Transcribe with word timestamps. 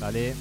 Dale. 0.00 0.34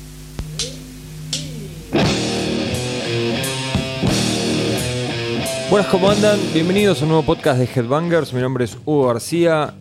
Buenas, 5.70 5.89
¿cómo 5.89 6.09
andan? 6.09 6.39
Bienvenidos 6.54 7.01
a 7.01 7.04
un 7.04 7.09
nuevo 7.09 7.23
podcast 7.23 7.60
de 7.60 7.65
Headbangers. 7.65 8.34
Mi 8.34 8.42
nombre 8.42 8.65
es 8.65 8.78
Hugo 8.86 9.07
García. 9.07 9.73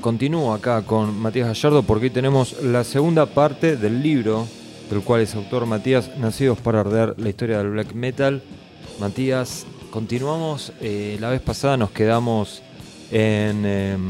Continúo 0.00 0.52
acá 0.52 0.82
con 0.82 1.18
Matías 1.18 1.46
Gallardo 1.48 1.82
porque 1.82 2.06
hoy 2.06 2.10
tenemos 2.10 2.62
la 2.62 2.84
segunda 2.84 3.26
parte 3.26 3.76
del 3.76 4.02
libro 4.02 4.46
del 4.90 5.02
cual 5.02 5.20
es 5.20 5.34
autor 5.34 5.66
Matías, 5.66 6.16
Nacidos 6.18 6.58
para 6.58 6.80
Arder, 6.80 7.14
la 7.18 7.28
historia 7.28 7.58
del 7.58 7.70
black 7.70 7.92
metal. 7.94 8.42
Matías, 8.98 9.66
continuamos. 9.90 10.72
eh, 10.80 11.16
la 11.20 11.30
vez 11.30 11.40
pasada 11.40 11.76
nos 11.76 11.90
quedamos 11.90 12.62
en 13.12 13.64
em, 13.64 14.08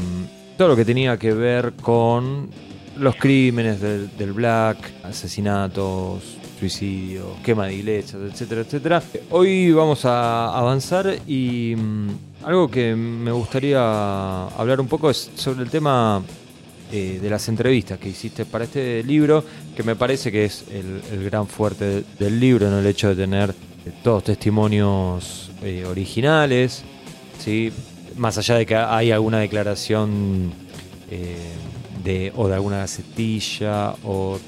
todo 0.57 0.69
lo 0.69 0.75
que 0.75 0.85
tenía 0.85 1.17
que 1.17 1.33
ver 1.33 1.73
con 1.81 2.49
los 2.97 3.15
crímenes 3.15 3.79
del, 3.81 4.33
black, 4.33 4.77
asesinatos, 5.03 6.23
suicidios, 6.59 7.25
quema 7.43 7.67
de 7.67 7.75
iglesias, 7.75 8.21
etcétera, 8.31 8.61
etcétera. 8.61 9.03
Hoy 9.31 9.71
vamos 9.71 10.05
a 10.05 10.55
avanzar 10.57 11.15
y 11.27 11.73
mm, 11.75 12.09
algo 12.45 12.69
que 12.69 12.95
me 12.95 13.31
gustaría 13.31 14.45
hablar 14.47 14.79
un 14.79 14.87
poco 14.87 15.09
es 15.09 15.31
sobre 15.35 15.63
el 15.63 15.69
tema 15.69 16.21
eh, 16.91 17.19
de 17.21 17.29
las 17.29 17.47
entrevistas 17.49 17.97
que 17.97 18.09
hiciste 18.09 18.45
para 18.45 18.65
este 18.65 19.01
libro, 19.03 19.43
que 19.75 19.81
me 19.83 19.95
parece 19.95 20.31
que 20.31 20.45
es 20.45 20.65
el, 20.71 21.23
gran 21.25 21.47
fuerte 21.47 21.85
de- 21.85 22.03
del 22.19 22.39
libro, 22.39 22.69
¿no? 22.69 22.79
el 22.79 22.85
hecho 22.85 23.09
de 23.09 23.15
tener 23.15 23.49
eh, 23.51 23.91
todos 24.03 24.25
testimonios 24.25 25.51
eh, 25.63 25.85
originales, 25.87 26.83
¿sí? 27.39 27.71
más 28.17 28.37
allá 28.37 28.55
de 28.55 28.65
que 28.65 28.75
hay 28.75 29.11
alguna 29.11 29.39
declaración 29.39 30.51
de, 32.03 32.31
o 32.35 32.47
de 32.47 32.55
alguna 32.55 32.77
gacetilla 32.77 33.93
o 34.03 34.39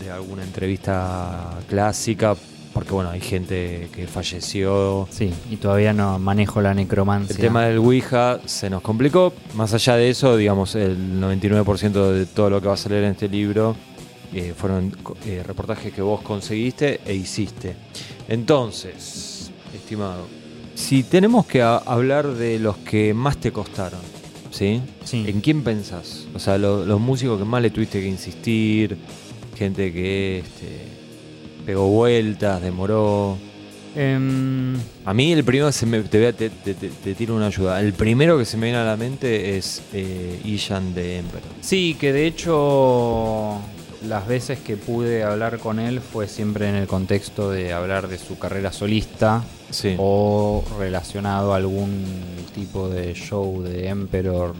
de 0.00 0.10
alguna 0.10 0.42
entrevista 0.44 1.58
clásica, 1.68 2.36
porque 2.72 2.92
bueno, 2.92 3.10
hay 3.10 3.20
gente 3.20 3.88
que 3.92 4.06
falleció. 4.06 5.08
Sí, 5.10 5.32
y 5.50 5.56
todavía 5.56 5.92
no 5.92 6.18
manejo 6.18 6.60
la 6.60 6.74
necromancia. 6.74 7.34
El 7.34 7.40
tema 7.40 7.64
del 7.66 7.78
Ouija 7.78 8.40
se 8.46 8.70
nos 8.70 8.82
complicó. 8.82 9.32
Más 9.54 9.74
allá 9.74 9.96
de 9.96 10.10
eso, 10.10 10.36
digamos, 10.36 10.74
el 10.74 11.20
99% 11.20 12.12
de 12.12 12.26
todo 12.26 12.50
lo 12.50 12.60
que 12.60 12.68
va 12.68 12.74
a 12.74 12.76
salir 12.76 12.98
en 12.98 13.12
este 13.12 13.28
libro 13.28 13.74
eh, 14.32 14.54
fueron 14.56 14.94
eh, 15.24 15.42
reportajes 15.46 15.92
que 15.92 16.02
vos 16.02 16.20
conseguiste 16.20 17.00
e 17.04 17.14
hiciste. 17.14 17.74
Entonces, 18.28 19.50
estimado, 19.74 20.26
si 20.74 21.02
tenemos 21.02 21.46
que 21.46 21.62
hablar 21.62 22.34
de 22.34 22.58
los 22.58 22.76
que 22.76 23.14
más 23.14 23.38
te 23.38 23.50
costaron, 23.52 24.00
¿sí? 24.58 24.80
Sí. 25.04 25.24
¿En 25.28 25.40
quién 25.40 25.62
pensás? 25.62 26.26
O 26.34 26.38
sea, 26.38 26.58
lo- 26.58 26.84
los 26.84 27.00
músicos 27.00 27.38
que 27.38 27.44
más 27.44 27.62
le 27.62 27.70
tuviste 27.70 28.00
que 28.00 28.08
insistir, 28.08 28.96
gente 29.56 29.92
que 29.92 30.38
este, 30.40 30.68
pegó 31.64 31.88
vueltas, 31.88 32.60
demoró. 32.60 33.36
Em, 33.96 34.74
A 35.04 35.14
mí 35.14 35.32
el 35.32 35.42
primero, 35.44 35.72
se 35.72 35.86
me, 35.86 36.00
te, 36.02 36.18
voy 36.18 36.26
a- 36.26 36.32
te, 36.32 36.50
te- 36.50 36.74
te- 36.74 36.88
te 36.90 37.14
tiro 37.14 37.34
una 37.34 37.46
ayuda. 37.46 37.80
El 37.80 37.92
primero 37.94 38.36
que 38.38 38.44
se 38.44 38.56
me 38.56 38.64
viene 38.66 38.78
a 38.78 38.84
la 38.84 38.96
mente 38.96 39.56
es 39.56 39.82
eh, 39.92 40.40
Ian 40.44 40.94
de 40.94 41.18
Emperor. 41.18 41.48
sí, 41.60 41.96
que 41.98 42.12
de 42.12 42.26
hecho 42.26 43.58
las 44.06 44.28
veces 44.28 44.58
que 44.60 44.76
pude 44.76 45.24
hablar 45.24 45.58
con 45.58 45.80
él 45.80 46.00
fue 46.00 46.28
siempre 46.28 46.68
en 46.68 46.76
el 46.76 46.86
contexto 46.86 47.50
de 47.50 47.72
hablar 47.72 48.06
de 48.08 48.18
su 48.18 48.38
carrera 48.38 48.70
solista 48.72 49.42
Sí. 49.70 49.94
o 49.98 50.64
relacionado 50.78 51.52
a 51.52 51.56
algún 51.56 52.04
tipo 52.54 52.88
de 52.88 53.14
show 53.14 53.62
de 53.62 53.88
Emperor 53.88 54.54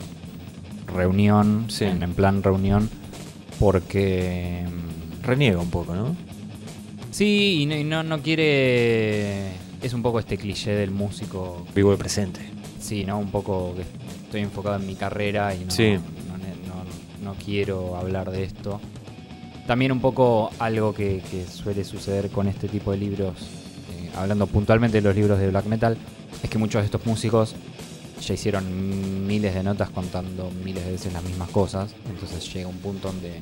reunión, 0.86 1.66
Sí. 1.68 1.84
en, 1.84 2.02
en 2.02 2.14
plan 2.14 2.42
reunión, 2.42 2.88
porque 3.58 4.60
em, 4.60 4.68
Reniega 5.22 5.58
un 5.60 5.70
poco, 5.70 5.94
¿no? 5.94 6.16
sí, 7.10 7.58
y 7.62 7.66
no, 7.66 7.76
y 7.76 7.84
no, 7.84 8.02
no 8.02 8.20
quiere... 8.22 9.48
Es 9.82 9.92
un 9.92 10.02
poco 10.02 10.18
este 10.20 10.36
cliché 10.38 10.70
del 10.72 10.90
músico 10.90 11.66
Vivo 11.74 11.92
el 11.92 11.98
presente. 11.98 12.40
Sí, 12.80 13.04
¿no? 13.04 13.18
Un 13.18 13.30
poco 13.30 13.74
que 13.76 13.82
estoy 14.24 14.40
enfocado 14.42 14.76
en 14.76 14.86
mi 14.86 14.94
carrera 14.94 15.54
y 15.54 15.64
no, 15.64 15.70
Sí. 15.70 15.92
no, 15.92 16.38
no- 16.38 17.32
no 17.32 17.34
quiero 17.44 17.96
hablar 17.96 18.30
de 18.30 18.44
esto. 18.44 18.80
También 19.66 19.92
un 19.92 20.00
poco 20.00 20.50
algo 20.58 20.94
que, 20.94 21.22
que 21.30 21.44
suele 21.46 21.84
suceder 21.84 22.30
con 22.30 22.48
este 22.48 22.68
tipo 22.68 22.90
de 22.92 22.98
libros, 22.98 23.34
hablando 24.16 24.46
puntualmente 24.46 24.98
de 24.98 25.02
los 25.02 25.14
libros 25.16 25.38
de 25.38 25.48
black 25.48 25.66
metal, 25.66 25.96
es 26.42 26.50
que 26.50 26.58
muchos 26.58 26.82
de 26.82 26.86
estos 26.86 27.04
músicos 27.06 27.54
ya 28.20 28.34
hicieron 28.34 29.26
miles 29.26 29.54
de 29.54 29.62
notas 29.62 29.90
contando 29.90 30.50
miles 30.64 30.84
de 30.84 30.92
veces 30.92 31.12
las 31.12 31.22
mismas 31.22 31.48
cosas, 31.50 31.90
entonces 32.08 32.52
llega 32.52 32.68
un 32.68 32.78
punto 32.78 33.08
donde 33.08 33.28
eh, 33.36 33.40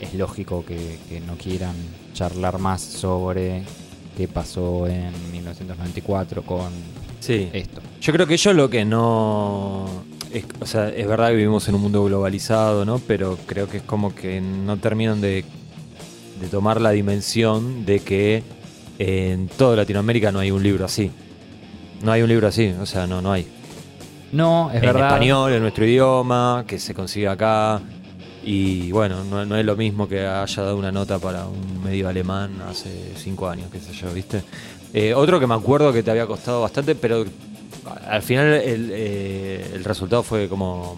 es 0.00 0.14
lógico 0.14 0.64
que, 0.64 0.98
que 1.08 1.20
no 1.20 1.36
quieran 1.36 1.74
charlar 2.14 2.58
más 2.58 2.80
sobre 2.80 3.62
qué 4.16 4.28
pasó 4.28 4.86
en 4.86 5.12
1994 5.32 6.42
con 6.42 6.70
Sí. 7.20 7.48
esto. 7.52 7.80
Yo 8.00 8.12
creo 8.12 8.26
que 8.26 8.34
ellos 8.34 8.54
lo 8.54 8.70
que 8.70 8.84
no. 8.84 9.86
Es, 10.32 10.44
o 10.60 10.66
sea, 10.66 10.88
es 10.90 11.06
verdad 11.08 11.30
que 11.30 11.36
vivimos 11.36 11.66
en 11.68 11.74
un 11.74 11.80
mundo 11.82 12.04
globalizado, 12.04 12.84
¿no? 12.84 12.98
Pero 13.00 13.36
creo 13.46 13.68
que 13.68 13.78
es 13.78 13.82
como 13.82 14.14
que 14.14 14.40
no 14.40 14.76
terminan 14.76 15.20
de, 15.20 15.44
de 16.40 16.46
tomar 16.48 16.80
la 16.80 16.90
dimensión 16.90 17.84
de 17.84 18.00
que 18.00 18.42
en 18.98 19.48
toda 19.48 19.76
Latinoamérica 19.76 20.32
no 20.32 20.38
hay 20.38 20.50
un 20.50 20.62
libro 20.62 20.84
así. 20.84 21.10
No 22.02 22.12
hay 22.12 22.22
un 22.22 22.28
libro 22.28 22.48
así, 22.48 22.74
o 22.80 22.86
sea, 22.86 23.06
no, 23.06 23.22
no 23.22 23.32
hay. 23.32 23.46
No, 24.32 24.70
es 24.70 24.76
en 24.76 24.82
verdad. 24.82 25.08
español, 25.08 25.52
en 25.52 25.62
nuestro 25.62 25.84
idioma, 25.86 26.64
que 26.66 26.78
se 26.78 26.94
consigue 26.94 27.28
acá. 27.28 27.80
Y 28.44 28.92
bueno, 28.92 29.24
no, 29.24 29.44
no 29.44 29.56
es 29.56 29.64
lo 29.64 29.76
mismo 29.76 30.08
que 30.08 30.20
haya 30.26 30.62
dado 30.62 30.76
una 30.76 30.92
nota 30.92 31.18
para 31.18 31.46
un 31.46 31.82
medio 31.82 32.08
alemán 32.08 32.62
hace 32.68 33.12
cinco 33.16 33.48
años, 33.48 33.68
qué 33.72 33.80
sé 33.80 33.92
yo, 33.92 34.12
¿viste? 34.12 34.42
Eh, 34.92 35.14
otro 35.14 35.40
que 35.40 35.46
me 35.46 35.54
acuerdo 35.54 35.92
que 35.92 36.02
te 36.02 36.10
había 36.10 36.26
costado 36.26 36.62
bastante, 36.62 36.94
pero 36.94 37.24
al 38.08 38.22
final 38.22 38.46
el, 38.54 38.90
eh, 38.92 39.70
el 39.74 39.84
resultado 39.84 40.22
fue 40.22 40.48
como 40.48 40.96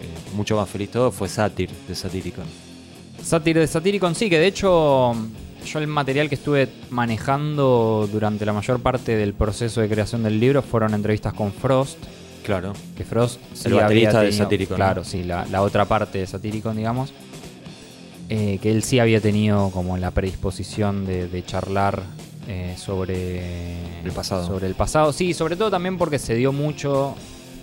eh, 0.00 0.34
mucho 0.36 0.56
más 0.56 0.68
feliz 0.68 0.90
todo, 0.90 1.10
fue 1.10 1.28
Satir, 1.28 1.70
de 1.88 1.94
Satyricon. 1.94 2.44
Satir 3.22 3.58
de 3.58 3.66
Satyricon, 3.66 4.14
sí, 4.14 4.30
que 4.30 4.38
de 4.38 4.46
hecho 4.46 5.14
yo 5.64 5.78
el 5.78 5.86
material 5.86 6.28
que 6.28 6.34
estuve 6.36 6.68
manejando 6.90 8.08
durante 8.12 8.44
la 8.46 8.52
mayor 8.52 8.80
parte 8.80 9.16
del 9.16 9.34
proceso 9.34 9.80
de 9.80 9.88
creación 9.88 10.22
del 10.22 10.38
libro 10.40 10.62
fueron 10.62 10.94
entrevistas 10.94 11.32
con 11.32 11.52
Frost, 11.52 11.98
Claro. 12.44 12.72
que 12.96 13.04
Frost 13.04 13.40
sí 13.54 13.68
El 13.68 13.78
había 13.80 14.08
de 14.10 14.24
tenido- 14.26 14.32
Satyricon, 14.44 14.76
Claro, 14.76 15.00
¿no? 15.02 15.04
sí, 15.08 15.24
la, 15.24 15.46
la 15.46 15.62
otra 15.62 15.84
parte 15.86 16.18
de 16.18 16.26
Satyricon, 16.26 16.76
digamos. 16.76 17.12
eh, 18.30 18.58
que 18.62 18.70
él 18.70 18.82
sí 18.82 18.98
había 19.00 19.20
tenido 19.20 19.70
como 19.70 19.96
la 19.98 20.10
predisposición 20.10 21.04
de, 21.06 21.28
de 21.28 21.44
charlar 21.44 22.02
eh, 22.48 22.74
sobre 22.78 24.02
El 24.02 24.12
pasado. 24.12 24.46
Sobre 24.46 24.66
el 24.66 24.74
pasado, 24.74 25.12
sí, 25.12 25.34
sobre 25.34 25.56
todo 25.56 25.70
también 25.70 25.98
porque 25.98 26.18
se 26.18 26.34
dio 26.34 26.52
mucho. 26.52 27.14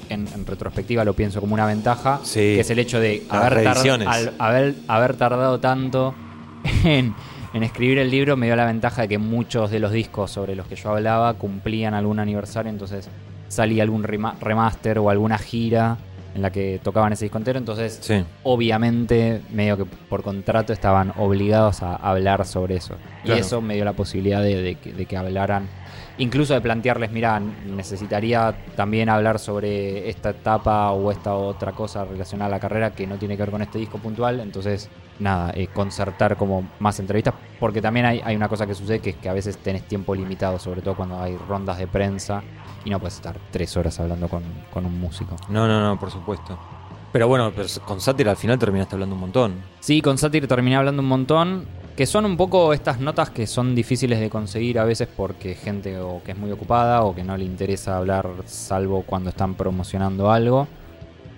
En, 0.10 0.28
en 0.36 0.46
retrospectiva 0.46 1.06
lo 1.06 1.14
pienso 1.14 1.40
como 1.40 1.54
una 1.54 1.66
ventaja, 1.66 2.20
Sí. 2.24 2.40
que 2.40 2.60
es 2.60 2.70
el 2.70 2.80
hecho 2.80 3.00
de 3.00 3.24
haber, 3.30 3.54
tar- 3.54 3.54
reediciones. 3.54 4.08
al- 4.10 4.34
haber, 4.40 4.76
haber 4.90 5.16
tardado 5.16 5.60
tanto 5.62 6.14
en, 6.84 7.16
en 7.54 7.64
escribir 7.64 7.98
el 8.00 8.10
libro 8.10 8.38
me 8.38 8.46
dio 8.46 8.56
la 8.56 8.66
ventaja 8.66 9.04
de 9.04 9.08
que 9.08 9.18
muchos 9.18 9.72
de 9.72 9.80
los 9.80 9.92
discos 9.92 10.32
sobre 10.32 10.56
los 10.56 10.68
que 10.68 10.76
yo 10.76 10.90
hablaba 10.92 11.34
cumplían 11.34 11.94
algún 11.94 12.20
aniversario, 12.20 12.70
entonces 12.70 13.10
salía 13.50 13.84
algún 13.84 14.04
rema- 14.04 14.36
remaster 14.40 15.00
o 15.00 15.10
alguna 15.10 15.38
gira 15.38 15.98
en 16.34 16.42
la 16.42 16.50
que 16.50 16.80
tocaban 16.82 17.12
ese 17.12 17.26
disco 17.26 17.38
entero, 17.38 17.60
entonces 17.60 18.00
Sí. 18.02 18.24
obviamente 18.44 19.42
medio 19.52 19.76
que 19.76 19.84
por 19.86 20.24
contrato 20.24 20.72
estaban 20.72 21.12
obligados 21.18 21.84
a 21.84 21.96
hablar 21.98 22.46
sobre 22.46 22.76
eso. 22.76 22.96
Claro. 23.24 23.38
Y 23.38 23.42
eso 23.42 23.60
me 23.62 23.76
dio 23.76 23.84
la 23.84 23.92
posibilidad 23.94 24.42
de, 24.42 24.62
de 24.62 24.76
que, 24.76 24.94
de 24.94 25.06
que 25.06 25.18
hablaran, 25.18 25.68
incluso 26.18 26.54
de 26.54 26.62
plantearles, 26.62 27.12
mira, 27.12 27.40
necesitaría 27.40 28.56
también 28.76 29.10
hablar 29.10 29.40
sobre 29.40 30.10
esta 30.10 30.32
etapa 30.32 30.92
o 30.92 31.12
esta 31.12 31.34
otra 31.34 31.72
cosa 31.72 32.06
relacionada 32.06 32.48
a 32.48 32.52
la 32.52 32.60
carrera 32.60 32.92
que 32.92 33.08
no 33.08 33.18
tiene 33.18 33.36
que 33.36 33.44
ver 33.44 33.52
con 33.52 33.62
este 33.62 33.80
disco 33.80 33.98
puntual, 33.98 34.40
entonces 34.40 34.90
nada, 35.20 35.52
eh, 35.56 35.68
concertar 35.68 36.38
como 36.38 36.70
más 36.80 37.00
entrevistas, 37.00 37.34
porque 37.60 37.82
también 37.82 38.06
hay, 38.06 38.22
hay 38.24 38.36
una 38.36 38.50
cosa 38.50 38.66
que 38.66 38.74
sucede 38.74 39.00
que 39.00 39.12
es 39.12 39.16
que 39.16 39.30
a 39.30 39.34
veces 39.34 39.58
tenés 39.58 39.84
tiempo 39.84 40.16
limitado, 40.16 40.60
sobre 40.60 40.82
todo 40.82 40.96
cuando 40.96 41.20
hay 41.20 41.38
rondas 41.38 41.78
de 41.78 41.88
prensa 41.88 42.44
y 42.84 42.90
no 42.90 43.00
puedes 43.00 43.16
estar 43.16 43.38
tres 43.52 43.76
horas 43.78 44.00
hablando 44.00 44.28
con, 44.28 44.44
con 44.72 44.86
un 44.86 45.00
músico. 45.00 45.36
No, 45.50 45.68
no, 45.68 45.82
no, 45.82 46.00
por 46.00 46.12
supuesto. 46.12 46.58
Pero 47.12 47.28
bueno, 47.28 47.52
pero 47.54 47.68
con 47.86 48.00
Satir 48.00 48.30
al 48.30 48.38
final 48.38 48.58
terminaste 48.58 48.96
hablando 48.96 49.16
un 49.16 49.22
montón. 49.22 49.56
Sí, 49.82 50.02
con 50.02 50.18
Satir 50.18 50.48
terminé 50.48 50.78
hablando 50.78 51.02
un 51.02 51.10
montón. 51.10 51.66
Que 51.96 52.06
son 52.06 52.26
un 52.26 52.38
poco 52.38 52.74
estas 52.74 53.00
notas 53.00 53.30
que 53.30 53.46
son 53.46 53.76
difíciles 53.76 54.20
de 54.20 54.30
conseguir 54.30 54.80
a 54.80 54.86
veces 54.86 55.08
porque 55.16 55.56
gente 55.56 56.00
o 56.00 56.22
que 56.24 56.32
es 56.32 56.38
muy 56.38 56.52
ocupada 56.52 57.04
o 57.04 57.14
que 57.14 57.24
no 57.24 57.38
le 57.38 57.46
interesa 57.46 57.98
hablar 57.98 58.28
salvo 58.46 59.04
cuando 59.04 59.30
están 59.30 59.56
promocionando 59.56 60.32
algo. 60.32 60.68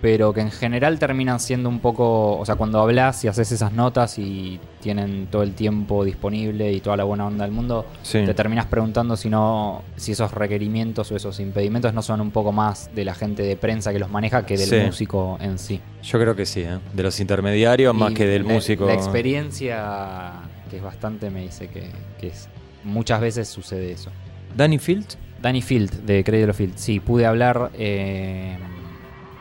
Pero 0.04 0.34
que 0.34 0.42
en 0.42 0.50
general 0.50 0.98
terminan 0.98 1.40
siendo 1.40 1.70
un 1.70 1.78
poco, 1.80 2.36
o 2.38 2.44
sea, 2.44 2.56
cuando 2.56 2.78
hablas 2.78 3.24
y 3.24 3.28
haces 3.28 3.50
esas 3.52 3.72
notas 3.72 4.18
y 4.18 4.60
tienen 4.82 5.28
todo 5.30 5.42
el 5.42 5.54
tiempo 5.54 6.04
disponible 6.04 6.70
y 6.74 6.80
toda 6.82 6.98
la 6.98 7.04
buena 7.04 7.26
onda 7.26 7.46
del 7.46 7.52
mundo, 7.54 7.86
Sí. 8.02 8.22
te 8.26 8.34
terminas 8.34 8.66
preguntando 8.66 9.16
si 9.16 9.30
no, 9.30 9.80
si 9.96 10.12
esos 10.12 10.30
requerimientos 10.34 11.10
o 11.10 11.16
esos 11.16 11.40
impedimentos 11.40 11.94
no 11.94 12.02
son 12.02 12.20
un 12.20 12.32
poco 12.32 12.52
más 12.52 12.90
de 12.94 13.06
la 13.06 13.14
gente 13.14 13.42
de 13.44 13.56
prensa 13.56 13.94
que 13.94 13.98
los 13.98 14.10
maneja 14.10 14.44
que 14.44 14.58
del 14.58 14.68
Sí. 14.68 14.76
músico 14.84 15.38
en 15.40 15.56
sí. 15.58 15.80
Yo 16.02 16.20
creo 16.20 16.36
que 16.36 16.44
sí, 16.44 16.60
¿eh? 16.60 16.80
de 16.92 17.02
los 17.02 17.18
intermediarios 17.18 17.94
más 17.94 18.12
que 18.12 18.26
del 18.26 18.46
la- 18.46 18.52
músico. 18.52 18.84
La 18.84 18.92
experiencia, 18.92 20.32
que 20.68 20.76
es 20.76 20.82
bastante, 20.82 21.30
me 21.30 21.40
dice 21.40 21.68
que, 21.68 21.88
que 22.20 22.26
es, 22.26 22.50
muchas 22.84 23.22
veces 23.22 23.48
sucede 23.48 23.92
eso. 23.92 24.10
Danny 24.54 24.78
Field, 24.78 25.06
Danny 25.40 25.62
Field, 25.62 26.04
de 26.04 26.22
Cradle 26.24 26.50
of 26.50 26.56
Field. 26.58 26.76
Sí, 26.76 27.00
pude 27.00 27.24
hablar 27.24 27.70
eh, 27.78 28.58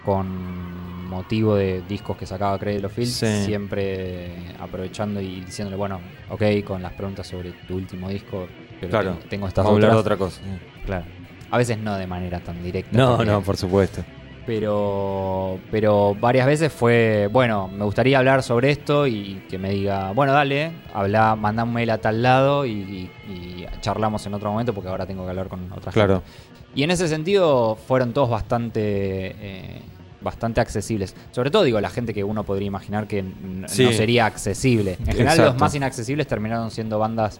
con 0.04 1.08
motivo 1.10 1.56
de 1.56 1.82
discos 1.88 2.18
que 2.18 2.26
sacaba 2.26 2.58
Cradle 2.58 2.86
of 2.86 2.94
Field, 2.94 3.10
Sí. 3.12 3.46
siempre 3.46 4.32
aprovechando 4.60 5.22
y 5.22 5.42
diciéndole, 5.42 5.78
bueno, 5.78 6.00
ok, 6.30 6.42
con 6.66 6.82
las 6.82 6.94
preguntas 6.94 7.28
sobre 7.28 7.52
tu 7.68 7.76
último 7.76 8.10
disco, 8.10 8.48
pero 8.80 8.90
Claro, 8.90 9.10
tengo, 9.12 9.30
tengo 9.30 9.48
estas 9.48 9.64
vamos 9.64 9.76
a 9.76 9.76
hablar 9.88 9.92
de 9.92 9.98
otras. 9.98 10.16
otra 10.16 10.26
cosa. 10.26 10.42
Claro. 10.86 11.06
A 11.52 11.58
veces 11.58 11.78
no 11.78 11.96
de 11.98 12.08
manera 12.08 12.40
tan 12.40 12.64
directa. 12.64 12.98
No, 12.98 13.18
porque- 13.18 13.32
no, 13.32 13.42
por 13.42 13.58
supuesto. 13.58 14.04
pero, 14.46 15.60
pero 15.72 16.16
varias 16.20 16.46
veces 16.48 16.72
fue, 16.74 17.30
bueno, 17.32 17.68
me 17.70 17.86
gustaría 17.86 18.18
hablar 18.18 18.44
sobre 18.44 18.72
esto 18.72 19.06
y 19.08 19.44
que 19.50 19.58
me 19.58 19.70
diga, 19.70 20.12
bueno, 20.14 20.34
dale, 20.34 20.72
habla, 20.94 21.34
un 21.36 21.74
mail 21.74 21.90
a 21.92 22.00
tal 22.00 22.22
lado 22.22 22.66
y, 22.66 22.72
y- 22.72 23.10
y 23.32 23.66
charlamos 23.82 24.26
en 24.26 24.34
otro 24.34 24.52
momento 24.52 24.74
porque 24.74 24.90
ahora 24.90 25.06
tengo 25.06 25.24
que 25.24 25.30
hablar 25.30 25.48
con 25.48 25.72
otra 25.72 25.92
Claro. 25.94 26.24
gente. 26.26 26.63
Y 26.76 26.84
en 26.84 26.92
ese 26.92 27.08
sentido 27.08 27.76
fueron 27.88 28.14
todos 28.14 28.30
bastante, 28.30 28.82
eh, 28.82 29.82
bastante 30.22 30.60
accesibles. 30.62 31.16
Sobre 31.32 31.52
todo, 31.52 31.64
digo, 31.64 31.80
la 31.82 31.90
gente 31.90 32.14
que 32.14 32.24
uno 32.24 32.44
podría 32.44 32.68
imaginar 32.68 33.08
que 33.08 33.24
Sí. 33.68 33.84
no 33.84 33.92
sería 33.92 34.26
accesible. 34.26 34.98
En 35.02 35.08
general, 35.14 35.38
los 35.38 35.58
más 35.58 35.76
inaccesibles 35.76 36.26
terminaron 36.28 36.72
siendo 36.72 36.98
bandas 37.00 37.40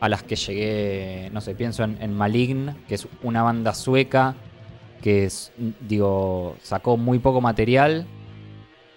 a 0.00 0.08
las 0.08 0.22
que 0.22 0.36
llegué, 0.36 1.30
no 1.32 1.40
sé, 1.40 1.54
pienso 1.54 1.84
en, 1.84 1.96
en 2.00 2.12
Malign, 2.14 2.74
que 2.88 2.96
es 2.96 3.06
una 3.22 3.42
banda 3.42 3.72
sueca 3.74 4.34
que 5.02 5.24
es, 5.26 5.52
digo, 5.86 6.56
sacó 6.62 6.96
muy 6.96 7.18
poco 7.18 7.40
material, 7.42 8.06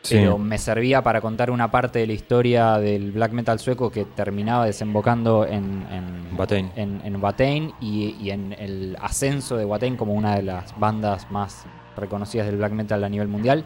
Sí. 0.08 0.16
pero 0.16 0.38
me 0.38 0.58
servía 0.58 1.02
para 1.02 1.20
contar 1.20 1.52
una 1.52 1.70
parte 1.70 2.00
de 2.00 2.08
la 2.08 2.14
historia 2.14 2.78
del 2.78 3.12
black 3.12 3.34
metal 3.34 3.60
sueco 3.60 3.92
que 3.92 4.06
terminaba 4.06 4.66
desembocando 4.66 5.46
en, 5.46 5.86
en 5.92 6.38
Watain. 6.38 6.72
en, 6.76 7.02
en 7.04 7.74
y, 7.82 8.16
y 8.20 8.32
en 8.32 8.54
el 8.54 8.98
ascenso 9.02 9.58
de 9.58 9.66
Watain 9.66 9.98
como 9.98 10.14
una 10.14 10.36
de 10.36 10.44
las 10.44 10.78
bandas 10.80 11.30
más 11.30 11.66
reconocidas 11.98 12.48
del 12.48 12.58
black 12.58 12.72
metal 12.72 13.04
a 13.04 13.10
nivel 13.10 13.28
mundial. 13.28 13.66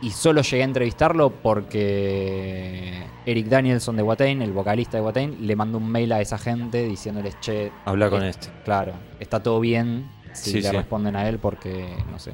Y 0.00 0.10
solo 0.10 0.42
llegué 0.42 0.62
a 0.62 0.66
entrevistarlo 0.66 1.30
porque 1.30 3.04
Eric 3.24 3.46
Danielson 3.46 3.96
de 3.96 4.02
Watain, 4.02 4.42
el 4.42 4.52
vocalista 4.52 4.96
de 4.96 5.04
Watain, 5.04 5.46
le 5.46 5.54
mandó 5.54 5.78
un 5.78 5.88
mail 5.88 6.10
a 6.12 6.20
esa 6.20 6.38
gente 6.38 6.82
diciéndoles, 6.84 7.38
che, 7.40 7.70
Habla 7.84 8.10
con 8.10 8.24
eh, 8.24 8.30
este. 8.30 8.48
Claro, 8.64 8.94
está 9.20 9.40
todo 9.40 9.60
bien 9.60 10.10
si 10.32 10.50
Sí, 10.50 10.60
le 10.60 10.70
sí. 10.70 10.76
responden 10.76 11.14
a 11.14 11.28
él 11.28 11.38
porque 11.38 11.86
no 12.10 12.18
sé, 12.18 12.32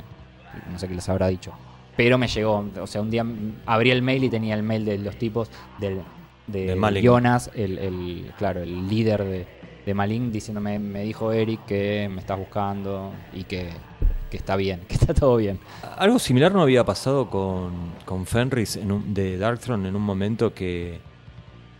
no 0.72 0.78
sé 0.78 0.88
qué 0.88 0.94
les 0.94 1.06
habrá 1.10 1.26
dicho. 1.28 1.52
Pero 1.98 2.16
me 2.16 2.28
llegó, 2.28 2.64
o 2.80 2.86
sea, 2.86 3.00
un 3.02 3.10
día 3.10 3.26
abrí 3.66 3.90
el 3.90 4.02
mail 4.02 4.22
y 4.22 4.30
tenía 4.30 4.54
el 4.54 4.62
mail 4.62 4.84
de 4.84 4.98
los 4.98 5.16
tipos 5.16 5.50
del, 5.80 6.00
de 6.46 6.76
De. 6.76 7.02
Jonas, 7.02 7.50
el, 7.56 7.76
el- 7.76 8.32
claro, 8.38 8.62
el 8.62 8.88
líder 8.88 9.24
de, 9.24 9.46
de 9.84 9.94
Malin, 9.94 10.30
diciéndome, 10.30 10.78
me 10.78 11.02
dijo 11.02 11.32
Eric 11.32 11.64
que 11.66 12.08
me 12.08 12.20
estás 12.20 12.38
buscando 12.38 13.10
y 13.32 13.42
que, 13.42 13.70
que 14.30 14.36
está 14.36 14.54
bien, 14.54 14.82
que 14.88 14.94
está 14.94 15.12
todo 15.12 15.38
bien. 15.38 15.58
Algo 15.96 16.20
similar 16.20 16.52
no 16.52 16.62
había 16.62 16.84
pasado 16.84 17.28
con, 17.28 17.72
con 18.04 18.26
Fenris 18.26 18.76
en 18.76 18.92
un- 18.92 19.12
de 19.12 19.36
Darkthrone 19.36 19.88
en 19.88 19.96
un 19.96 20.02
momento 20.02 20.54
que, 20.54 21.00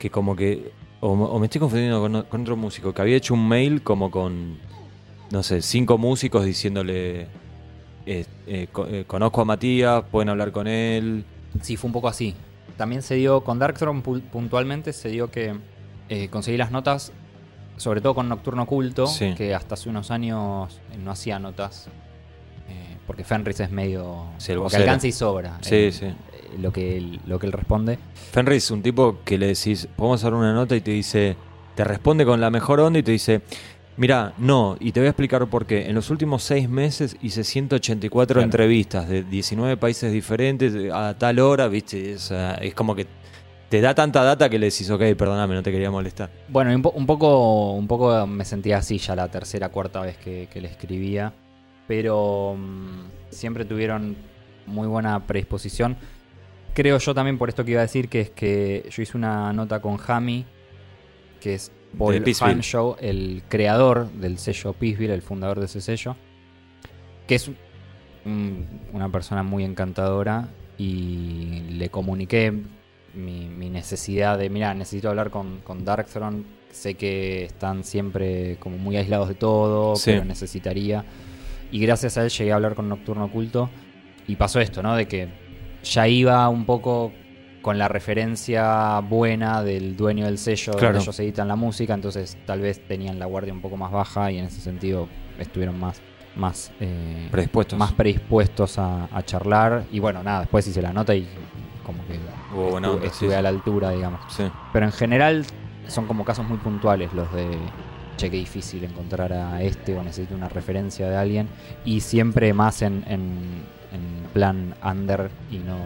que 0.00 0.10
como 0.10 0.34
que... 0.34 0.72
O, 1.00 1.10
o 1.12 1.38
me 1.38 1.46
estoy 1.46 1.60
confundiendo 1.60 2.00
con 2.00 2.40
otro 2.42 2.56
músico, 2.56 2.92
que 2.92 3.00
había 3.02 3.16
hecho 3.16 3.34
un 3.34 3.46
mail 3.46 3.82
como 3.84 4.10
con, 4.10 4.58
no 5.30 5.44
sé, 5.44 5.62
cinco 5.62 5.96
músicos 5.96 6.44
diciéndole, 6.44 7.28
eh, 8.10 8.26
eh, 8.46 8.68
co- 8.72 8.86
conozco 9.06 9.40
a 9.42 9.44
Matías, 9.44 10.02
pueden 10.10 10.28
hablar 10.28 10.50
con 10.52 10.66
él. 10.66 11.24
Sí, 11.62 11.76
fue 11.76 11.88
un 11.88 11.92
poco 11.92 12.08
así. 12.08 12.34
También 12.76 13.02
se 13.02 13.14
dio, 13.16 13.42
con 13.42 13.58
Darkthrone 13.58 14.02
pu- 14.02 14.22
puntualmente, 14.22 14.92
se 14.92 15.08
dio 15.08 15.30
que 15.30 15.54
eh, 16.08 16.28
conseguí 16.28 16.56
las 16.56 16.70
notas, 16.70 17.12
sobre 17.76 18.00
todo 18.00 18.14
con 18.14 18.28
Nocturno 18.28 18.62
Oculto, 18.62 19.06
Sí. 19.06 19.34
que 19.36 19.54
hasta 19.54 19.74
hace 19.74 19.88
unos 19.88 20.10
años 20.10 20.80
no 21.02 21.10
hacía 21.10 21.38
notas. 21.38 21.88
porque 23.06 23.24
Fenris 23.24 23.58
es 23.60 23.70
medio. 23.70 24.24
Sí, 24.36 24.52
que 24.70 24.76
alcanza 24.76 25.06
y 25.06 25.12
sobra. 25.12 25.56
Sí, 25.62 25.90
sí. 25.92 26.08
lo, 26.60 26.70
que 26.74 26.98
él, 26.98 27.20
lo 27.26 27.38
que 27.38 27.46
él 27.46 27.52
responde. 27.52 27.98
Fenris, 28.32 28.70
un 28.70 28.82
tipo 28.82 29.20
que 29.24 29.38
le 29.38 29.46
decís, 29.46 29.88
podemos 29.96 30.22
hacer 30.22 30.34
una 30.34 30.52
nota 30.52 30.76
y 30.76 30.82
te 30.82 30.90
dice, 30.90 31.34
te 31.74 31.84
responde 31.84 32.26
con 32.26 32.38
la 32.38 32.50
mejor 32.50 32.80
onda 32.80 32.98
y 32.98 33.02
te 33.02 33.12
dice, 33.12 33.40
mira, 33.98 34.32
no, 34.38 34.76
y 34.80 34.92
te 34.92 35.00
voy 35.00 35.08
a 35.08 35.10
explicar 35.10 35.46
por 35.48 35.66
qué. 35.66 35.86
En 35.88 35.94
los 35.94 36.08
últimos 36.10 36.42
seis 36.42 36.68
meses 36.68 37.16
hice 37.20 37.44
184 37.44 38.34
Claro. 38.34 38.44
entrevistas 38.44 39.08
de 39.08 39.22
19 39.24 39.76
países 39.76 40.10
diferentes 40.12 40.74
a 40.92 41.16
tal 41.18 41.38
hora, 41.40 41.68
viste, 41.68 42.12
es, 42.12 42.30
es 42.60 42.74
como 42.74 42.94
que 42.94 43.06
te 43.68 43.82
da 43.82 43.94
tanta 43.94 44.22
data 44.22 44.48
que 44.48 44.58
le 44.58 44.70
decís, 44.70 44.88
ok, 44.90 45.02
perdóname, 45.16 45.54
no 45.54 45.62
te 45.62 45.70
quería 45.70 45.90
molestar. 45.90 46.30
Bueno, 46.48 46.74
un, 46.74 46.80
po- 46.80 46.92
un 46.96 47.04
poco, 47.04 47.72
un 47.74 47.86
poco 47.86 48.26
me 48.26 48.46
sentía 48.46 48.78
así 48.78 48.96
ya 48.96 49.14
la 49.14 49.28
tercera, 49.28 49.68
cuarta 49.68 50.00
vez 50.00 50.16
que, 50.16 50.48
que 50.50 50.60
le 50.62 50.68
escribía. 50.68 51.34
Pero 51.86 52.54
mm, 52.58 53.30
siempre 53.30 53.64
tuvieron 53.66 54.16
muy 54.66 54.86
buena 54.88 55.26
predisposición. 55.26 55.96
Creo 56.74 56.98
yo 56.98 57.14
también 57.14 57.38
por 57.38 57.48
esto 57.48 57.64
que 57.64 57.72
iba 57.72 57.80
a 57.80 57.84
decir, 57.84 58.08
que 58.08 58.20
es 58.20 58.30
que 58.30 58.88
yo 58.90 59.02
hice 59.02 59.16
una 59.16 59.52
nota 59.52 59.80
con 59.80 59.96
Jami, 59.96 60.44
que 61.40 61.54
es 61.54 61.72
Paul. 61.96 62.22
Fanshaw, 62.34 62.96
el 63.00 63.42
creador 63.48 64.10
del 64.12 64.38
sello 64.38 64.72
Peaceville, 64.74 65.14
el 65.14 65.22
fundador 65.22 65.58
de 65.60 65.66
ese 65.66 65.80
sello, 65.80 66.16
que 67.26 67.34
es 67.36 67.50
un- 68.24 68.66
una 68.92 69.10
persona 69.10 69.42
muy 69.42 69.64
encantadora 69.64 70.48
y 70.76 71.62
le 71.70 71.88
comuniqué 71.88 72.52
mi, 73.14 73.48
mi 73.48 73.70
necesidad 73.70 74.38
de, 74.38 74.50
mira, 74.50 74.74
necesito 74.74 75.08
hablar 75.08 75.30
con, 75.30 75.60
con 75.60 75.84
Darkthrone, 75.84 76.44
sé 76.70 76.94
que 76.94 77.44
están 77.44 77.82
siempre 77.84 78.56
como 78.60 78.76
muy 78.76 78.96
aislados 78.96 79.28
de 79.28 79.34
todo, 79.34 79.96
Sí. 79.96 80.10
pero 80.12 80.24
necesitaría. 80.24 81.04
Y 81.72 81.80
gracias 81.80 82.16
a 82.18 82.22
él 82.24 82.30
llegué 82.30 82.52
a 82.52 82.56
hablar 82.56 82.74
con 82.74 82.88
Nocturno 82.88 83.24
Oculto 83.24 83.70
y 84.26 84.36
pasó 84.36 84.60
esto, 84.60 84.82
¿no? 84.82 84.94
De 84.94 85.08
que 85.08 85.28
ya 85.82 86.06
iba 86.06 86.48
un 86.48 86.64
poco 86.66 87.12
con 87.62 87.76
la 87.78 87.88
referencia 87.88 89.00
buena 89.00 89.62
del 89.62 89.96
dueño 89.96 90.24
del 90.26 90.38
sello 90.38 90.72
Claro. 90.72 90.86
donde 90.94 91.00
ellos 91.02 91.20
editan 91.20 91.48
la 91.48 91.56
música, 91.56 91.94
entonces 91.94 92.36
tal 92.46 92.60
vez 92.60 92.80
tenían 92.86 93.18
la 93.18 93.26
guardia 93.26 93.52
un 93.52 93.60
poco 93.60 93.76
más 93.76 93.90
baja 93.92 94.30
y 94.30 94.38
en 94.38 94.46
ese 94.46 94.60
sentido 94.60 95.08
estuvieron 95.38 95.78
más 95.78 96.00
más 96.36 96.70
eh, 96.78 97.26
Predispuestos. 97.32 97.76
más 97.78 97.92
predispuestos 97.92 98.78
a, 98.78 99.08
a 99.12 99.22
charlar 99.24 99.84
y 99.90 99.98
bueno 99.98 100.22
nada 100.22 100.40
después 100.40 100.66
hice 100.68 100.80
la 100.80 100.92
nota 100.92 101.12
y 101.14 101.26
como 101.84 101.98
que 102.06 102.18
buena 102.54 102.86
estuve, 102.88 102.94
onda, 102.94 103.00
sí, 103.00 103.06
estuve 103.08 103.30
sí. 103.30 103.34
a 103.34 103.42
la 103.42 103.48
altura 103.48 103.90
digamos 103.90 104.20
Sí. 104.28 104.44
pero 104.72 104.86
en 104.86 104.92
general 104.92 105.44
son 105.88 106.06
como 106.06 106.24
casos 106.24 106.46
muy 106.48 106.58
puntuales 106.58 107.12
los 107.12 107.32
de 107.32 107.48
che 108.18 108.30
qué 108.30 108.36
difícil 108.36 108.84
encontrar 108.84 109.32
a 109.32 109.60
este 109.62 109.96
o 109.96 110.02
necesito 110.04 110.34
una 110.36 110.48
referencia 110.48 111.08
de 111.08 111.16
alguien 111.16 111.48
y 111.84 112.00
siempre 112.02 112.52
más 112.52 112.82
en, 112.82 113.02
en, 113.08 113.64
en 113.92 114.28
plan 114.32 114.74
under 114.84 115.30
y 115.50 115.58
no 115.58 115.76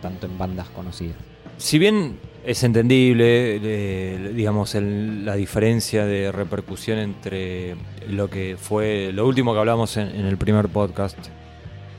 tanto 0.00 0.26
en 0.26 0.38
bandas 0.38 0.68
conocidas 0.68 1.16
Si 1.58 1.78
bien 1.78 2.18
es 2.44 2.62
entendible, 2.62 3.56
eh, 3.62 4.32
digamos, 4.34 4.74
la 4.74 5.34
diferencia 5.34 6.06
de 6.06 6.30
repercusión 6.30 6.98
entre 6.98 7.76
lo 8.08 8.30
que 8.30 8.56
fue 8.58 9.10
lo 9.12 9.26
último 9.26 9.52
que 9.52 9.58
hablamos 9.58 9.96
en, 9.96 10.08
en 10.08 10.26
el 10.26 10.36
primer 10.36 10.68
podcast 10.68 11.18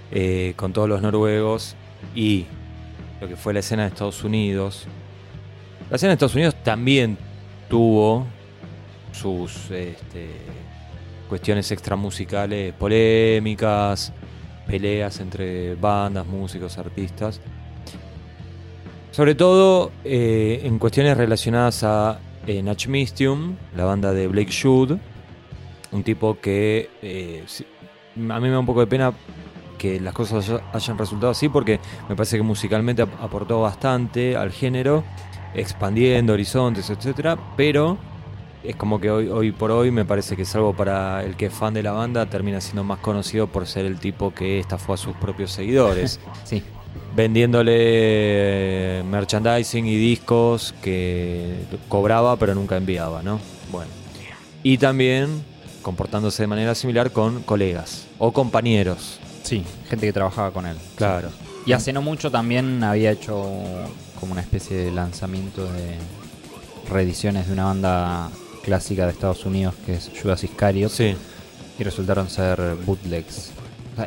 eh, 0.10 0.54
con 0.56 0.72
todos 0.72 0.88
los 0.88 1.02
noruegos 1.02 1.76
y 2.16 2.46
lo 3.20 3.28
que 3.28 3.36
fue 3.36 3.54
la 3.54 3.60
escena 3.60 3.84
de 3.84 3.90
Estados 3.90 4.24
Unidos. 4.24 4.86
La 5.90 5.98
escena 5.98 6.12
de 6.12 6.14
Estados 6.14 6.36
Unidos 6.36 6.56
también 6.64 7.18
tuvo 7.70 8.26
sus 9.12 9.70
este, 9.70 10.30
cuestiones 11.28 11.70
extramusicales 11.72 12.74
polémicas, 12.74 14.14
peleas 14.66 15.20
entre 15.20 15.76
bandas, 15.76 16.26
músicos, 16.26 16.78
artistas. 16.78 17.42
Sobre 19.18 19.34
todo 19.34 19.90
eh, 20.06 20.62
en 20.64 20.78
cuestiones 20.78 21.18
relacionadas 21.18 21.84
a 21.84 22.20
eh, 22.46 22.62
la 23.76 23.84
banda 23.84 24.14
de 24.14 24.28
Blake 24.28 24.52
Shoot, 24.52 24.92
un 25.92 26.04
tipo 26.04 26.40
que 26.40 26.92
eh, 27.02 27.44
a 28.16 28.40
mí 28.40 28.42
me 28.42 28.52
da 28.52 28.60
un 28.60 28.68
poco 28.68 28.82
de 28.82 28.86
pena 28.86 29.12
que 29.80 30.00
las 30.00 30.14
cosas 30.14 30.48
haya- 30.48 30.62
hayan 30.72 31.00
resultado 31.00 31.32
así 31.32 31.50
porque 31.50 31.80
me 32.08 32.16
parece 32.16 32.38
que 32.38 32.44
musicalmente 32.44 33.02
ap- 33.02 33.20
aportó 33.20 33.60
bastante 33.60 34.38
al 34.38 34.52
género, 34.52 35.04
expandiendo 35.56 36.34
horizontes, 36.34 36.88
etcétera, 36.92 37.40
pero 37.58 37.98
es 38.64 38.76
como 38.76 39.00
que 39.02 39.10
hoy, 39.10 39.30
hoy 39.30 39.52
por 39.52 39.72
hoy 39.72 39.90
me 39.90 40.06
parece 40.06 40.36
que 40.36 40.46
salvo 40.46 40.74
para 40.76 41.24
el 41.24 41.36
que 41.36 41.48
es 41.48 41.54
fan 41.56 41.74
de 41.74 41.82
la 41.82 41.92
banda, 41.92 42.28
termina 42.28 42.62
siendo 42.62 42.84
más 42.84 43.00
conocido 43.00 43.48
por 43.48 43.66
ser 43.66 43.88
el 43.88 44.00
tipo 44.00 44.32
que 44.32 44.60
estafó 44.60 44.94
a 44.94 44.98
sus 44.98 45.16
propios 45.16 45.50
seguidores. 45.52 46.20
Sí, 46.44 46.62
vendiéndole 47.16 49.04
merchandising 49.04 49.86
y 49.86 49.96
discos 49.96 50.74
que 50.82 51.56
cobraba 51.90 52.36
pero 52.38 52.56
nunca 52.56 52.78
enviaba, 52.78 53.24
¿no? 53.24 53.40
Bueno. 53.72 53.90
Y 54.64 54.78
también 54.78 55.44
comportándose 55.82 56.44
de 56.44 56.48
manera 56.48 56.76
similar 56.76 57.12
con 57.12 57.42
colegas 57.44 58.08
o 58.18 58.32
compañeros. 58.34 59.20
sí, 59.44 59.64
gente 59.90 60.06
que 60.06 60.14
trabajaba 60.14 60.52
con 60.52 60.66
él. 60.66 60.76
Claro. 60.96 61.30
Y 61.66 61.74
hace 61.74 61.94
no 61.94 62.02
mucho 62.02 62.32
también 62.32 62.84
había 62.84 63.12
hecho 63.12 63.46
como 64.20 64.34
una 64.34 64.42
especie 64.42 64.76
de 64.78 64.92
lanzamiento 64.92 65.66
de 65.72 65.96
reediciones 66.90 67.48
de 67.48 67.54
una 67.54 67.66
banda 67.66 68.30
clásica 68.64 69.06
de 69.06 69.12
Estados 69.12 69.46
Unidos 69.46 69.76
que 69.86 69.96
es 69.96 70.12
Judas 70.22 70.44
Iscariot 70.44 70.92
Sí, 70.92 71.16
y 71.80 71.84
resultaron 71.84 72.30
ser 72.30 72.76
bootlegs. 72.86 73.52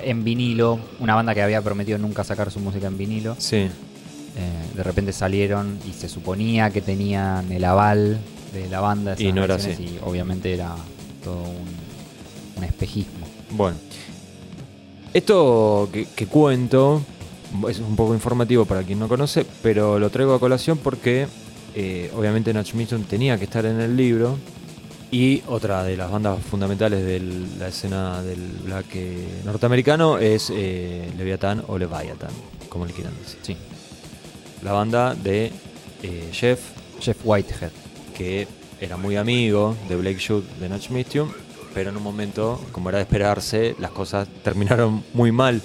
En 0.02 0.24
vinilo, 0.24 0.78
una 1.00 1.14
banda 1.14 1.34
que 1.34 1.42
había 1.42 1.62
prometido 1.62 1.98
nunca 1.98 2.24
sacar 2.24 2.50
su 2.50 2.60
música 2.60 2.86
en 2.86 2.98
vinilo, 2.98 3.36
sí. 3.38 3.56
eh, 3.56 3.70
de 4.74 4.82
repente 4.82 5.12
salieron 5.12 5.78
y 5.88 5.92
se 5.92 6.08
suponía 6.08 6.70
que 6.70 6.80
tenían 6.80 7.50
el 7.52 7.64
aval 7.64 8.18
de 8.52 8.68
la 8.68 8.80
banda 8.80 9.14
Y 9.18 9.32
no 9.32 9.44
era 9.44 9.56
y 9.56 9.98
obviamente 10.02 10.52
era 10.52 10.74
todo 11.22 11.42
un, 11.42 11.68
un 12.56 12.64
espejismo. 12.64 13.26
Bueno. 13.50 13.76
Esto 15.12 15.88
que, 15.92 16.06
que 16.06 16.26
cuento 16.26 17.02
es 17.68 17.80
un 17.80 17.96
poco 17.96 18.14
informativo 18.14 18.64
para 18.64 18.82
quien 18.82 18.98
no 18.98 19.08
conoce, 19.08 19.44
pero 19.62 19.98
lo 19.98 20.10
traigo 20.10 20.34
a 20.34 20.40
colación 20.40 20.78
porque 20.78 21.26
eh, 21.74 22.10
obviamente 22.16 22.52
Natch 22.52 22.74
Mission 22.74 23.04
tenía 23.04 23.38
que 23.38 23.44
estar 23.44 23.64
en 23.64 23.80
el 23.80 23.96
libro 23.96 24.38
y 25.10 25.42
otra 25.48 25.82
de 25.84 25.96
las 25.96 26.10
bandas 26.10 26.38
fundamentales 26.42 27.04
de 27.04 27.20
la 27.58 27.68
escena 27.68 28.22
del 28.22 28.40
black 28.64 28.86
eh, 28.94 29.26
norteamericano 29.44 30.18
es 30.18 30.50
eh, 30.54 31.10
Leviathan 31.18 31.64
o 31.66 31.78
Leviathan, 31.78 32.30
como 32.68 32.86
le 32.86 32.92
quieran 32.92 33.14
decir. 33.18 33.38
Sí, 33.42 33.56
La 34.62 34.72
banda 34.72 35.14
de 35.14 35.52
eh, 36.02 36.28
Jeff, 36.32 36.60
Jeff 37.00 37.18
Whitehead. 37.24 37.70
que 38.16 38.46
era 38.80 38.96
muy 38.96 39.16
amigo 39.16 39.76
de 39.88 39.96
Blake 39.96 40.18
Shoot 40.18 40.44
de 40.58 40.68
Natch 40.68 40.90
Mission, 40.90 41.30
pero 41.74 41.90
en 41.90 41.96
un 41.96 42.02
momento, 42.02 42.60
como 42.72 42.88
era 42.88 42.98
de 42.98 43.02
esperarse, 43.02 43.74
las 43.78 43.90
cosas 43.90 44.26
terminaron 44.42 45.02
muy 45.12 45.32
mal. 45.32 45.60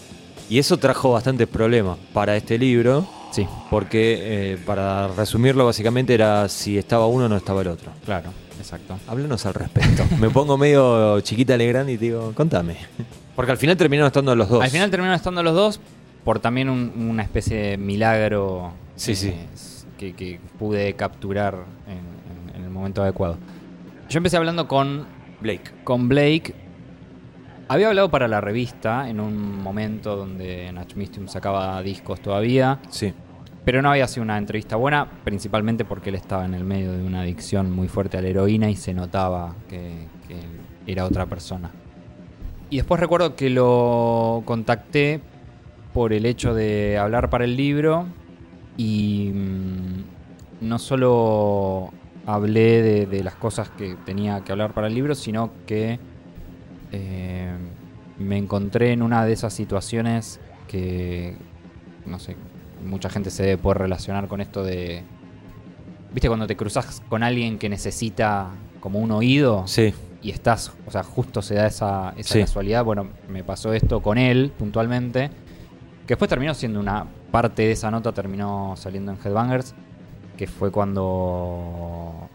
Y 0.50 0.60
eso 0.60 0.78
trajo 0.78 1.12
bastantes 1.12 1.48
problemas 1.48 1.98
para 2.14 2.36
este 2.36 2.58
libro, 2.58 3.08
Sí, 3.32 3.46
porque 3.70 4.54
eh, 4.54 4.58
para 4.66 5.08
resumirlo 5.10 5.66
básicamente 5.66 6.14
era 6.14 6.48
si 6.48 6.78
estaba 6.78 7.06
uno 7.08 7.26
o 7.26 7.30
no 7.30 7.36
estaba 7.36 7.62
el 7.62 7.68
otro. 7.68 7.92
claro, 8.06 8.30
exacto. 8.66 8.98
Háblanos 9.08 9.46
al 9.46 9.54
respecto. 9.54 10.04
Me 10.20 10.30
pongo 10.30 10.58
medio 10.58 11.20
chiquita 11.22 11.56
Legrand 11.58 11.90
y 11.90 11.98
te 11.98 12.06
digo, 12.06 12.32
contame. 12.34 12.78
Porque 13.36 13.52
al 13.52 13.58
final 13.58 13.78
terminaron 13.78 14.08
estando 14.08 14.36
los 14.36 14.50
dos. 14.50 14.64
Al 14.64 14.70
final 14.70 14.90
terminaron 14.90 15.16
estando 15.16 15.44
los 15.44 15.54
dos 15.54 15.80
por 16.24 16.40
también 16.40 16.70
un- 16.70 16.92
una 17.10 17.24
especie 17.24 17.58
de 17.58 17.78
milagro 17.78 18.72
Sí, 18.96 19.12
eh, 19.12 19.16
sí. 19.16 19.34
Que, 19.98 20.14
que 20.14 20.40
pude 20.60 20.94
capturar 20.96 21.56
en, 21.88 22.50
en- 22.50 22.56
en 22.58 22.64
el 22.64 22.70
momento 22.70 23.02
adecuado. 23.04 23.38
Yo 24.10 24.18
empecé 24.18 24.38
hablando 24.38 24.68
con, 24.68 25.06
Blake. 25.42 25.72
con 25.84 26.08
Blake. 26.10 26.54
Había 27.68 27.88
hablado 27.88 28.10
para 28.12 28.28
la 28.28 28.42
revista 28.42 29.10
en 29.10 29.20
un 29.20 29.62
momento 29.62 30.16
donde 30.16 30.72
Natch 30.72 30.96
Mystium 30.96 31.28
sacaba 31.28 31.82
discos 31.82 32.20
todavía, 32.22 32.80
Sí. 32.90 33.12
Pero 33.66 33.82
no 33.82 33.90
había 33.90 34.08
sido 34.08 34.24
una 34.24 34.38
entrevista 34.38 34.76
buena, 34.76 35.10
principalmente 35.24 35.84
porque 35.84 36.10
él 36.10 36.16
estaba 36.16 36.46
en 36.46 36.54
el 36.54 36.64
medio 36.64 36.92
de 36.92 37.04
una 37.04 37.22
adicción 37.22 37.72
muy 37.72 37.88
fuerte 37.88 38.18
a 38.18 38.22
la 38.22 38.28
heroína 38.28 38.70
y 38.70 38.76
se 38.76 38.94
notaba 38.94 39.56
que, 39.68 40.08
era 40.88 41.04
otra 41.06 41.26
persona. 41.26 41.72
Y 42.70 42.78
después 42.78 43.00
recuerdo 43.00 43.36
que 43.36 43.50
lo 43.50 44.44
contacté 44.46 45.20
por 45.94 46.14
el 46.14 46.28
hecho 46.28 46.54
de 46.54 47.00
hablar 47.00 47.32
para 47.32 47.44
el 47.44 47.58
libro 47.58 48.06
y 48.78 49.32
mm, 49.34 50.68
no 50.68 50.78
solo 50.78 51.92
hablé 52.28 52.84
de, 52.84 53.06
de 53.08 53.24
las 53.24 53.34
cosas 53.34 53.72
que 53.72 53.96
tenía 54.06 54.42
que 54.42 54.52
hablar 54.52 54.74
para 54.74 54.88
el 54.88 54.94
libro, 54.94 55.16
sino 55.16 55.50
que 55.66 55.98
eh, 56.92 57.52
me 58.20 58.38
encontré 58.38 58.92
en 58.92 59.02
una 59.02 59.26
de 59.26 59.34
esas 59.34 59.54
situaciones 59.54 60.40
que, 60.68 61.36
no 62.06 62.20
sé, 62.20 62.36
mucha 62.86 63.10
gente 63.10 63.30
se 63.30 63.44
debe 63.44 63.58
poder 63.58 63.80
relacionar 63.80 64.28
con 64.28 64.42
esto 64.42 64.64
de... 64.64 65.04
¿Viste 66.14 66.28
cuando 66.30 66.48
te 66.48 66.56
cruzas 66.56 67.02
con 67.10 67.24
alguien 67.24 67.58
que 67.60 67.68
necesita 67.68 68.50
como 68.80 69.00
un 69.00 69.12
oído? 69.12 69.68
Sí. 69.68 69.94
y 70.22 70.32
estás, 70.32 70.72
o 70.88 70.92
sea, 70.92 71.04
justo 71.04 71.42
se 71.44 71.54
da 71.56 71.68
esa, 71.68 72.14
esa 72.18 72.34
Sí. 72.34 72.40
casualidad. 72.40 72.84
Bueno, 72.84 73.10
me 73.30 73.44
pasó 73.44 73.74
esto 73.74 74.02
con 74.02 74.18
él 74.18 74.52
puntualmente, 74.58 75.30
que 75.30 76.08
después 76.14 76.28
terminó 76.30 76.54
siendo 76.56 76.80
una 76.80 77.06
parte 77.32 77.62
de 77.64 77.72
esa 77.74 77.92
nota, 77.92 78.12
terminó 78.12 78.74
saliendo 78.76 79.12
en 79.12 79.20
Headbangers, 79.24 79.76
que 80.36 80.48
fue 80.48 80.72
cuando 80.72 82.28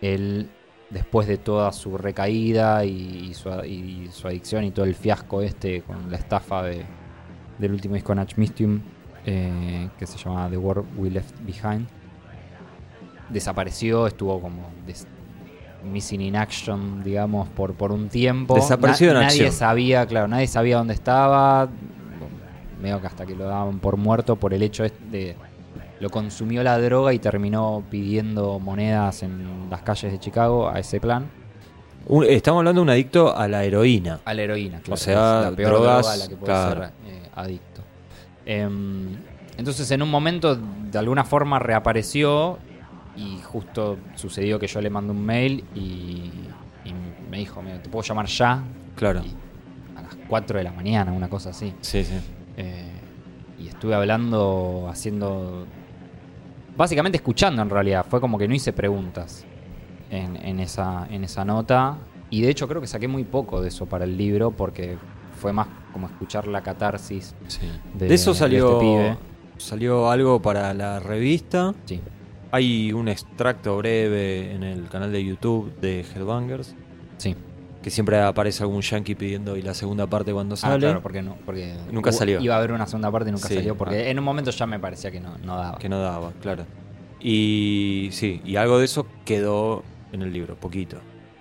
él, 0.00 0.48
después 0.88 1.26
de 1.28 1.36
toda 1.36 1.72
su 1.72 1.98
recaída 1.98 2.84
y, 2.86 3.34
su, 3.34 3.50
y 3.64 4.08
su 4.12 4.28
adicción 4.28 4.64
y 4.64 4.70
todo 4.70 4.86
el 4.86 4.94
fiasco 4.94 5.42
este 5.42 5.82
con 5.82 6.10
la 6.10 6.16
estafa 6.16 6.62
de, 6.62 6.84
del 7.58 7.72
último 7.72 7.94
disco 7.96 8.14
Natch 8.14 8.36
Mystium, 8.36 8.80
eh, 9.26 9.88
que 9.98 10.06
se 10.06 10.16
llamaba 10.18 10.48
The 10.48 10.56
World 10.56 10.86
We 10.96 11.10
Left 11.10 11.34
Behind, 11.44 11.86
desapareció, 13.28 14.06
estuvo 14.06 14.40
como 14.40 14.68
missing 15.84 16.20
in 16.20 16.36
action, 16.36 17.02
digamos, 17.04 17.48
por, 17.48 17.74
por 17.74 17.92
un 17.92 18.08
tiempo. 18.08 18.54
Desapareció 18.54 19.08
en 19.08 19.14
Nadie 19.14 19.26
acción. 19.26 19.52
sabía, 19.52 20.06
claro, 20.06 20.28
nadie 20.28 20.46
sabía 20.46 20.78
dónde 20.78 20.94
estaba. 20.94 21.68
Medio 22.80 23.00
que 23.00 23.06
hasta 23.06 23.24
que 23.24 23.34
lo 23.34 23.44
daban 23.44 23.78
por 23.78 23.96
muerto 23.96 24.36
por 24.36 24.52
el 24.52 24.62
hecho 24.62 24.84
es- 24.84 24.92
de. 25.10 25.36
Lo 25.98 26.10
consumió 26.10 26.62
la 26.62 26.78
droga 26.78 27.14
y 27.14 27.18
terminó 27.18 27.82
pidiendo 27.90 28.58
monedas 28.58 29.22
en 29.22 29.70
las 29.70 29.80
calles 29.80 30.12
de 30.12 30.18
Chicago 30.20 30.68
a 30.68 30.78
ese 30.78 31.00
plan. 31.00 31.24
Un- 32.06 32.24
estamos 32.24 32.58
hablando 32.60 32.80
de 32.80 32.82
un 32.82 32.90
adicto 32.90 33.34
a 33.34 33.48
la 33.48 33.64
heroína. 33.64 34.20
A 34.26 34.34
la 34.34 34.42
heroína, 34.42 34.78
claro. 34.80 34.92
O 34.94 34.96
sea, 34.98 35.40
la 35.50 35.56
peor 35.56 35.70
drogas, 35.72 36.00
droga 36.02 36.12
a 36.12 36.16
la 36.18 36.28
que 36.28 36.36
puede 36.36 36.52
claro. 36.52 36.80
ser 36.82 36.92
eh, 37.06 37.30
adicto. 37.34 37.75
Em, 38.46 39.16
entonces, 39.58 39.90
en 39.90 40.02
un 40.02 40.10
momento, 40.10 40.56
de 40.56 40.98
alguna 40.98 41.24
forma 41.24 41.58
reapareció 41.58 42.58
y 43.16 43.38
justo 43.42 43.98
sucedió 44.14 44.58
que 44.58 44.66
yo 44.66 44.80
le 44.80 44.90
mandé 44.90 45.12
un 45.12 45.24
mail 45.24 45.64
y, 45.74 46.30
y 46.84 46.92
me 47.30 47.38
dijo, 47.38 47.62
"Mira, 47.62 47.82
¿te 47.82 47.88
puedo 47.88 48.02
llamar 48.02 48.26
ya? 48.26 48.62
Claro. 48.94 49.20
Y 49.24 49.98
a 49.98 50.02
las 50.02 50.16
4 50.28 50.58
de 50.58 50.64
la 50.64 50.72
mañana, 50.72 51.12
una 51.12 51.28
cosa 51.28 51.50
así. 51.50 51.72
Sí, 51.80 52.04
sí. 52.04 52.14
Eh, 52.56 52.90
y 53.58 53.68
estuve 53.68 53.94
hablando, 53.94 54.86
haciendo. 54.90 55.66
Básicamente 56.76 57.16
escuchando 57.16 57.62
en 57.62 57.70
realidad. 57.70 58.04
Fue 58.08 58.20
como 58.20 58.38
que 58.38 58.46
no 58.46 58.54
hice 58.54 58.72
preguntas 58.72 59.44
en, 60.10 60.36
en 60.36 60.60
esa, 60.60 61.06
en 61.10 61.24
esa 61.24 61.44
nota. 61.44 61.96
Y 62.28 62.42
de 62.42 62.50
hecho 62.50 62.68
creo 62.68 62.80
que 62.80 62.86
saqué 62.86 63.08
muy 63.08 63.24
poco 63.24 63.62
de 63.62 63.68
eso 63.68 63.86
para 63.86 64.04
el 64.04 64.16
libro 64.16 64.50
porque 64.50 64.98
fue 65.36 65.52
más 65.52 65.68
como 65.92 66.06
escuchar 66.08 66.46
la 66.46 66.62
catarsis. 66.62 67.34
sí. 67.48 67.60
de- 67.94 68.08
De, 68.08 68.14
eso 68.14 68.32
de 68.32 68.38
salió, 68.38 68.72
este 68.72 68.80
pibe. 68.86 69.16
salió 69.58 70.10
algo 70.10 70.40
para 70.42 70.74
la 70.74 70.98
revista. 71.00 71.74
Sí, 71.84 72.00
Hay 72.52 72.92
un 72.92 73.08
extracto 73.08 73.76
breve 73.78 74.52
en 74.54 74.62
el 74.62 74.88
canal 74.88 75.12
de 75.12 75.22
YouTube 75.24 75.72
de 75.80 76.00
Headbangers. 76.14 76.74
sí. 77.18 77.34
Que 77.82 77.90
siempre 77.90 78.20
aparece 78.20 78.64
algún 78.64 78.80
yankee 78.82 79.14
pidiendo 79.14 79.56
y 79.56 79.62
la 79.62 79.72
segunda 79.72 80.08
parte 80.08 80.32
cuando 80.32 80.54
Ah, 80.54 80.58
sale. 80.58 80.78
claro, 80.80 81.00
porque 81.02 81.22
no, 81.22 81.36
porque 81.46 81.76
Nunca 81.92 82.10
hubo- 82.10 82.18
salió. 82.18 82.40
Iba 82.40 82.56
a 82.56 82.58
haber 82.58 82.72
una 82.72 82.84
segunda 82.86 83.12
parte 83.12 83.28
y 83.28 83.32
nunca 83.32 83.46
Sí, 83.46 83.54
salió 83.54 83.76
porque 83.76 83.94
ah. 84.06 84.08
en 84.10 84.18
un 84.18 84.24
momento 84.24 84.50
ya 84.50 84.66
me 84.66 84.80
parecía 84.80 85.12
que 85.12 85.20
no, 85.20 85.38
no 85.44 85.56
daba. 85.56 85.78
Que 85.78 85.88
no 85.88 86.00
daba, 86.00 86.32
claro. 86.42 86.64
Y 87.20 88.08
sí, 88.12 88.40
y 88.44 88.54
algo 88.56 88.78
de 88.78 88.84
eso 88.84 89.06
quedó 89.24 89.82
en 90.12 90.22
el 90.22 90.32
libro, 90.32 90.54
poquito. 90.56 90.98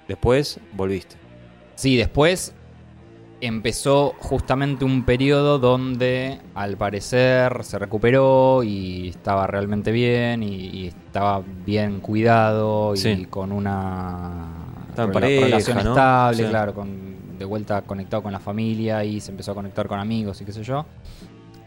Después 0.08 0.60
volviste. 0.74 1.16
Sí, 1.76 1.96
después 1.98 2.55
empezó 3.46 4.14
justamente 4.20 4.86
un 4.86 5.04
periodo 5.04 5.60
donde 5.60 6.40
al 6.54 6.78
parecer 6.78 7.64
se 7.64 7.78
recuperó 7.80 8.64
y 8.64 9.10
estaba 9.10 9.48
realmente 9.48 9.92
bien 9.92 10.44
y, 10.44 10.56
y 10.56 10.88
estaba 10.88 11.42
bien 11.66 12.00
cuidado 12.00 12.94
y 12.94 12.98
Sí. 12.98 13.26
con 13.30 13.52
una 13.52 14.46
pareja, 14.96 15.46
relación 15.46 15.84
¿no? 15.84 15.90
estable, 15.92 16.44
Sí. 16.44 16.50
claro, 16.50 16.74
con, 16.74 17.38
de 17.38 17.46
vuelta 17.46 17.82
conectado 17.82 18.24
con 18.24 18.32
la 18.32 18.40
familia 18.40 19.04
y 19.04 19.20
se 19.20 19.32
empezó 19.32 19.52
a 19.52 19.56
conectar 19.56 19.88
con 19.88 20.00
amigos 20.00 20.40
y 20.42 20.46
qué 20.46 20.52
sé 20.52 20.64
yo. 20.64 20.86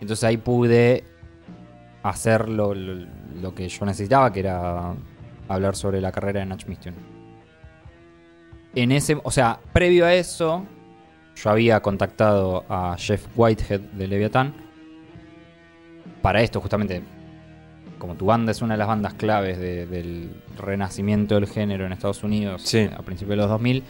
Entonces 0.00 0.24
ahí 0.24 0.36
pude 0.36 1.04
hacer 2.02 2.48
lo, 2.48 2.74
lo- 2.74 3.06
lo 3.42 3.54
que 3.54 3.68
yo 3.68 3.84
necesitaba, 3.84 4.32
que 4.32 4.40
era 4.40 4.94
hablar 5.48 5.76
sobre 5.76 6.00
la 6.00 6.10
carrera 6.12 6.40
de 6.40 6.46
Natch 6.46 6.66
Mission. 6.66 6.94
En 8.74 8.92
ese, 8.92 9.18
o 9.22 9.30
sea, 9.30 9.58
previo 9.72 10.04
a 10.06 10.14
eso, 10.14 10.64
yo 11.42 11.50
había 11.50 11.80
contactado 11.80 12.64
a 12.68 12.96
Jeff 12.98 13.26
Whitehead 13.36 13.80
de 13.80 14.08
Leviathan 14.08 14.52
para 16.22 16.42
esto, 16.42 16.60
justamente 16.60 17.02
como 17.98 18.14
tu 18.14 18.26
banda 18.26 18.52
es 18.52 18.62
una 18.62 18.74
de 18.74 18.78
las 18.78 18.88
bandas 18.88 19.14
claves 19.14 19.58
de- 19.58 19.86
del 19.86 20.30
renacimiento 20.56 21.34
del 21.34 21.46
género 21.46 21.84
en 21.86 21.92
Estados 21.92 22.22
Unidos 22.22 22.62
Sí. 22.62 22.88
a 22.96 23.02
principios 23.02 23.30
de 23.30 23.36
los 23.36 23.48
2000, 23.48 23.82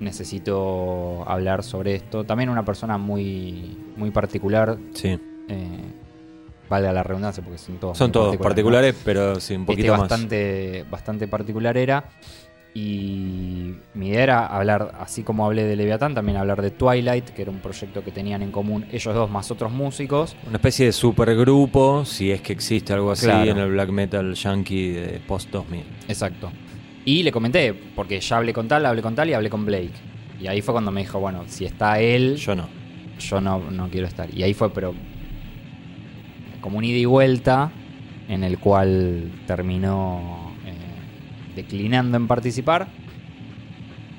necesito 0.00 1.24
hablar 1.28 1.62
sobre 1.62 1.94
esto. 1.94 2.24
También 2.24 2.50
una 2.50 2.64
persona 2.64 2.98
muy, 2.98 3.76
muy 3.96 4.10
particular, 4.10 4.76
Sí. 4.92 5.18
eh, 5.48 5.80
valga 6.68 6.92
la 6.92 7.02
redundancia 7.02 7.42
porque 7.42 7.58
son 7.58 7.76
todos 7.78 7.96
Son 7.98 8.10
todos 8.10 8.36
particulares, 8.36 8.94
particulares, 8.94 9.02
pero 9.04 9.40
sí, 9.40 9.54
un 9.54 9.60
¿no? 9.62 9.66
poquito 9.66 9.86
Este 9.86 9.90
más. 9.92 10.00
bastante, 10.00 10.84
bastante 10.90 11.28
particular 11.28 11.76
era. 11.76 12.04
Y 12.76 13.76
mi 13.94 14.08
idea 14.08 14.22
era 14.24 14.46
hablar, 14.46 14.96
así 14.98 15.22
como 15.22 15.46
hablé 15.46 15.62
de 15.64 15.76
Leviatán, 15.76 16.12
también 16.12 16.36
hablar 16.38 16.60
de 16.60 16.72
Twilight, 16.72 17.26
que 17.30 17.42
era 17.42 17.52
un 17.52 17.60
proyecto 17.60 18.02
que 18.02 18.10
tenían 18.10 18.42
en 18.42 18.50
común 18.50 18.84
ellos 18.90 19.14
dos 19.14 19.30
más 19.30 19.48
otros 19.52 19.70
músicos. 19.70 20.34
Una 20.48 20.56
especie 20.56 20.86
de 20.86 20.92
supergrupo, 20.92 22.04
si 22.04 22.32
es 22.32 22.40
que 22.40 22.52
existe 22.52 22.92
algo 22.92 23.12
así 23.12 23.26
Claro. 23.26 23.48
en 23.48 23.58
el 23.58 23.70
black 23.70 23.90
metal 23.90 24.34
yankee 24.34 24.88
de 24.88 25.20
post 25.24 25.50
2000. 25.50 25.84
Exacto. 26.08 26.50
Y 27.04 27.22
le 27.22 27.30
comenté, 27.30 27.72
porque 27.94 28.18
ya 28.18 28.38
hablé 28.38 28.52
con 28.52 28.66
tal, 28.66 28.84
hablé 28.86 29.02
con 29.02 29.14
tal 29.14 29.30
y 29.30 29.34
hablé 29.34 29.50
con 29.50 29.64
Blake. 29.64 29.92
Y 30.40 30.48
ahí 30.48 30.60
fue 30.60 30.74
cuando 30.74 30.90
me 30.90 31.02
dijo, 31.02 31.20
bueno, 31.20 31.44
si 31.46 31.64
está 31.66 32.00
él, 32.00 32.34
yo, 32.36 32.54
Yo 33.20 33.40
no. 33.40 33.58
no, 33.60 33.70
no 33.70 33.88
quiero 33.88 34.08
estar. 34.08 34.28
Y 34.34 34.42
ahí 34.42 34.52
fue, 34.52 34.70
pero 34.74 34.94
como 36.60 36.78
un 36.78 36.84
ida 36.84 36.98
y 36.98 37.04
vuelta, 37.04 37.70
en 38.28 38.42
el 38.42 38.58
cual 38.58 39.30
terminó 39.46 40.43
declinando 41.54 42.16
en 42.16 42.26
participar. 42.26 42.88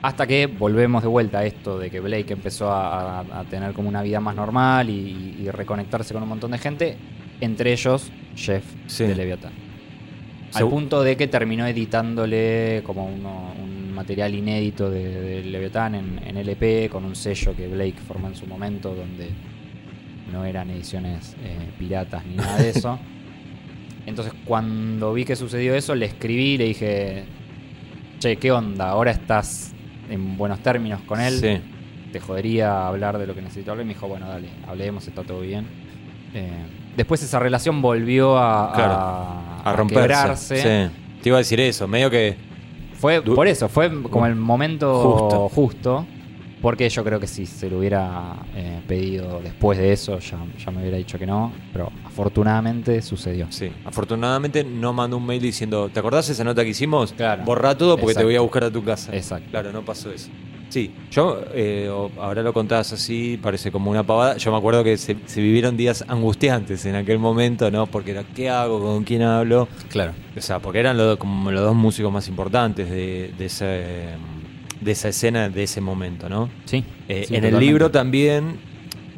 Hasta 0.01 0.27
que 0.27 0.45
volvemos 0.45 1.01
de 1.01 1.07
vuelta 1.09 1.39
a 1.39 1.45
esto 1.45 1.79
de 1.79 1.89
que 1.89 1.99
Blake 1.99 2.31
empezó 2.33 2.71
a, 2.71 3.23
tener 3.49 3.73
como 3.73 3.89
una 3.89 4.03
vida 4.03 4.19
más 4.19 4.35
normal 4.35 4.89
y, 4.89 5.35
y 5.41 5.49
reconectarse 5.49 6.13
con 6.13 6.21
un 6.21 6.29
montón 6.29 6.51
de 6.51 6.59
gente, 6.59 6.95
entre 7.41 7.71
ellos 7.73 8.11
Jeff 8.35 8.63
Sí. 8.85 9.05
de 9.05 9.15
Leviatán. 9.15 9.53
Al 10.53 10.63
Segu- 10.63 10.69
punto 10.69 11.01
de 11.03 11.17
que 11.17 11.27
terminó 11.27 11.65
editándole 11.65 12.83
como 12.85 13.05
uno- 13.07 13.53
un 13.59 13.93
material 13.95 14.35
inédito 14.35 14.91
de, 14.91 15.21
de 15.21 15.43
Leviatán 15.43 15.95
en, 15.95 16.21
en 16.23 16.37
LP 16.37 16.87
con 16.91 17.03
un 17.03 17.15
sello 17.15 17.55
que 17.55 17.67
Blake 17.67 17.95
formó 18.07 18.27
en 18.27 18.35
su 18.35 18.45
momento 18.45 18.93
donde 18.93 19.29
no 20.31 20.45
eran 20.45 20.69
ediciones 20.69 21.35
eh, 21.43 21.57
piratas 21.79 22.23
ni 22.27 22.35
nada 22.35 22.57
de 22.57 22.69
eso. 22.69 22.99
Entonces 24.05 24.33
cuando 24.45 25.13
vi 25.13 25.25
que 25.25 25.35
sucedió 25.35 25.73
eso 25.75 25.95
le 25.95 26.05
escribí 26.05 26.53
y 26.53 26.57
le 26.57 26.65
dije, 26.65 27.23
che, 28.19 28.37
¿qué 28.37 28.51
onda? 28.51 28.89
Ahora 28.89 29.11
estás 29.11 29.73
en 30.09 30.37
buenos 30.37 30.59
términos 30.59 31.01
con 31.07 31.19
él. 31.19 31.33
Sí. 31.39 31.57
¿Te 32.11 32.19
jodería 32.19 32.87
hablar 32.87 33.17
de 33.17 33.27
lo 33.27 33.33
que 33.35 33.41
necesito 33.41 33.71
hablar? 33.71 33.85
Y 33.85 33.87
me 33.87 33.93
dijo, 33.93 34.07
bueno, 34.07 34.27
dale, 34.27 34.49
hablemos, 34.67 35.07
está 35.07 35.23
todo 35.23 35.41
bien. 35.41 35.65
Eh, 36.33 36.49
después 36.95 37.21
esa 37.23 37.39
relación 37.39 37.81
volvió 37.81 38.37
a, 38.37 38.71
Claro. 38.73 38.93
a, 38.93 39.61
A 39.63 39.71
a 39.71 39.73
romperse. 39.75 40.01
quebrarse. 40.03 40.57
Sí. 40.89 40.95
Te 41.21 41.29
iba 41.29 41.37
a 41.37 41.39
decir 41.39 41.59
eso, 41.59 41.87
medio 41.87 42.09
que. 42.09 42.35
Fue 42.93 43.21
por 43.21 43.47
eso, 43.47 43.67
fue 43.67 43.91
como 44.03 44.25
el 44.25 44.35
momento 44.35 45.01
Justo. 45.01 45.49
justo. 45.49 46.05
Porque 46.65 46.89
yo 46.89 47.03
creo 47.03 47.19
que 47.19 47.27
si 47.27 47.45
se 47.45 47.69
lo 47.69 47.77
hubiera 47.77 48.37
eh, 48.55 48.81
pedido 48.87 49.39
después 49.39 49.77
de 49.77 49.93
eso, 49.93 50.17
ya, 50.17 50.39
ya 50.57 50.71
me 50.71 50.81
hubiera 50.81 50.97
dicho 50.97 51.19
que 51.19 51.27
no. 51.27 51.53
Pero 51.71 51.91
afortunadamente 52.03 53.03
sucedió. 53.03 53.45
Sí. 53.51 53.71
Afortunadamente 53.85 54.63
no 54.63 54.91
mandó 54.91 55.17
un 55.17 55.27
mail 55.27 55.43
diciendo, 55.43 55.89
¿te 55.93 55.99
acordás 55.99 56.27
esa 56.27 56.43
nota 56.43 56.63
que 56.63 56.71
hicimos? 56.71 57.13
Claro. 57.13 57.43
Borra 57.43 57.77
todo 57.77 57.99
porque 57.99 58.15
te 58.15 58.23
voy 58.23 58.35
a 58.35 58.41
buscar 58.41 58.63
a 58.63 58.71
tu 58.71 58.83
casa. 58.83 59.15
Exacto. 59.15 59.47
Claro, 59.51 59.71
no 59.71 59.85
pasó 59.85 60.11
eso. 60.11 60.31
Sí, 60.69 60.91
yo, 61.11 61.39
eh, 61.53 61.87
ahora 62.17 62.41
lo 62.41 62.51
contás 62.51 62.91
así, 62.93 63.39
parece 63.39 63.71
como 63.71 63.91
una 63.91 64.01
pavada. 64.01 64.37
Yo 64.37 64.51
me 64.51 64.57
acuerdo 64.57 64.83
que 64.83 64.97
se, 64.97 65.15
se 65.27 65.41
vivieron 65.41 65.77
días 65.77 66.03
angustiantes 66.07 66.83
en 66.87 66.95
aquel 66.95 67.19
momento, 67.19 67.69
¿no? 67.69 67.85
Porque 67.85 68.09
era, 68.09 68.23
¿qué 68.23 68.49
hago? 68.49 68.81
¿Con 68.81 69.03
quién 69.03 69.21
hablo? 69.21 69.67
Claro. 69.89 70.13
O 70.35 70.41
sea, 70.41 70.57
porque 70.57 70.79
eran 70.79 70.97
los, 70.97 71.17
como 71.17 71.51
los 71.51 71.61
dos 71.61 71.75
músicos 71.75 72.11
más 72.11 72.27
importantes 72.27 72.89
de, 72.89 73.33
de, 73.37 73.45
ese, 73.45 74.15
de 74.85 74.91
esa 74.91 75.09
escena, 75.09 75.49
de 75.49 75.63
ese 75.63 75.81
momento, 75.81 76.29
¿no? 76.29 76.49
Sí. 76.65 76.83
Eh, 77.09 77.25
sí, 77.27 77.35
en 77.35 77.43
el 77.43 77.59
libro 77.59 77.89
también, 77.91 78.57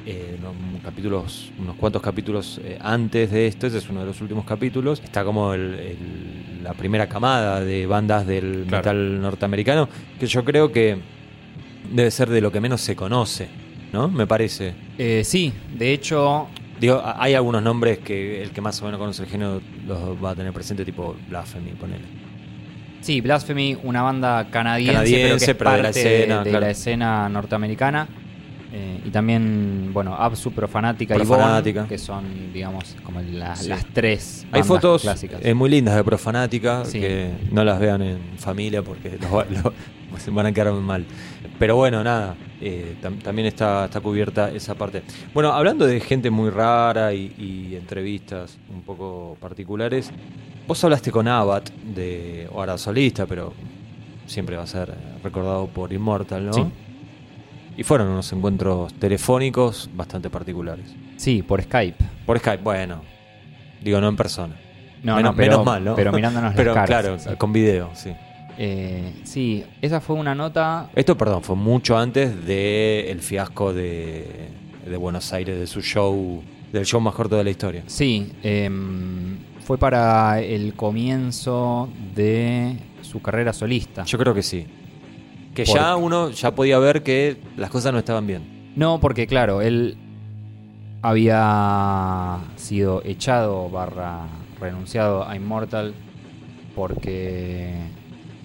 eh, 0.05 0.37
unos, 0.39 0.81
capítulos, 0.81 1.51
unos 1.59 1.75
cuantos 1.75 2.01
capítulos 2.01 2.59
eh, 2.63 2.77
antes 2.81 3.29
de 3.31 3.47
esto, 3.47 3.67
ese 3.67 3.79
es 3.79 3.89
uno 3.89 3.99
de 3.99 4.05
los 4.07 4.21
últimos 4.21 4.45
capítulos, 4.45 5.01
está 5.03 5.23
como 5.25 5.53
el- 5.53 5.73
el- 5.75 6.63
la 6.63 6.73
primera 6.73 7.07
camada 7.07 7.59
de 7.63 7.85
bandas 7.85 8.25
del 8.25 8.63
Claro. 8.67 8.77
metal 8.77 9.21
norteamericano, 9.21 9.89
que 10.19 10.25
yo 10.25 10.43
creo 10.45 10.71
que 10.71 10.97
debe 11.91 12.09
ser 12.11 12.29
de 12.29 12.41
lo 12.41 12.51
que 12.51 12.61
menos 12.61 12.81
se 12.81 12.95
conoce, 12.95 13.47
¿no? 13.91 14.07
Me 14.07 14.25
parece. 14.25 14.73
Eh, 14.97 15.23
sí, 15.23 15.53
de 15.77 15.93
hecho, 15.93 16.47
Digo, 16.79 17.01
hay 17.03 17.33
algunos 17.33 17.63
nombres 17.63 17.97
que 17.97 18.43
el 18.43 18.51
que 18.51 18.61
más 18.61 18.79
o 18.83 18.85
menos 18.85 18.99
conoce 18.99 19.23
el 19.23 19.27
género 19.27 19.59
los 19.87 20.23
va 20.23 20.29
a 20.29 20.35
tener 20.35 20.53
presente, 20.53 20.85
tipo 20.85 21.15
Blasphemy, 21.27 21.71
ponele. 21.71 22.03
Sí, 23.07 23.21
Blasphemy, 23.21 23.77
una 23.83 24.01
banda 24.01 24.47
canadiense, 24.51 24.93
Canadiense, 24.93 25.15
pero 25.15 25.37
que 25.37 25.51
es 25.51 25.57
pero 25.57 25.71
de 25.71 25.77
la 25.77 25.83
parte 25.83 25.99
escena, 26.01 26.43
de 26.43 26.49
claro. 26.49 26.65
la 26.65 26.71
escena 26.71 27.29
norteamericana. 27.29 28.07
Eh, 28.73 28.99
y 29.05 29.09
también, 29.11 29.91
bueno, 29.93 30.13
Absu, 30.13 30.51
Profanática 30.51 31.15
y 31.15 31.87
que 31.87 31.97
son, 31.97 32.51
digamos, 32.53 32.97
como 33.03 33.21
la- 33.21 33.55
Sí. 33.55 33.69
las 33.69 33.85
tres 33.93 34.45
Hay 34.51 34.61
fotos 34.61 35.03
clásicas. 35.03 35.39
eh, 35.41 35.53
muy 35.53 35.69
lindas 35.69 35.95
de 35.95 36.03
Profanática 36.03 36.83
Sí. 36.83 36.99
que 36.99 37.29
no 37.49 37.63
las 37.63 37.79
vean 37.79 38.01
en 38.01 38.19
familia 38.37 38.81
porque 38.81 39.17
los 39.21 39.33
va- 39.33 39.45
lo- 39.63 39.73
se 40.19 40.29
van 40.31 40.47
a 40.47 40.51
quedar 40.51 40.73
muy 40.73 40.83
mal. 40.83 41.05
Pero 41.57 41.77
bueno, 41.77 42.03
nada, 42.03 42.35
eh, 42.59 42.95
tam- 43.01 43.21
también 43.23 43.47
está, 43.47 43.85
está 43.85 44.01
cubierta 44.01 44.51
esa 44.51 44.75
parte. 44.75 45.01
Bueno, 45.33 45.53
hablando 45.53 45.87
de 45.87 46.01
gente 46.01 46.29
muy 46.29 46.49
rara 46.49 47.13
y, 47.13 47.33
y 47.37 47.75
entrevistas 47.77 48.57
un 48.69 48.81
poco 48.81 49.37
particulares, 49.39 50.11
vos 50.67 50.83
hablaste 50.83 51.11
con 51.11 51.27
Abat, 51.27 51.69
de, 51.69 52.47
ahora 52.53 52.77
solista, 52.77 53.25
pero 53.25 53.53
siempre 54.25 54.57
va 54.57 54.63
a 54.63 54.67
ser 54.67 54.93
recordado 55.23 55.67
por 55.67 55.93
Immortal, 55.93 56.45
¿no? 56.45 56.53
Sí. 56.53 56.63
Y 57.77 57.83
fueron 57.83 58.09
unos 58.09 58.31
encuentros 58.33 58.93
telefónicos 58.95 59.89
bastante 59.93 60.29
particulares. 60.29 60.93
Sí, 61.15 61.43
por 61.43 61.61
Skype. 61.61 62.03
Por 62.25 62.39
Skype, 62.39 62.63
bueno, 62.63 63.01
digo, 63.81 64.01
no 64.01 64.09
en 64.09 64.15
persona. 64.15 64.55
No, 65.03 65.15
menos, 65.15 65.31
no, 65.31 65.37
pero, 65.37 65.51
menos 65.51 65.65
mal, 65.65 65.85
¿no? 65.85 65.95
Pero 65.95 66.11
mirándonos 66.11 66.53
Pero 66.55 66.73
las 66.73 66.87
caras. 66.87 67.01
claro, 67.01 67.19
sí. 67.19 67.29
con 67.37 67.53
video, 67.53 67.91
sí. 67.93 68.11
Eh, 68.57 69.13
sí, 69.23 69.63
esa 69.81 70.01
fue 70.01 70.15
una 70.15 70.33
nota. 70.33 70.89
Esto, 70.95 71.15
perdón, 71.15 71.43
fue 71.43 71.55
mucho 71.55 71.95
antes 71.95 72.45
del 72.45 73.19
fiasco 73.21 73.71
de, 73.71 74.49
de 74.85 74.97
Buenos 74.97 75.31
Aires, 75.31 75.59
de 75.59 75.67
su 75.67 75.81
show, 75.81 76.41
del 76.73 76.85
show 76.85 76.99
más 76.99 77.13
corto 77.13 77.37
de 77.37 77.43
la 77.43 77.51
historia. 77.51 77.83
Sí, 77.85 78.33
em, 78.41 79.37
fue 79.67 79.77
para 79.77 80.39
el 80.39 80.73
comienzo 80.75 81.89
de 82.15 82.77
su 83.01 83.21
carrera 83.21 83.51
solista. 83.51 84.05
Yo 84.05 84.17
creo 84.17 84.33
que 84.33 84.41
sí. 84.41 84.65
Que 85.53 85.65
ya 85.65 85.97
uno 85.97 86.29
ya 86.29 86.55
podía 86.55 86.79
ver 86.79 87.03
que 87.03 87.35
las 87.57 87.69
cosas 87.69 87.91
no 87.91 87.99
estaban 87.99 88.25
bien. 88.25 88.71
No, 88.77 89.01
porque 89.01 89.27
claro, 89.27 89.61
él 89.61 89.97
había 91.01 92.37
sido 92.55 93.01
echado 93.03 93.69
barra 93.69 94.27
renunciado 94.61 95.27
a 95.27 95.35
Immortal 95.35 95.93
porque 96.75 97.73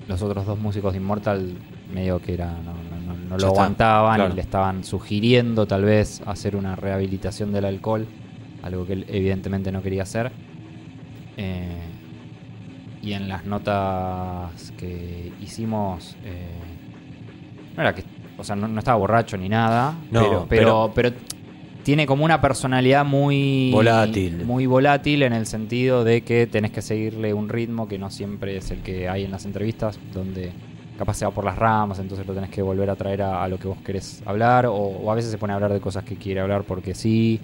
los 0.09 0.23
otros 0.23 0.45
dos 0.45 0.59
músicos 0.59 0.93
de 0.93 0.99
Immortal 0.99 1.55
medio 1.95 2.21
que 2.21 2.35
era 2.35 2.51
no, 2.51 2.73
no- 2.73 3.15
no- 3.15 3.29
no 3.29 3.39
lo 3.39 3.47
aguantaban 3.47 4.17
claro. 4.17 4.33
y 4.33 4.37
le 4.37 4.43
estaban 4.43 4.83
sugiriendo 4.83 5.67
tal 5.67 5.85
vez 5.85 6.21
hacer 6.27 6.57
una 6.57 6.75
rehabilitación 6.77 7.53
del 7.53 7.65
alcohol, 7.67 8.07
algo 8.63 8.87
que 8.87 8.95
él 8.95 9.05
evidentemente 9.09 9.71
no 9.71 9.83
quería 9.83 10.03
hacer. 10.03 10.33
Eh, 11.37 11.79
y 13.03 13.15
en 13.15 13.29
las 13.29 13.45
notas 13.45 14.73
que 14.79 15.33
hicimos, 15.41 16.17
eh, 16.25 16.47
no 17.77 17.83
era 17.83 17.95
que, 17.95 18.05
o 18.39 18.45
sea, 18.45 18.55
no, 18.55 18.69
no 18.69 18.79
estaba 18.79 18.99
borracho 18.99 19.37
ni 19.37 19.49
nada, 19.49 19.95
No, 20.11 20.21
pero, 20.21 20.47
pero, 20.49 20.93
pero 20.95 21.11
tiene 21.83 22.07
como 22.07 22.25
una 22.25 22.41
personalidad 22.41 23.05
muy 23.05 23.71
Volátil. 23.73 24.45
muy 24.45 24.67
volátil 24.67 25.25
en 25.25 25.33
el 25.33 25.47
sentido 25.47 26.05
de 26.05 26.21
que 26.23 26.47
tenés 26.47 26.71
que 26.71 26.81
seguirle 26.81 27.35
un 27.35 27.49
ritmo 27.49 27.89
que 27.89 27.99
no 27.99 28.09
siempre 28.09 28.57
es 28.57 28.71
el 28.71 28.83
que 28.83 29.09
hay 29.09 29.25
en 29.25 29.33
las 29.33 29.47
entrevistas, 29.47 29.99
donde 30.15 30.53
capaz 30.97 31.15
se 31.15 31.25
va 31.25 31.33
por 31.33 31.45
las 31.45 31.59
ramas, 31.59 31.99
entonces 31.99 32.25
lo 32.25 32.35
tenés 32.35 32.51
que 32.51 32.63
volver 32.63 32.89
a 32.89 32.95
traer 32.95 33.23
a, 33.23 33.43
a 33.43 33.49
lo 33.49 33.59
que 33.59 33.67
vos 33.67 33.79
querés 33.85 34.23
hablar, 34.27 34.67
o, 34.67 34.75
o 34.75 35.11
a 35.11 35.15
veces 35.17 35.33
se 35.33 35.39
pone 35.39 35.53
a 35.53 35.57
hablar 35.57 35.73
de 35.73 35.81
cosas 35.81 36.05
que 36.05 36.15
quiere 36.17 36.41
hablar 36.41 36.63
porque 36.63 36.95
sí. 36.95 37.41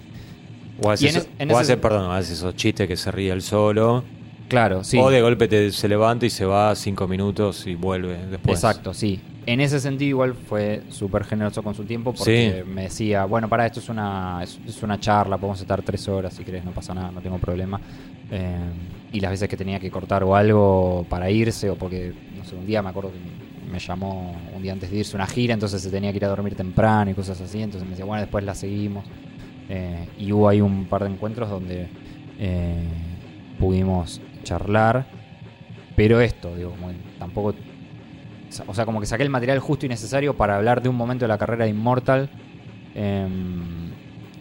O 0.81 0.89
hace, 0.91 1.05
Y 1.05 1.09
en 1.09 1.15
es- 1.17 1.29
en 1.39 1.49
o 1.49 1.53
ese- 1.53 1.61
hace, 1.73 1.77
perdón, 1.77 2.11
hace 2.11 2.33
esos 2.33 2.55
chistes 2.55 2.87
que 2.87 2.95
se 2.95 3.11
ríe 3.11 3.31
él 3.31 3.41
solo. 3.41 4.03
Claro, 4.47 4.83
sí. 4.83 4.97
O 4.97 5.09
de 5.11 5.21
golpe 5.21 5.47
te, 5.47 5.71
se 5.71 5.87
levanta 5.87 6.25
y 6.25 6.29
se 6.29 6.45
va 6.45 6.73
cinco 6.75 7.07
minutos 7.07 7.67
y 7.67 7.75
vuelve 7.75 8.17
después. 8.27 8.57
Exacto, 8.57 8.93
sí. 8.93 9.19
En 9.45 9.61
ese 9.61 9.79
sentido 9.79 10.09
igual 10.09 10.33
fue 10.35 10.81
súper 10.89 11.23
generoso 11.23 11.61
con 11.63 11.73
su 11.75 11.83
tiempo 11.83 12.13
porque 12.13 12.63
Sí. 12.65 12.69
me 12.71 12.83
decía, 12.83 13.25
bueno, 13.25 13.47
para 13.49 13.65
esto 13.65 13.79
es 13.79 13.89
una, 13.89 14.41
es, 14.43 14.59
es 14.67 14.81
una 14.83 14.99
charla, 14.99 15.37
podemos 15.37 15.59
estar 15.61 15.81
tres 15.81 16.07
horas 16.07 16.33
si 16.33 16.43
querés, 16.43 16.63
no 16.63 16.71
pasa 16.71 16.93
nada, 16.93 17.11
no 17.11 17.19
tengo 17.21 17.37
problema. 17.39 17.79
Eh, 18.31 18.57
y 19.11 19.19
las 19.19 19.31
veces 19.31 19.49
que 19.49 19.57
tenía 19.57 19.79
que 19.79 19.89
cortar 19.89 20.23
o 20.23 20.35
algo 20.35 21.05
para 21.09 21.29
irse 21.31 21.69
o 21.69 21.75
porque, 21.75 22.13
no 22.37 22.45
sé, 22.45 22.55
un 22.55 22.65
día 22.67 22.81
me 22.83 22.89
acuerdo 22.89 23.11
que 23.11 23.71
me 23.71 23.79
llamó 23.79 24.35
un 24.55 24.61
día 24.61 24.71
antes 24.73 24.89
de 24.91 24.97
irse 24.97 25.15
una 25.15 25.25
gira, 25.27 25.53
entonces 25.53 25.81
se 25.81 25.89
tenía 25.89 26.11
que 26.11 26.17
ir 26.17 26.25
a 26.25 26.29
dormir 26.29 26.55
temprano 26.55 27.09
y 27.11 27.13
cosas 27.15 27.39
así, 27.41 27.61
entonces 27.61 27.83
me 27.85 27.91
decía, 27.91 28.05
bueno, 28.05 28.21
después 28.21 28.43
la 28.43 28.53
seguimos. 28.55 29.03
Eh, 29.69 30.09
y 30.17 30.31
hubo 30.31 30.49
ahí 30.49 30.61
un 30.61 30.85
par 30.85 31.03
de 31.03 31.11
encuentros 31.11 31.49
donde... 31.49 31.87
eh, 32.39 32.83
pudimos 33.59 34.21
charlar. 34.43 35.05
Pero 35.95 36.21
esto, 36.21 36.55
digo, 36.55 36.71
como 36.71 36.91
tampoco. 37.19 37.53
O 38.65 38.73
sea, 38.73 38.85
como 38.85 38.99
que 38.99 39.05
saqué 39.05 39.23
el 39.23 39.29
material 39.29 39.59
justo 39.59 39.85
y 39.85 39.89
necesario 39.89 40.35
para 40.35 40.55
hablar 40.55 40.81
de 40.81 40.89
un 40.89 40.95
momento 40.95 41.25
de 41.25 41.29
la 41.29 41.37
carrera 41.37 41.65
de 41.65 41.71
Immortal. 41.71 42.29
em, 42.95 43.89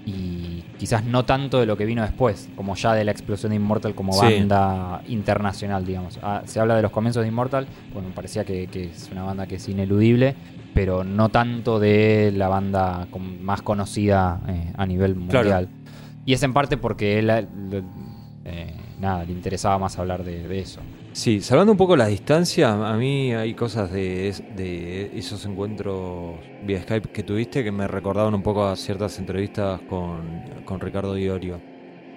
y 0.07 0.48
quizás 0.79 1.05
no 1.05 1.25
tanto 1.25 1.59
de 1.61 1.67
lo 1.67 1.77
que 1.77 1.85
vino 1.85 2.03
después, 2.03 2.49
como 2.55 2.75
ya 2.77 2.95
de 2.95 3.05
la 3.05 3.11
explosión 3.11 3.51
de 3.51 3.57
Immortal 3.57 3.95
como 3.95 4.13
Sí. 4.13 4.21
banda 4.21 5.03
internacional, 5.09 5.85
digamos. 5.85 6.19
Ah, 6.23 6.43
se 6.47 6.61
habla 6.61 6.77
de 6.77 6.83
los 6.83 6.91
comienzos 6.93 7.23
de 7.23 7.29
Immortal, 7.29 7.67
bueno, 7.93 8.09
me 8.09 8.15
parecía 8.15 8.45
que, 8.45 8.69
que 8.69 8.85
es 8.85 9.09
una 9.11 9.25
banda 9.25 9.47
que 9.47 9.57
es 9.57 9.69
ineludible, 9.69 10.35
pero 10.75 11.03
no 11.05 11.29
tanto 11.31 11.81
de 11.81 12.33
la 12.35 12.49
banda 12.49 13.09
con- 13.11 13.43
más 13.43 13.63
conocida 13.63 14.41
eh, 14.49 14.73
a 14.77 14.87
nivel 14.87 15.15
Claro. 15.29 15.49
mundial. 15.49 15.69
Y 16.25 16.33
es 16.35 16.43
en 16.43 16.53
parte 16.53 16.77
porque 16.77 17.19
él, 17.19 17.31
eh, 17.31 17.47
eh, 18.45 18.75
nada, 19.01 19.25
le 19.25 19.33
interesaba 19.33 19.79
más 19.79 19.99
hablar 19.99 20.23
de, 20.25 20.47
de 20.47 20.59
eso. 20.61 20.81
Sí, 21.21 21.41
salvando 21.41 21.73
un 21.73 21.77
poco 21.79 21.97
la 21.97 22.07
distancia, 22.07 22.73
a 22.75 22.97
mí 22.97 23.35
hay 23.35 23.53
cosas 23.55 23.91
de, 23.91 24.29
es- 24.29 24.45
de 24.55 25.11
esos 25.19 25.45
encuentros 25.47 26.39
vía 26.61 26.81
Skype 26.83 27.09
que 27.11 27.25
tuviste 27.25 27.65
que 27.65 27.73
me 27.73 27.89
recordaban 27.89 28.35
un 28.35 28.43
poco 28.43 28.65
a 28.67 28.77
ciertas 28.77 29.19
entrevistas 29.19 29.81
con, 29.83 30.45
con 30.65 30.81
Ricardo 30.81 31.15
Diorio. 31.15 31.59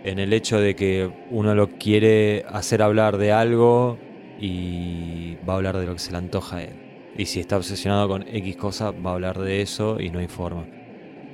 En 0.03 0.19
el 0.19 0.33
hecho 0.33 0.59
de 0.59 0.75
que 0.75 1.11
uno 1.31 1.55
lo 1.55 1.67
quiere 1.79 2.45
hacer 2.47 2.81
hablar 2.83 3.17
de 3.17 3.31
algo 3.31 3.97
y 4.39 5.35
va 5.47 5.53
a 5.53 5.55
hablar 5.57 5.77
de 5.77 5.85
lo 5.87 5.93
que 5.93 5.99
se 5.99 6.11
le 6.11 6.17
antoja 6.19 6.57
a 6.57 6.63
él. 6.63 6.75
Y 7.17 7.25
si 7.25 7.39
está 7.39 7.57
obsesionado 7.57 8.07
con 8.07 8.23
X 8.27 8.55
cosa, 8.57 8.91
va 8.91 9.11
a 9.11 9.13
hablar 9.15 9.39
de 9.39 9.61
eso 9.63 9.99
y 9.99 10.11
no 10.11 10.19
hay 10.19 10.27
forma. 10.27 10.69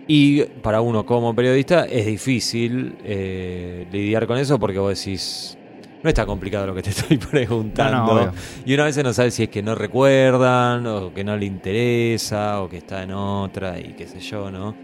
Y 0.08 0.44
para 0.64 0.82
uno 0.82 1.06
como 1.06 1.36
periodista 1.36 1.86
es 1.86 2.06
difícil 2.06 2.98
eh, 3.04 3.86
lidiar 3.92 4.26
con 4.26 4.38
eso 4.38 4.58
porque 4.60 4.80
vos 4.80 4.98
decís, 4.98 5.57
no 6.04 6.10
está 6.10 6.26
complicado 6.26 6.68
lo 6.68 6.76
que 6.76 6.84
te 6.84 6.90
estoy 6.92 7.18
preguntando. 7.18 7.98
No, 7.98 8.06
no, 8.06 8.14
obvio. 8.14 8.34
y 8.66 8.74
una 8.74 8.86
vez 8.86 9.04
no 9.04 9.14
sabe 9.14 9.32
si 9.32 9.44
es 9.44 9.50
que 9.50 9.62
no 9.62 9.76
recuerdan, 9.76 10.86
o 10.88 11.14
que 11.14 11.24
no 11.24 11.36
le 11.36 11.46
interesa, 11.46 12.62
o 12.62 12.70
que 12.70 12.78
está 12.78 13.04
en 13.04 13.12
otra, 13.12 13.80
y 13.80 13.94
qué 13.94 14.08
sé 14.08 14.20
yo, 14.20 14.52
¿no? 14.52 14.76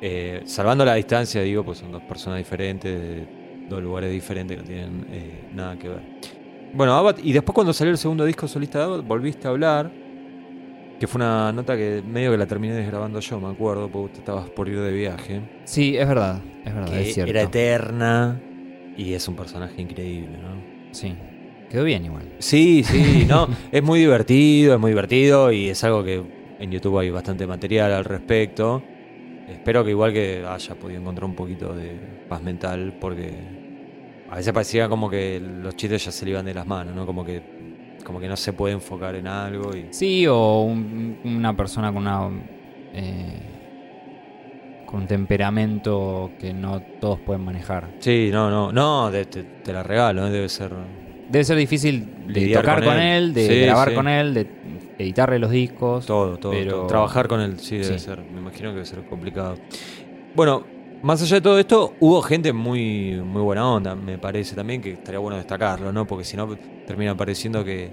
Eh, 0.00 0.42
salvando 0.46 0.84
la 0.84 0.94
distancia, 0.94 1.42
digo, 1.42 1.64
pues 1.64 1.78
son 1.78 1.92
dos 1.92 2.02
personas 2.02 2.38
diferentes, 2.38 3.00
de 3.00 3.26
dos 3.68 3.80
lugares 3.82 4.10
diferentes 4.10 4.56
que 4.56 4.62
no 4.62 4.68
tienen 4.68 5.06
eh, 5.10 5.48
nada 5.54 5.78
que 5.78 5.88
ver. 5.88 6.02
Bueno, 6.74 6.94
Abad, 6.94 7.18
y 7.22 7.32
después 7.32 7.54
cuando 7.54 7.72
salió 7.72 7.92
el 7.92 7.98
segundo 7.98 8.24
disco 8.24 8.48
solista 8.48 8.78
de 8.78 8.84
Abad, 8.84 9.02
volviste 9.02 9.46
a 9.46 9.50
hablar, 9.50 9.92
que 10.98 11.06
fue 11.06 11.20
una 11.20 11.52
nota 11.52 11.76
que 11.76 12.02
medio 12.04 12.32
que 12.32 12.38
la 12.38 12.46
terminé 12.46 12.74
desgrabando 12.74 13.20
yo, 13.20 13.40
me 13.40 13.48
acuerdo, 13.48 13.82
porque 13.82 13.98
vos 13.98 14.12
te 14.12 14.18
estabas 14.18 14.50
por 14.50 14.68
ir 14.68 14.80
de 14.80 14.92
viaje. 14.92 15.40
Sí, 15.64 15.96
es 15.96 16.08
verdad, 16.08 16.40
es 16.64 16.74
verdad, 16.74 16.90
que 16.90 17.00
es 17.02 17.14
cierto. 17.14 17.30
era 17.30 17.42
eterna, 17.42 18.40
y 18.94 19.14
es 19.14 19.26
un 19.28 19.36
personaje 19.36 19.82
increíble, 19.82 20.38
¿no? 20.38 20.66
Sí, 20.92 21.16
quedó 21.68 21.84
bien 21.84 22.04
igual. 22.04 22.34
Sí, 22.38 22.84
sí, 22.84 23.24
no, 23.26 23.48
es 23.72 23.82
muy 23.82 24.00
divertido, 24.00 24.74
es 24.74 24.80
muy 24.80 24.90
divertido 24.90 25.52
y 25.52 25.68
es 25.70 25.82
algo 25.84 26.04
que 26.04 26.24
en 26.58 26.70
YouTube 26.70 26.98
hay 26.98 27.10
bastante 27.10 27.46
material 27.46 27.92
al 27.92 28.04
respecto. 28.04 28.84
Espero 29.46 29.84
que 29.84 29.90
igual 29.90 30.12
que 30.12 30.44
haya 30.46 30.74
podido 30.76 31.00
encontrar 31.00 31.24
un 31.24 31.34
poquito 31.34 31.74
de 31.74 32.00
paz 32.28 32.42
mental 32.42 32.94
porque 32.98 33.44
a 34.28 34.36
veces 34.36 34.52
parecía 34.52 34.88
como 34.88 35.10
que 35.10 35.40
los 35.40 35.76
chistes 35.76 36.04
ya 36.04 36.12
se 36.12 36.24
le 36.24 36.32
iban 36.32 36.44
de 36.46 36.54
las 36.54 36.66
manos, 36.66 36.94
¿no? 36.94 37.06
Como 37.06 37.24
que 37.24 37.42
como 38.04 38.18
que 38.20 38.28
no 38.28 38.36
se 38.36 38.52
puede 38.52 38.74
enfocar 38.74 39.14
en 39.14 39.26
algo 39.28 39.76
y 39.76 39.88
Sí, 39.92 40.26
o 40.26 40.62
un- 40.62 41.18
una 41.24 41.56
persona 41.56 41.92
con 41.92 42.02
una 42.02 42.28
eh, 42.92 43.61
con 44.92 45.00
un 45.00 45.06
temperamento 45.08 46.30
que 46.38 46.52
no 46.54 46.80
todos 47.00 47.18
pueden 47.20 47.44
manejar. 47.44 47.88
Sí, 47.98 48.28
no, 48.30 48.48
no, 48.50 48.70
no, 48.70 49.10
de- 49.10 49.24
te, 49.24 49.42
te 49.42 49.72
la 49.72 49.82
regalo, 49.82 50.26
¿eh? 50.26 50.30
debe 50.30 50.48
ser 50.48 50.70
Debe 51.28 51.44
ser 51.44 51.56
difícil 51.56 52.06
de 52.28 52.52
tocar 52.52 52.80
con 52.80 52.88
con 52.92 52.98
él. 53.00 53.24
él, 53.24 53.34
de 53.34 53.46
Sí, 53.48 53.60
grabar 53.62 53.88
sí. 53.88 53.94
con 53.94 54.06
él, 54.08 54.34
de 54.34 54.46
editarle 54.98 55.38
los 55.38 55.50
discos. 55.50 56.04
Todo, 56.06 56.36
todo, 56.36 56.52
pero- 56.52 56.70
todo. 56.72 56.86
Trabajar 56.88 57.26
con 57.26 57.40
él, 57.40 57.58
sí, 57.58 57.78
debe 57.78 57.98
Sí. 57.98 58.04
ser. 58.04 58.20
Me 58.20 58.38
imagino 58.40 58.68
que 58.68 58.74
debe 58.74 58.84
ser 58.86 59.02
complicado. 59.06 59.56
Bueno, 60.34 60.64
más 61.02 61.22
allá 61.22 61.36
de 61.36 61.40
todo 61.40 61.58
esto, 61.58 61.94
hubo 62.00 62.20
gente 62.22 62.52
muy, 62.52 63.20
muy 63.24 63.40
buena 63.42 63.66
onda, 63.66 63.94
me 63.96 64.18
parece 64.18 64.54
también, 64.54 64.82
que 64.82 64.92
estaría 64.92 65.18
bueno 65.20 65.36
destacarlo, 65.38 65.90
¿no? 65.90 66.06
Porque 66.06 66.24
si 66.24 66.36
no, 66.36 66.54
termina 66.86 67.16
pareciendo 67.16 67.64
que 67.64 67.90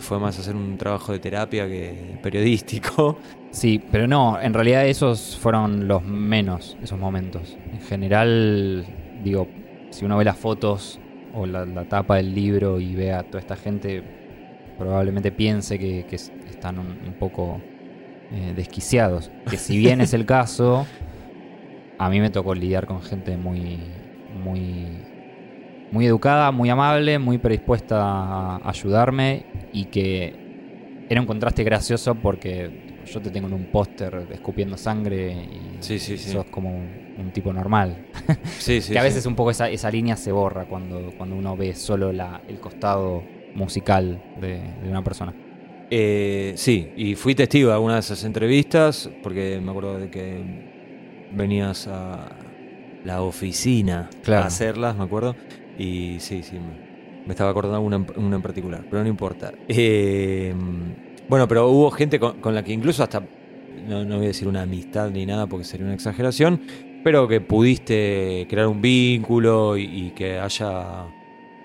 fue 0.00 0.18
más 0.18 0.36
hacer 0.38 0.54
un 0.56 0.76
trabajo 0.76 1.12
de 1.12 1.20
terapia 1.20 1.66
que 1.68 2.18
periodístico. 2.22 3.18
Sí, 3.50 3.80
pero 3.90 4.06
no, 4.06 4.40
en 4.40 4.54
realidad 4.54 4.86
esos 4.86 5.36
fueron 5.38 5.88
los 5.88 6.04
menos, 6.04 6.76
esos 6.80 6.98
momentos. 6.98 7.58
En 7.72 7.80
general, 7.80 8.86
digo, 9.12 9.52
si 9.90 10.04
uno 10.04 10.16
ve 10.16 10.24
las 10.24 10.38
fotos 10.38 11.00
o 11.32 11.46
la, 11.46 11.66
la 11.66 11.84
tapa 11.86 12.16
del 12.16 12.32
libro 12.34 12.78
y 12.80 12.94
ve 12.94 13.12
a 13.12 13.24
toda 13.24 13.40
esta 13.40 13.56
gente, 13.56 14.04
probablemente 14.76 15.32
piense 15.32 15.78
que, 15.78 16.06
que 16.06 16.16
es- 16.16 16.32
están 16.44 16.78
un, 16.78 16.98
un 17.02 17.14
poco 17.16 17.66
eh, 18.30 18.54
desquiciados. 18.54 19.32
Que 19.48 19.58
si 19.58 19.78
bien 19.78 20.00
es 20.02 20.14
el 20.14 20.26
caso, 20.26 20.92
a 21.98 22.08
mí 22.10 22.20
me 22.20 22.30
tocó 22.30 22.54
lidiar 22.54 22.86
con 22.86 23.02
gente 23.02 23.36
muy, 23.36 24.08
muy, 24.28 25.08
muy 25.90 26.06
educada, 26.06 26.52
muy 26.52 26.70
amable, 26.70 27.18
muy 27.18 27.38
predispuesta 27.38 27.98
a 28.56 28.70
ayudarme 28.70 29.46
y 29.72 29.86
que 29.86 30.40
era 31.08 31.20
un 31.22 31.26
contraste 31.28 31.64
gracioso 31.64 32.20
porque 32.20 32.72
yo 33.12 33.20
te 33.20 33.30
tengo 33.30 33.48
en 33.48 33.54
un 33.54 33.66
póster 33.66 34.26
escupiendo 34.30 34.76
sangre 34.76 35.32
y 35.50 35.78
Sí, 35.82 35.98
sí, 35.98 36.16
sí. 36.16 36.30
sos 36.30 36.46
como 36.50 36.70
un, 36.70 37.00
un 37.16 37.32
tipo 37.32 37.52
normal. 37.52 38.04
Sí, 38.58 38.80
sí. 38.80 38.92
que 38.92 38.98
a 38.98 39.02
veces 39.02 39.26
un 39.26 39.34
poco 39.36 39.50
esa, 39.50 39.68
esa 39.68 39.90
línea 39.90 40.16
se 40.16 40.32
borra 40.32 40.66
cuando, 40.66 41.12
cuando 41.16 41.36
uno 41.36 41.56
ve 41.56 41.74
solo 41.74 42.12
la, 42.12 42.42
el 42.46 42.60
costado 42.60 43.28
musical 43.54 44.22
de, 44.34 44.74
de 44.80 44.88
una 44.88 45.02
persona. 45.02 45.34
Eh, 45.90 46.54
sí, 46.56 46.92
y 46.94 47.16
fui 47.16 47.34
testigo 47.34 47.68
de 47.68 47.74
algunas 47.74 47.96
de 47.96 48.14
esas 48.14 48.24
entrevistas, 48.24 49.10
porque 49.20 49.60
me 49.60 49.70
acuerdo 49.70 49.98
de 49.98 50.08
que 50.08 50.44
venías 51.30 51.86
a 51.88 52.54
la 53.02 53.22
oficina 53.22 54.10
Claro. 54.22 54.44
a 54.44 54.46
hacerlas, 54.46 54.96
me 54.96 55.04
acuerdo. 55.04 55.36
Y 55.76 56.18
sí, 56.20 56.42
sí, 56.42 56.60
me, 56.60 56.78
me 57.24 57.32
estaba 57.32 57.50
acordando 57.50 57.80
una, 57.80 58.04
una 58.16 58.36
en 58.36 58.42
particular, 58.42 58.86
pero 58.88 59.02
no 59.02 59.08
importa. 59.08 59.50
Eh, 59.66 60.54
bueno, 61.30 61.46
pero 61.46 61.68
hubo 61.68 61.92
gente 61.92 62.18
con, 62.18 62.34
la 62.52 62.64
que 62.64 62.72
incluso 62.72 63.04
hasta, 63.04 63.20
no, 63.86 64.04
voy 64.16 64.24
a 64.24 64.28
decir 64.28 64.48
una 64.48 64.62
amistad 64.62 65.10
ni 65.10 65.24
nada 65.24 65.46
porque 65.46 65.64
sería 65.64 65.86
una 65.86 65.94
exageración, 65.94 66.60
pero 67.04 67.28
que 67.28 67.40
pudiste 67.40 68.48
crear 68.50 68.66
un 68.66 68.82
vínculo 68.82 69.76
y, 69.76 70.10
que 70.16 70.40
haya 70.40 71.06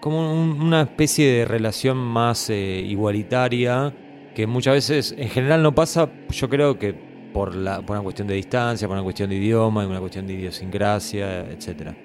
como 0.03 0.31
un- 0.31 0.61
una 0.61 0.83
especie 0.83 1.27
de 1.31 1.45
relación 1.45 1.97
más 1.97 2.47
eh, 2.51 2.83
igualitaria 2.85 3.91
que 4.35 4.45
muchas 4.45 4.75
veces 4.75 5.15
en 5.17 5.29
general 5.29 5.63
no 5.63 5.73
pasa, 5.73 6.07
yo 6.29 6.47
creo 6.47 6.77
que 6.77 6.93
por, 7.33 7.55
la, 7.55 7.81
por 7.81 7.95
una 7.95 8.03
cuestión 8.03 8.27
de 8.27 8.35
distancia, 8.35 8.87
por 8.87 8.95
una 8.95 9.03
cuestión 9.03 9.31
de 9.31 9.37
idioma, 9.37 9.87
una 9.87 9.99
cuestión 9.99 10.27
de 10.27 10.33
idiosincrasia, 10.33 11.39
etcétera. 11.49 11.95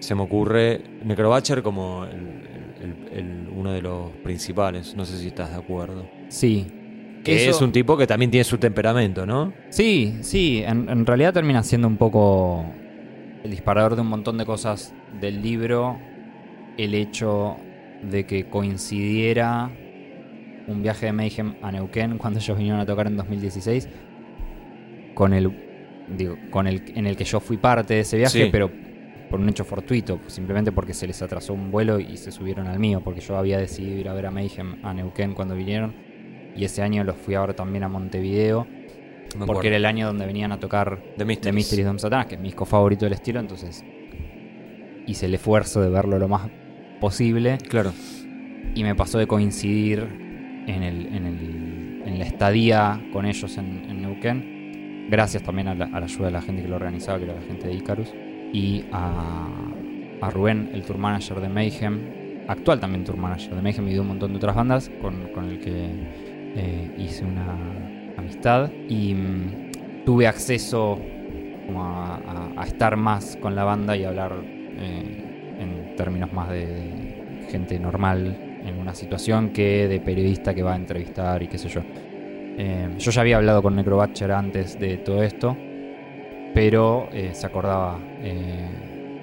Se 0.00 0.14
me 0.14 0.22
ocurre 0.22 0.80
Necrobatcher 1.04 1.62
como 1.64 2.04
el- 2.04 3.48
uno 3.58 3.72
de 3.72 3.82
los 3.82 4.10
principales, 4.22 4.94
no 4.96 5.04
sé 5.04 5.18
si 5.18 5.28
estás 5.28 5.50
de 5.50 5.56
acuerdo. 5.56 6.06
Sí. 6.28 6.66
Que 7.28 7.42
Eso- 7.42 7.50
es 7.50 7.62
un 7.62 7.72
tipo 7.72 7.96
que 7.96 8.06
también 8.06 8.30
tiene 8.30 8.44
su 8.44 8.58
temperamento, 8.58 9.26
¿no? 9.26 9.52
Sí, 9.70 10.18
sí, 10.22 10.62
en, 10.64 10.88
en 10.88 11.04
realidad 11.06 11.32
termina 11.34 11.62
siendo 11.62 11.86
un 11.88 11.96
poco 11.96 12.64
el 13.44 13.50
disparador 13.50 13.94
de 13.96 14.02
un 14.02 14.08
montón 14.08 14.38
de 14.38 14.44
cosas 14.46 14.94
del 15.20 15.42
libro, 15.42 15.98
el 16.76 16.94
hecho 16.94 17.56
de 18.02 18.24
que 18.26 18.44
coincidiera 18.48 19.70
un 20.66 20.82
viaje 20.82 21.06
de 21.06 21.12
Mayhem 21.12 21.54
a 21.62 21.72
Neuquén 21.72 22.18
cuando 22.18 22.38
ellos 22.38 22.56
vinieron 22.56 22.80
a 22.80 22.86
tocar 22.86 23.06
en 23.06 23.16
2016 23.16 23.88
con 25.14 25.32
el 25.32 25.50
digo, 26.16 26.36
con 26.50 26.66
el 26.66 26.82
en 26.94 27.06
el 27.06 27.16
que 27.16 27.24
yo 27.24 27.40
fui 27.40 27.56
parte 27.56 27.94
de 27.94 28.00
ese 28.00 28.16
viaje, 28.16 28.44
Sí. 28.44 28.48
pero 28.52 28.70
por 29.30 29.40
un 29.40 29.48
hecho 29.48 29.64
fortuito, 29.64 30.18
simplemente 30.26 30.72
porque 30.72 30.94
se 30.94 31.06
les 31.06 31.20
atrasó 31.20 31.52
un 31.52 31.70
vuelo 31.70 31.98
y 32.00 32.16
se 32.16 32.32
subieron 32.32 32.66
al 32.66 32.78
mío, 32.78 33.02
porque 33.04 33.20
yo 33.20 33.36
había 33.36 33.58
decidido 33.58 33.98
ir 33.98 34.08
a 34.08 34.14
ver 34.14 34.26
a 34.26 34.30
Mayhem 34.30 34.76
a 34.82 34.94
Neuquén 34.94 35.34
cuando 35.34 35.54
vinieron 35.54 35.94
y 36.56 36.64
ese 36.64 36.82
año 36.82 37.04
los 37.04 37.16
fui 37.16 37.34
a 37.34 37.40
ver 37.40 37.54
también 37.54 37.84
a 37.84 37.88
Montevideo 37.88 38.64
Me 38.64 38.76
porque 39.30 39.42
acuerdo. 39.44 39.66
era 39.68 39.76
el 39.76 39.84
año 39.86 40.06
donde 40.06 40.26
venían 40.26 40.52
a 40.52 40.58
tocar 40.58 40.98
The 41.00 41.18
The 41.18 41.24
Mysteries. 41.24 41.54
Mysteries 41.54 41.86
Dom 41.86 41.98
Satanás, 41.98 42.26
que 42.26 42.34
es 42.36 42.40
mi 42.40 42.48
disco 42.48 42.64
favorito 42.64 43.04
del 43.04 43.14
estilo, 43.14 43.40
entonces 43.40 43.84
hice 45.06 45.26
el 45.26 45.34
esfuerzo 45.34 45.80
de 45.80 45.88
verlo 45.88 46.18
lo 46.18 46.28
más 46.28 46.48
posible 47.00 47.58
Claro. 47.68 47.92
y 48.74 48.82
me 48.82 48.94
pasó 48.94 49.18
de 49.18 49.26
coincidir 49.26 50.00
en, 50.66 50.82
el, 50.82 51.06
en, 51.06 51.26
el- 51.26 52.02
en 52.06 52.18
la 52.18 52.24
estadía 52.24 53.00
con 53.12 53.26
ellos 53.26 53.56
en, 53.58 53.84
en 53.90 54.02
Neuquén, 54.02 55.06
gracias 55.10 55.42
también 55.42 55.68
a 55.68 55.74
la, 55.74 55.86
a 55.86 56.00
la 56.00 56.06
ayuda 56.06 56.26
de 56.26 56.32
la 56.32 56.40
gente 56.42 56.62
que 56.62 56.68
lo 56.68 56.76
organizaba, 56.76 57.18
que 57.18 57.24
era 57.24 57.34
la 57.34 57.42
gente 57.42 57.68
de 57.68 57.74
Icarus, 57.74 58.12
y 58.52 58.84
a, 58.92 59.46
a 60.22 60.30
Rubén, 60.30 60.70
el 60.72 60.82
tour 60.84 60.96
manager 60.98 61.40
de 61.40 61.48
Mayhem, 61.50 62.00
actual 62.48 62.80
también 62.80 63.04
tour 63.04 63.16
manager 63.18 63.54
de 63.54 63.60
Mayhem 63.62 63.88
y 63.88 63.92
de 63.94 64.00
un 64.00 64.08
montón 64.08 64.30
de 64.32 64.36
otras 64.38 64.56
bandas, 64.56 64.90
con, 65.02 65.28
con 65.34 65.44
el 65.50 65.60
que 65.60 65.88
eh, 66.56 66.90
hice 66.98 67.24
una 67.24 67.56
amistad 68.16 68.70
y 68.88 69.14
mm, 69.14 70.04
tuve 70.04 70.26
acceso 70.26 70.98
a, 71.76 72.64
estar 72.66 72.96
más 72.96 73.36
con 73.36 73.54
la 73.54 73.64
banda 73.64 73.96
y 73.96 74.04
hablar 74.04 74.32
eh, 74.44 75.56
en 75.60 75.96
términos 75.96 76.32
más 76.32 76.50
de, 76.50 77.46
gente 77.50 77.78
normal 77.78 78.36
en 78.62 78.78
una 78.78 78.94
situación 78.94 79.50
que 79.50 79.88
de 79.88 80.00
periodista 80.00 80.52
que 80.52 80.62
va 80.62 80.74
a 80.74 80.76
entrevistar 80.76 81.42
y 81.42 81.48
qué 81.48 81.56
sé 81.56 81.68
yo. 81.68 81.80
Eh, 81.80 82.88
yo 82.98 83.10
ya 83.10 83.20
había 83.22 83.36
hablado 83.36 83.62
con 83.62 83.74
Necrobatcher 83.74 84.32
antes 84.32 84.78
de 84.78 84.98
todo 84.98 85.22
esto, 85.22 85.56
pero 86.52 87.08
se 87.32 87.46
acordaba 87.46 87.98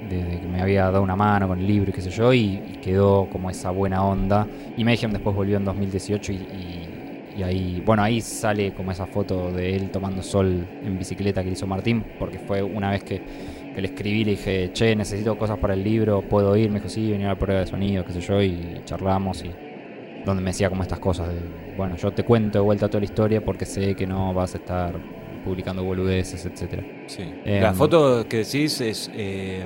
de, 0.10 0.40
que 0.40 0.48
me 0.48 0.62
había 0.62 0.84
dado 0.86 1.02
una 1.02 1.16
mano 1.16 1.48
con 1.48 1.60
el 1.60 1.68
libro 1.68 1.90
y 1.90 1.94
qué 1.94 2.02
sé 2.02 2.10
yo, 2.10 2.34
y, 2.34 2.80
quedó 2.82 3.28
como 3.32 3.50
esa 3.50 3.72
buena 3.72 4.04
onda. 4.04 4.48
Y 4.78 4.84
Mayhem 4.84 5.12
después 5.12 5.36
volvió 5.36 5.58
en 5.58 5.66
2018 5.66 6.32
y, 6.32 6.36
y- 6.36 6.95
y 7.36 7.43
ahí, 7.43 7.84
bueno, 7.86 8.04
ahí 8.04 8.21
sale 8.21 8.74
como 8.74 8.91
esa 8.91 9.06
foto 9.06 9.52
de 9.52 9.76
él 9.76 9.91
tomando 9.91 10.24
sol 10.24 10.65
en 10.84 10.98
bicicleta 10.98 11.43
que 11.43 11.50
hizo 11.50 11.67
Martín, 11.67 12.04
porque 12.17 12.39
fue 12.39 12.63
una 12.63 12.91
vez 12.91 13.04
que, 13.04 13.21
que 13.74 13.82
le 13.82 13.88
escribí, 13.88 14.24
le 14.24 14.32
dije, 14.32 14.71
che, 14.74 14.95
necesito 14.95 15.38
cosas 15.38 15.58
para 15.58 15.74
el 15.74 15.84
libro, 15.84 16.21
¿puedo 16.21 16.56
ir? 16.56 16.69
Me 16.69 16.80
dijo, 16.80 16.89
sí, 16.89 17.12
venir 17.12 17.28
a 17.28 17.30
la 17.30 17.39
prueba 17.39 17.62
de 17.62 17.67
sonido, 17.67 18.06
qué 18.06 18.13
sé 18.13 18.21
yo, 18.21 18.41
y 18.41 18.82
charlamos 18.86 19.43
y 19.43 19.52
donde 20.26 20.41
me 20.41 20.50
decía 20.50 20.69
como 20.69 20.82
estas 20.82 21.00
cosas 21.00 21.30
de, 21.30 21.36
bueno, 21.78 21.95
yo 21.98 22.12
te 22.12 22.24
cuento 22.24 22.58
de 22.58 22.63
vuelta 22.63 22.88
toda 22.88 23.00
la 23.00 23.06
historia 23.06 23.43
porque 23.43 23.65
sé 23.65 23.95
que 23.95 24.08
no 24.08 24.34
vas 24.34 24.56
a 24.56 24.58
estar 24.58 24.95
publicando 25.43 25.84
boludeces, 25.84 26.45
etcétera. 26.45 26.84
Sí. 27.06 27.24
Eh, 27.45 27.60
la 27.62 27.74
foto 27.74 28.28
que 28.28 28.38
decís 28.38 28.82
es 28.82 29.12
eh, 29.13 29.63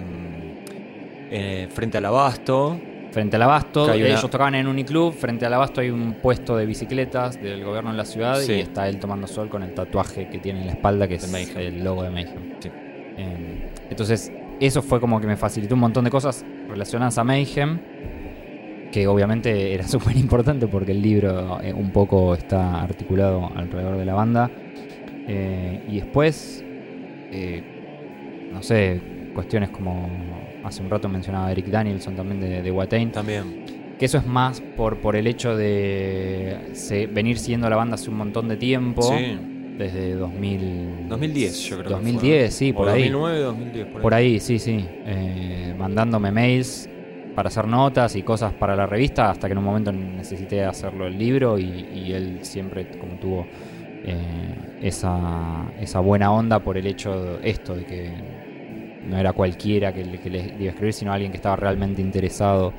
eh, 1.31 1.67
frente 1.71 1.97
al 1.97 2.05
abasto. 2.05 2.79
Frente 3.11 3.37
al 3.37 3.41
abasto, 3.41 3.85
una- 3.85 3.95
ellos 3.95 4.21
tocaban 4.21 4.53
en 4.55 4.67
Uniclub, 4.67 5.13
frente 5.13 5.45
al 5.45 5.53
abasto 5.53 5.81
hay 5.81 5.89
un 5.89 6.13
puesto 6.21 6.55
de 6.55 6.65
bicicletas 6.67 7.41
del 7.41 7.63
gobierno 7.63 7.89
en 7.89 7.97
la 7.97 8.05
ciudad 8.05 8.39
Sí. 8.39 8.53
y 8.53 8.59
está 8.59 8.87
él 8.87 8.99
tomando 8.99 9.25
sol 9.25 9.49
con 9.49 9.63
el 9.63 9.73
tatuaje 9.73 10.27
que 10.29 10.37
tiene 10.37 10.59
en 10.61 10.67
la 10.67 10.73
espalda 10.73 11.07
que 11.07 11.17
De 11.17 11.25
es 11.25 11.31
Mayhem. 11.31 11.57
el 11.57 11.83
logo 11.83 12.03
de 12.03 12.09
Mayhem. 12.11 12.53
Sí. 12.59 12.69
Eh, 13.17 13.69
entonces, 13.89 14.31
eso 14.59 14.81
fue 14.83 14.99
como 14.99 15.19
que 15.19 15.25
me 15.27 15.37
facilitó 15.37 15.73
un 15.73 15.81
montón 15.81 16.03
de 16.05 16.11
cosas 16.11 16.45
relacionadas 16.69 17.17
a 17.17 17.23
Mayhem, 17.23 17.79
que 18.91 19.07
obviamente 19.07 19.73
era 19.73 19.87
súper 19.87 20.15
importante 20.15 20.67
porque 20.67 20.91
el 20.91 21.01
libro 21.01 21.59
eh, 21.63 21.73
un 21.73 21.91
poco 21.91 22.35
está 22.35 22.81
articulado 22.81 23.49
alrededor 23.55 23.97
de 23.97 24.05
la 24.05 24.13
banda. 24.13 24.51
Eh, 25.27 25.81
y 25.87 25.95
después, 25.99 26.63
eh, 27.31 28.49
no 28.51 28.61
sé, 28.63 28.99
cuestiones 29.33 29.69
como 29.69 30.07
hace 30.63 30.81
un 30.83 30.89
rato 30.89 31.07
mencionaba 31.09 31.51
Eric 31.51 31.67
Danielson 31.67 32.15
también 32.15 32.39
de, 32.41 32.61
de 32.61 32.71
Watain, 32.71 33.11
También. 33.11 33.65
que 33.97 34.05
eso 34.05 34.17
es 34.17 34.25
más 34.25 34.61
por, 34.61 34.97
por 34.99 35.15
el 35.15 35.27
hecho 35.27 35.55
de 35.57 36.69
se- 36.73 37.07
venir 37.07 37.37
siguiendo 37.39 37.69
la 37.69 37.75
banda 37.75 37.95
hace 37.95 38.09
un 38.09 38.17
montón 38.17 38.47
de 38.47 38.57
tiempo. 38.57 39.01
Sí. 39.03 39.37
Desde 39.77 40.13
2000... 40.15 41.07
2010, 41.07 41.59
yo 41.69 41.75
creo. 41.77 41.87
que 41.87 41.93
2010, 41.93 42.41
fue. 42.43 42.51
sí, 42.51 42.71
O 42.71 42.75
por 42.75 42.89
ahí. 42.89 43.03
2009, 43.09 43.39
2010. 43.39 43.87
Por, 43.87 44.01
Por 44.01 44.13
ahí, 44.13 44.39
sí, 44.41 44.59
sí. 44.59 44.85
Eh, 45.05 45.73
mandándome 45.77 46.31
mails 46.31 46.89
para 47.33 47.47
hacer 47.47 47.65
notas 47.65 48.13
y 48.17 48.23
cosas 48.23 48.51
para 48.51 48.75
la 48.75 48.85
revista, 48.85 49.29
hasta 49.29 49.47
que 49.47 49.53
en 49.53 49.59
un 49.59 49.63
momento 49.63 49.93
necesité 49.93 50.65
hacerlo 50.65 51.07
el 51.07 51.17
libro 51.17 51.57
y, 51.57 51.63
y 51.95 52.11
él 52.11 52.39
siempre 52.41 52.89
como 52.99 53.13
tuvo 53.13 53.47
eh, 54.03 54.17
esa, 54.81 55.71
esa 55.79 56.01
buena 56.01 56.31
onda 56.33 56.59
por 56.59 56.77
el 56.77 56.85
hecho 56.85 57.37
de 57.39 57.49
esto, 57.49 57.75
de 57.75 57.85
que 57.85 58.11
no 59.07 59.17
era 59.17 59.33
cualquiera 59.33 59.93
que, 59.93 60.03
le- 60.03 60.19
que 60.19 60.29
le 60.29 60.39
iba 60.59 60.67
a 60.67 60.69
escribir, 60.69 60.93
sino 60.93 61.11
alguien 61.13 61.31
que 61.31 61.37
estaba 61.37 61.55
realmente 61.55 62.01
interesado 62.01 62.73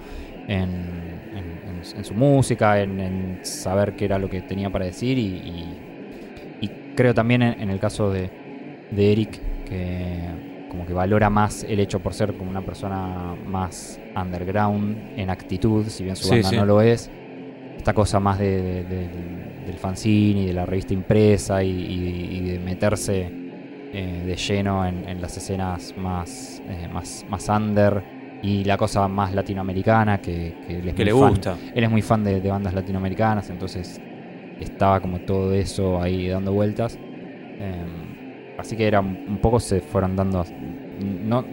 en, 0.48 0.60
en- 1.34 1.60
en- 1.68 1.82
en 1.96 2.04
su 2.04 2.14
música, 2.14 2.80
en, 2.80 3.38
saber 3.42 3.94
qué 3.94 4.04
era 4.04 4.18
lo 4.18 4.28
que 4.28 4.42
tenía 4.42 4.70
para 4.70 4.84
decir 4.84 5.18
y, 5.18 5.22
y- 5.22 5.76
y 6.62 6.70
creo 6.94 7.14
también 7.14 7.42
en, 7.42 7.70
el 7.70 7.78
caso 7.80 8.10
de, 8.10 8.30
de 8.90 9.12
Eric 9.12 9.40
que 9.68 10.20
como 10.68 10.86
que 10.86 10.92
valora 10.92 11.30
más 11.30 11.64
el 11.64 11.80
hecho 11.80 11.98
por 12.00 12.14
ser 12.14 12.34
como 12.34 12.50
una 12.50 12.60
persona 12.64 13.34
más 13.46 13.98
underground 14.14 14.96
en 15.18 15.30
actitud, 15.30 15.86
si 15.88 16.04
bien 16.04 16.14
su 16.16 16.28
banda 16.28 16.48
sí. 16.50 16.56
no 16.56 16.64
lo 16.66 16.80
es. 16.82 17.10
Esta 17.76 17.92
cosa 17.94 18.20
más 18.20 18.38
de, 18.38 18.62
de- 18.62 18.84
del- 18.84 19.66
del 19.66 19.78
fanzine 19.78 20.42
y 20.42 20.46
de 20.46 20.52
la 20.52 20.66
revista 20.66 20.92
impresa 20.94 21.62
y, 21.64 21.70
y- 21.70 22.28
y 22.36 22.40
de 22.50 22.58
meterse 22.58 23.32
eh, 23.92 24.22
de 24.24 24.36
lleno 24.36 24.86
en, 24.86 25.08
en 25.08 25.20
las 25.20 25.36
escenas 25.36 25.92
más, 25.96 26.62
eh, 26.66 26.88
más, 26.88 27.24
más 27.26 27.48
under 27.48 28.04
y 28.40 28.64
la 28.64 28.76
cosa 28.76 29.06
más 29.08 29.34
latinoamericana 29.34 30.18
que, 30.18 30.56
que 30.60 30.78
él 30.78 30.88
es 30.88 30.94
que 30.94 31.04
muy 31.04 31.12
le 31.12 31.12
fan. 31.18 31.30
gusta. 31.30 31.56
Él 31.74 31.84
es 31.84 31.90
muy 31.90 32.02
fan 32.02 32.24
de, 32.24 32.40
de 32.40 32.50
bandas 32.50 32.74
latinoamericanas, 32.74 33.50
entonces 33.50 34.00
estaba 34.58 35.00
como 35.00 35.20
todo 35.20 35.52
eso 35.54 36.00
ahí 36.00 36.28
dando 36.28 36.52
vueltas. 36.52 36.98
Eh, 37.58 37.84
así 38.56 38.76
que 38.76 38.86
era 38.86 39.00
un 39.00 39.38
poco 39.40 39.60
se 39.60 39.80
fueron 39.80 40.16
dando. 40.16 40.44
No, 40.98 41.44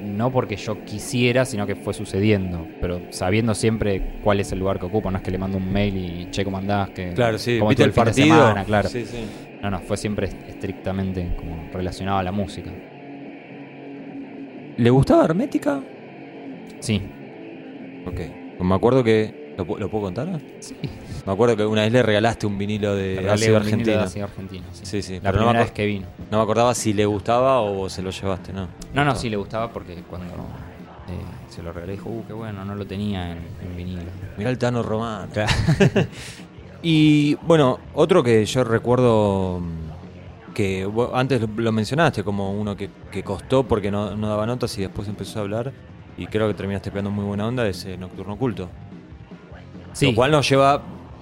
no 0.00 0.30
porque 0.30 0.56
yo 0.56 0.84
quisiera, 0.84 1.44
sino 1.44 1.66
que 1.66 1.74
fue 1.74 1.92
sucediendo. 1.92 2.68
Pero 2.80 3.02
sabiendo 3.10 3.54
siempre 3.54 4.00
cuál 4.20 4.40
es 4.40 4.52
el 4.52 4.60
lugar 4.60 4.78
que 4.78 4.86
ocupo. 4.86 5.10
No 5.10 5.16
es 5.16 5.22
que 5.22 5.30
le 5.30 5.38
mando 5.38 5.58
un 5.58 5.70
mail 5.72 5.96
y 5.96 6.26
che, 6.30 6.44
¿cómo 6.44 6.58
andás? 6.58 6.90
Que, 6.90 7.12
Claro, 7.14 7.38
sí. 7.38 7.58
cómo 7.58 7.70
¿Viste 7.70 7.84
el 7.84 7.92
fin 7.92 8.04
de 8.04 8.10
partido? 8.10 8.26
semana, 8.28 8.64
claro. 8.64 8.88
Sí, 8.88 9.04
sí. 9.04 9.18
No, 9.62 9.70
no, 9.70 9.80
fue 9.80 9.96
siempre 9.96 10.28
estrictamente 10.48 11.34
como 11.36 11.68
relacionado 11.72 12.18
a 12.18 12.22
la 12.22 12.32
música. 12.32 12.70
¿Le 14.76 14.90
gustaba 14.90 15.24
Hermética? 15.24 15.80
Sí. 16.80 17.02
Ok. 18.06 18.20
Me 18.64 18.74
acuerdo 18.74 19.02
que. 19.02 19.54
¿Lo, 19.58 19.66
pu- 19.66 19.78
lo 19.78 19.90
puedo 19.90 20.04
contar? 20.04 20.40
Sí. 20.60 20.76
Me 21.26 21.32
acuerdo 21.32 21.56
que 21.56 21.66
una 21.66 21.82
vez 21.82 21.90
le 21.92 22.00
regalaste 22.04 22.46
un 22.46 22.56
vinilo 22.56 22.94
de 22.94 23.28
ácido 23.28 23.50
de 23.54 23.56
argentino. 23.56 24.64
sí. 24.72 24.86
Sí, 24.86 25.02
sí. 25.02 25.14
La 25.20 25.32
pero 25.32 25.44
no 25.44 25.52
me, 25.52 25.58
vez 25.58 25.72
que 25.72 25.84
vino. 25.84 26.06
no 26.30 26.36
me 26.38 26.42
acordaba 26.44 26.72
si 26.76 26.92
le 26.92 27.04
gustaba 27.06 27.60
o 27.60 27.74
vos 27.74 27.92
se 27.92 28.00
lo 28.02 28.10
llevaste, 28.10 28.52
¿no? 28.52 28.68
No, 28.94 29.04
no, 29.04 29.16
sí 29.16 29.28
le 29.28 29.36
gustaba 29.36 29.72
porque 29.72 29.96
cuando 30.08 30.32
eh, 31.08 31.18
se 31.48 31.60
lo 31.62 31.72
regalé 31.72 31.94
dijo, 31.94 32.08
uh, 32.08 32.24
qué 32.24 32.32
bueno, 32.32 32.64
no 32.64 32.76
lo 32.76 32.86
tenía 32.86 33.32
en, 33.32 33.38
en 33.60 33.76
vinilo. 33.76 34.02
Mirá 34.36 34.50
el 34.50 34.58
Tano 34.58 34.84
Román. 34.84 35.28
y 36.82 37.34
bueno, 37.42 37.78
otro 37.94 38.22
que 38.22 38.44
yo 38.44 38.64
recuerdo 38.64 39.60
mm, 39.60 40.52
que 40.54 40.88
antes 41.14 41.40
lo- 41.56 41.72
mencionaste 41.72 42.22
como 42.24 42.52
uno 42.52 42.76
que, 42.76 42.90
que 43.10 43.22
costó 43.22 43.64
porque 43.64 43.90
no, 43.90 44.16
no 44.16 44.28
daba 44.28 44.46
notas 44.46 44.76
y 44.78 44.82
después 44.82 45.08
empezó 45.08 45.38
a 45.38 45.42
hablar 45.42 45.72
y 46.16 46.26
creo 46.26 46.48
que 46.48 46.54
terminaste 46.54 46.90
pegando 46.90 47.10
muy 47.10 47.24
buena 47.24 47.46
onda 47.46 47.66
es 47.68 47.84
eh, 47.84 47.96
Nocturno 47.96 48.34
Oculto. 48.34 48.68
Sí, 49.92 50.10
Lo 50.10 50.14
cual 50.16 50.30
nos 50.32 50.48
lleva 50.48 50.74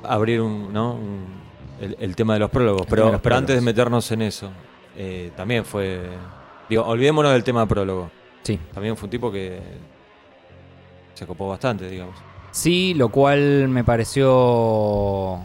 a 0.02 0.14
abrir 0.14 0.40
un, 0.40 0.72
¿no? 0.72 0.94
un- 0.94 1.36
el, 1.80 1.96
el 2.00 2.16
tema 2.16 2.34
de 2.34 2.40
los 2.40 2.50
prólogos. 2.50 2.86
Pero, 2.88 3.12
los 3.12 3.20
pero 3.20 3.36
antes 3.36 3.54
de 3.56 3.60
meternos 3.62 4.10
en 4.12 4.22
eso, 4.22 4.50
eh, 4.96 5.30
también 5.36 5.64
fue... 5.64 6.02
Digo, 6.68 6.82
olvidémonos 6.84 7.32
del 7.32 7.44
tema 7.44 7.60
de 7.60 7.66
prólogo. 7.66 8.10
sí. 8.42 8.58
También 8.72 8.96
fue 8.96 9.06
un 9.06 9.10
tipo 9.10 9.30
que 9.30 9.60
se 11.14 11.26
copó 11.26 11.48
bastante, 11.48 11.88
digamos. 11.88 12.16
Sí, 12.56 12.94
lo 12.94 13.10
cual 13.10 13.68
me 13.68 13.84
pareció 13.84 15.40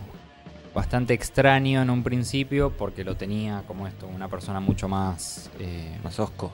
bastante 0.74 1.14
extraño 1.14 1.82
en 1.82 1.90
un 1.90 2.04
principio 2.04 2.70
porque 2.72 3.04
lo 3.04 3.16
tenía 3.16 3.64
como 3.68 3.86
esto, 3.86 4.08
una 4.08 4.30
persona 4.30 4.62
mucho 4.62 4.88
más... 4.88 5.52
eh, 5.60 5.98
Más 6.06 6.18
osco. 6.22 6.52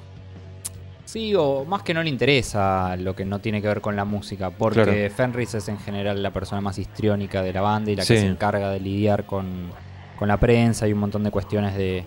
Sí, 1.06 1.36
o 1.36 1.64
más 1.64 1.84
que 1.84 1.94
no 1.94 2.02
le 2.02 2.10
interesa 2.10 2.96
lo 2.98 3.16
que 3.16 3.24
no 3.24 3.38
tiene 3.38 3.62
que 3.62 3.68
ver 3.68 3.82
con 3.82 3.96
la 3.96 4.04
música, 4.04 4.50
porque 4.50 4.82
Claro. 4.84 5.14
Fenris 5.16 5.54
es 5.54 5.70
en 5.70 5.78
general 5.78 6.24
la 6.24 6.32
persona 6.32 6.60
más 6.60 6.80
histriónica 6.80 7.44
de 7.44 7.54
la 7.54 7.62
banda 7.62 7.92
y 7.92 7.96
la 7.96 8.04
Sí. 8.04 8.16
que 8.16 8.22
se 8.22 8.26
encarga 8.28 8.72
de 8.72 8.80
lidiar 8.80 9.28
con, 9.28 9.70
con 10.18 10.28
la 10.28 10.38
prensa 10.38 10.88
y 10.88 10.92
un 10.94 11.00
montón 11.00 11.24
de 11.24 11.30
cuestiones 11.30 11.76
de, 11.78 12.04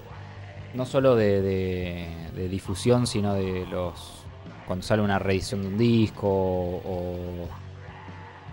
no 0.74 0.84
solo 0.86 1.14
de, 1.14 1.40
de- 1.40 2.08
de 2.34 2.48
difusión, 2.48 3.06
sino 3.06 3.32
de 3.34 3.64
los, 3.70 4.24
cuando 4.66 4.84
sale 4.84 5.02
una 5.02 5.20
reedición 5.20 5.62
de 5.62 5.68
un 5.68 5.78
disco 5.78 6.26
o 6.28 7.48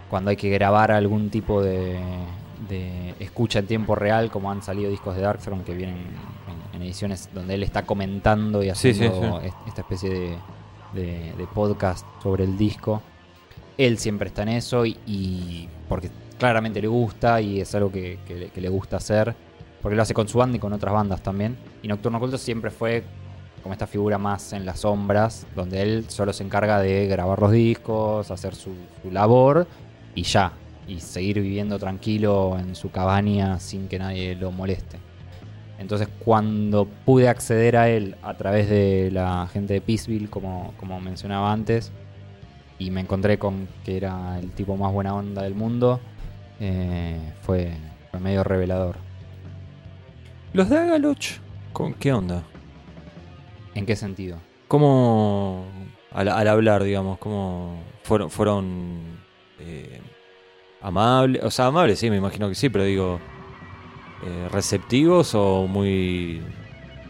cuando 0.10 0.30
hay 0.30 0.38
que 0.38 0.50
grabar 0.50 0.92
algún 0.92 1.30
tipo 1.30 1.62
de, 1.62 2.00
de 2.70 3.14
escucha 3.20 3.60
en 3.60 3.68
tiempo 3.68 3.96
real, 3.96 4.32
como 4.32 4.52
han 4.52 4.62
salido 4.62 4.90
discos 4.90 5.16
de 5.16 5.22
Darkthrone 5.22 5.64
que 5.64 5.74
vienen 5.74 5.98
en, 5.98 6.76
en 6.76 6.82
ediciones 6.82 7.30
donde 7.34 7.56
él 7.56 7.64
está 7.64 7.84
comentando 7.84 8.64
y 8.64 8.74
Sí, 8.76 8.94
sí, 8.94 9.06
haciendo 9.06 9.42
est- 9.42 9.56
esta 9.68 9.82
especie 9.82 10.10
de, 10.10 10.38
de- 10.94 11.34
de 11.38 11.48
podcast 11.54 12.06
sobre 12.24 12.44
el 12.46 12.58
disco. 12.58 13.02
Él 13.78 13.98
siempre 13.98 14.30
está 14.30 14.44
en 14.44 14.50
eso 14.50 14.86
y, 14.86 14.98
y 15.06 15.70
porque 15.88 16.10
claramente 16.40 16.82
le 16.82 16.88
gusta 16.88 17.42
y 17.42 17.60
es 17.62 17.74
algo 17.76 17.92
que, 17.92 18.20
que 18.28 18.36
le- 18.36 18.50
que 18.50 18.62
le 18.62 18.70
gusta 18.70 18.98
hacer, 18.98 19.36
porque 19.82 19.96
lo 19.96 20.02
hace 20.02 20.14
con 20.14 20.28
su 20.28 20.38
banda 20.38 20.58
y 20.58 20.60
con 20.60 20.74
otras 20.74 20.94
bandas 20.94 21.22
también. 21.22 21.58
Y 21.84 21.88
Nocturno 21.88 22.18
Oculto 22.18 22.38
siempre 22.38 22.72
fue 22.72 23.04
como 23.62 23.74
esta 23.74 23.88
figura 23.88 24.18
más 24.18 24.54
en 24.54 24.66
las 24.66 24.80
sombras, 24.80 25.46
donde 25.56 25.82
él 25.82 26.06
solo 26.08 26.32
se 26.32 26.44
encarga 26.44 26.80
de 26.80 27.08
grabar 27.08 27.40
los 27.42 27.52
discos, 27.52 28.32
hacer 28.32 28.56
su, 28.56 28.72
su 29.04 29.12
labor 29.12 29.68
y 30.18 30.24
ya. 30.24 30.52
Y 30.88 31.00
seguir 31.00 31.42
viviendo 31.42 31.78
tranquilo 31.78 32.58
en 32.58 32.74
su 32.76 32.90
cabaña 32.90 33.60
sin 33.60 33.88
que 33.88 34.00
nadie 34.00 34.36
lo 34.36 34.52
moleste. 34.52 34.98
Entonces 35.78 36.08
cuando 36.20 36.86
pude 36.86 37.30
acceder 37.30 37.78
a 37.78 37.88
él 37.90 38.16
a 38.24 38.34
través 38.34 38.68
de 38.68 39.12
la 39.12 39.48
gente 39.52 39.76
de 39.76 39.82
Peaceville, 39.82 40.28
como, 40.28 40.74
como 40.78 41.00
mencionaba 41.00 41.54
antes, 41.54 41.92
y 42.80 42.90
me 42.90 43.02
encontré 43.02 43.38
con 43.38 43.68
que 43.86 43.98
era 43.98 44.40
el 44.40 44.52
tipo 44.52 44.76
más 44.76 44.92
buena 44.92 45.14
onda 45.14 45.44
del 45.44 45.54
mundo, 45.54 46.00
eh, 46.60 47.20
fue, 47.44 47.74
fue 48.10 48.20
medio 48.20 48.44
revelador. 48.44 48.96
Los 50.54 50.70
de 50.70 50.80
Agaloch, 50.80 51.38
¿con 51.74 51.94
qué 51.94 52.12
onda? 52.12 52.42
¿En 53.76 53.86
qué 53.86 53.96
sentido? 53.96 54.40
¿Cómo 54.68 55.66
al, 56.12 56.30
al 56.30 56.48
hablar, 56.48 56.84
digamos? 56.84 57.20
¿Cómo 57.20 57.78
fueron, 58.02 58.32
fueron 58.32 59.17
eh, 59.60 60.00
amables? 60.82 61.44
O 61.44 61.52
sea, 61.52 61.68
amables, 61.68 62.00
sí, 62.00 62.10
me 62.10 62.18
imagino 62.18 62.50
que 62.50 62.56
sí, 62.56 62.70
pero 62.70 62.84
digo, 62.86 63.20
eh, 64.26 64.48
¿receptivos 64.52 65.34
o 65.36 65.68
muy 65.68 66.42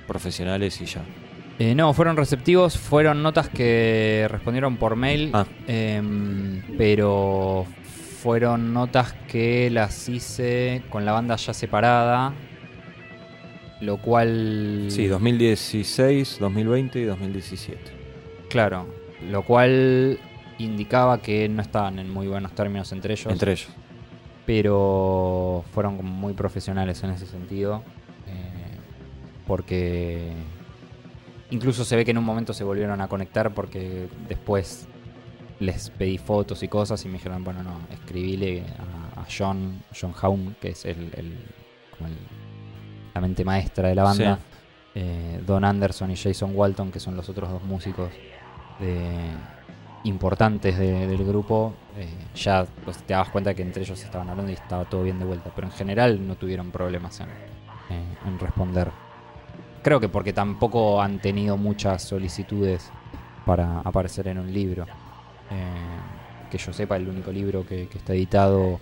profesionales 0.07 0.79
y 0.81 0.85
ya? 0.85 1.01
Eh, 1.59 1.73
no, 1.73 1.91
fueron 1.93 2.17
receptivos, 2.17 2.77
fueron 2.77 3.23
notas 3.23 3.49
que 3.49 4.27
respondieron 4.29 4.77
por 4.77 4.95
mail, 4.95 5.31
Ah. 5.33 5.45
em, 5.67 6.61
pero 6.77 7.65
fueron 8.21 8.73
notas 8.73 9.13
que 9.27 9.69
las 9.71 10.07
hice 10.07 10.83
con 10.89 11.03
la 11.05 11.13
banda 11.13 11.35
ya 11.35 11.53
separada, 11.53 12.33
lo 13.81 13.97
cual... 13.97 14.85
Sí, 14.89 15.07
2016, 15.07 16.37
2020 16.39 16.99
y 16.99 17.03
2017. 17.05 17.79
Claro, 18.49 18.87
lo 19.29 19.41
cual 19.43 20.19
indicaba 20.59 21.19
que 21.21 21.47
no 21.49 21.61
estaban 21.61 21.99
en 21.99 22.11
muy 22.11 22.27
buenos 22.27 22.53
términos 22.53 22.91
entre 22.91 23.13
ellos, 23.13 23.31
Entre 23.31 23.51
ellos. 23.53 23.69
pero 24.45 25.63
fueron 25.73 26.03
muy 26.03 26.33
profesionales 26.33 27.03
en 27.03 27.11
ese 27.11 27.25
sentido, 27.25 27.83
eh, 28.27 28.77
porque 29.45 30.31
incluso 31.51 31.85
se 31.85 31.95
ve 31.95 32.05
que 32.05 32.11
en 32.11 32.17
un 32.17 32.23
momento 32.25 32.53
se 32.53 32.63
volvieron 32.63 32.99
a 33.01 33.07
conectar 33.07 33.53
porque 33.53 34.07
después 34.27 34.87
les 35.59 35.89
pedí 35.89 36.17
fotos 36.17 36.61
y 36.63 36.67
cosas 36.67 37.03
y 37.05 37.07
me 37.07 37.13
dijeron, 37.15 37.43
bueno, 37.43 37.63
no, 37.63 37.79
escribile 37.91 38.63
a, 39.15 39.21
a 39.21 39.25
John, 39.35 39.81
John 39.99 40.13
Haum, 40.21 40.53
que 40.61 40.69
es 40.69 40.85
el, 40.85 41.11
el- 41.15 41.37
como 41.97 42.09
el- 42.09 42.17
la 43.15 43.21
mente 43.21 43.43
maestra 43.43 43.89
de 43.89 43.95
la 43.95 44.03
banda, 44.03 44.35
Sí. 44.37 44.41
eh, 44.95 45.41
Don 45.47 45.63
Anderson 45.65 46.11
y 46.11 46.15
Jason 46.15 46.51
Walton, 46.53 46.91
que 46.91 46.99
son 46.99 47.15
los 47.15 47.27
otros 47.29 47.49
dos 47.49 47.63
músicos 47.63 48.11
de- 48.79 49.31
importantes 50.03 50.77
de- 50.77 51.07
del 51.07 51.25
grupo, 51.25 51.73
eh, 51.97 52.07
ya 52.35 52.65
pues, 52.85 52.97
te 52.99 53.13
dabas 53.13 53.29
cuenta 53.29 53.53
que 53.53 53.61
entre 53.61 53.83
ellos 53.83 54.01
estaban 54.03 54.29
hablando 54.29 54.51
y 54.51 54.55
estaba 54.55 54.85
todo 54.85 55.03
bien 55.03 55.19
de 55.19 55.25
vuelta, 55.25 55.51
pero 55.55 55.67
en 55.67 55.73
general 55.73 56.25
no 56.27 56.35
tuvieron 56.35 56.71
problemas 56.71 57.19
en, 57.19 57.27
eh, 57.89 58.03
en 58.25 58.39
responder. 58.39 58.89
Creo 59.83 59.99
que 59.99 60.09
porque 60.09 60.33
tampoco 60.33 61.01
han 61.01 61.19
tenido 61.19 61.57
muchas 61.57 62.03
solicitudes 62.03 62.89
para 63.45 63.79
aparecer 63.79 64.27
en 64.27 64.39
un 64.39 64.51
libro. 64.53 64.85
Eh, 65.49 65.71
que 66.51 66.57
yo 66.57 66.71
sepa, 66.73 66.95
el 66.97 67.07
único 67.07 67.31
libro 67.31 67.65
que, 67.65 67.87
que 67.87 67.97
está 67.97 68.13
editado 68.13 68.79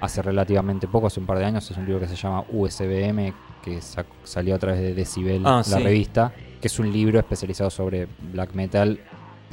hace 0.00 0.20
relativamente 0.22 0.88
poco, 0.88 1.06
hace 1.06 1.20
un 1.20 1.26
par 1.26 1.38
de 1.38 1.44
años, 1.44 1.70
es 1.70 1.76
un 1.76 1.84
libro 1.86 2.00
que 2.00 2.08
se 2.08 2.16
llama 2.16 2.44
USBM, 2.50 3.32
que 3.62 3.80
salió 4.24 4.54
a 4.54 4.58
través 4.58 4.80
de 4.80 4.94
Decibel, 4.94 5.42
Ah, 5.46 5.62
la 5.68 5.76
sí. 5.78 5.82
revista, 5.84 6.32
que 6.60 6.66
es 6.68 6.78
un 6.78 6.90
libro 6.92 7.18
especializado 7.18 7.70
sobre 7.70 8.08
black 8.32 8.54
metal 8.54 8.98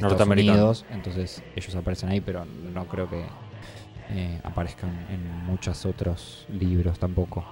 de 0.01 0.07
Estados 0.07 0.27
Norteamericano. 0.27 0.57
Unidos. 0.57 0.85
Entonces 0.91 1.43
ellos 1.55 1.75
aparecen 1.75 2.09
ahí, 2.09 2.21
pero 2.21 2.45
no 2.45 2.85
creo 2.87 3.09
que 3.09 3.23
eh, 4.11 4.39
aparezcan 4.43 4.89
en 5.09 5.45
muchos 5.45 5.85
otros 5.85 6.45
libros 6.49 6.99
tampoco. 6.99 7.45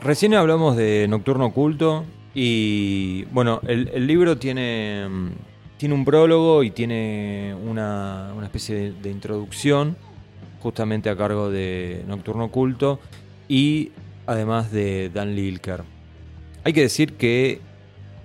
Recién 0.00 0.34
hablamos 0.34 0.76
de 0.76 1.06
Nocturno 1.08 1.46
Oculto 1.46 2.04
y 2.34 3.24
bueno, 3.32 3.60
el, 3.66 3.88
el 3.92 4.06
libro 4.06 4.38
tiene, 4.38 5.06
tiene 5.76 5.94
un 5.94 6.04
prólogo 6.04 6.62
y 6.62 6.70
tiene 6.70 7.54
una, 7.66 8.32
una 8.36 8.46
especie 8.46 8.74
de, 8.74 8.92
de 8.92 9.10
introducción 9.10 9.96
justamente 10.60 11.10
a 11.10 11.16
cargo 11.16 11.50
de 11.50 12.04
Nocturno 12.06 12.44
Oculto 12.44 13.00
y 13.48 13.92
además 14.26 14.70
de 14.70 15.10
Dan 15.12 15.34
Lilker. 15.34 15.82
Hay 16.64 16.72
que 16.72 16.82
decir 16.82 17.14
que 17.14 17.60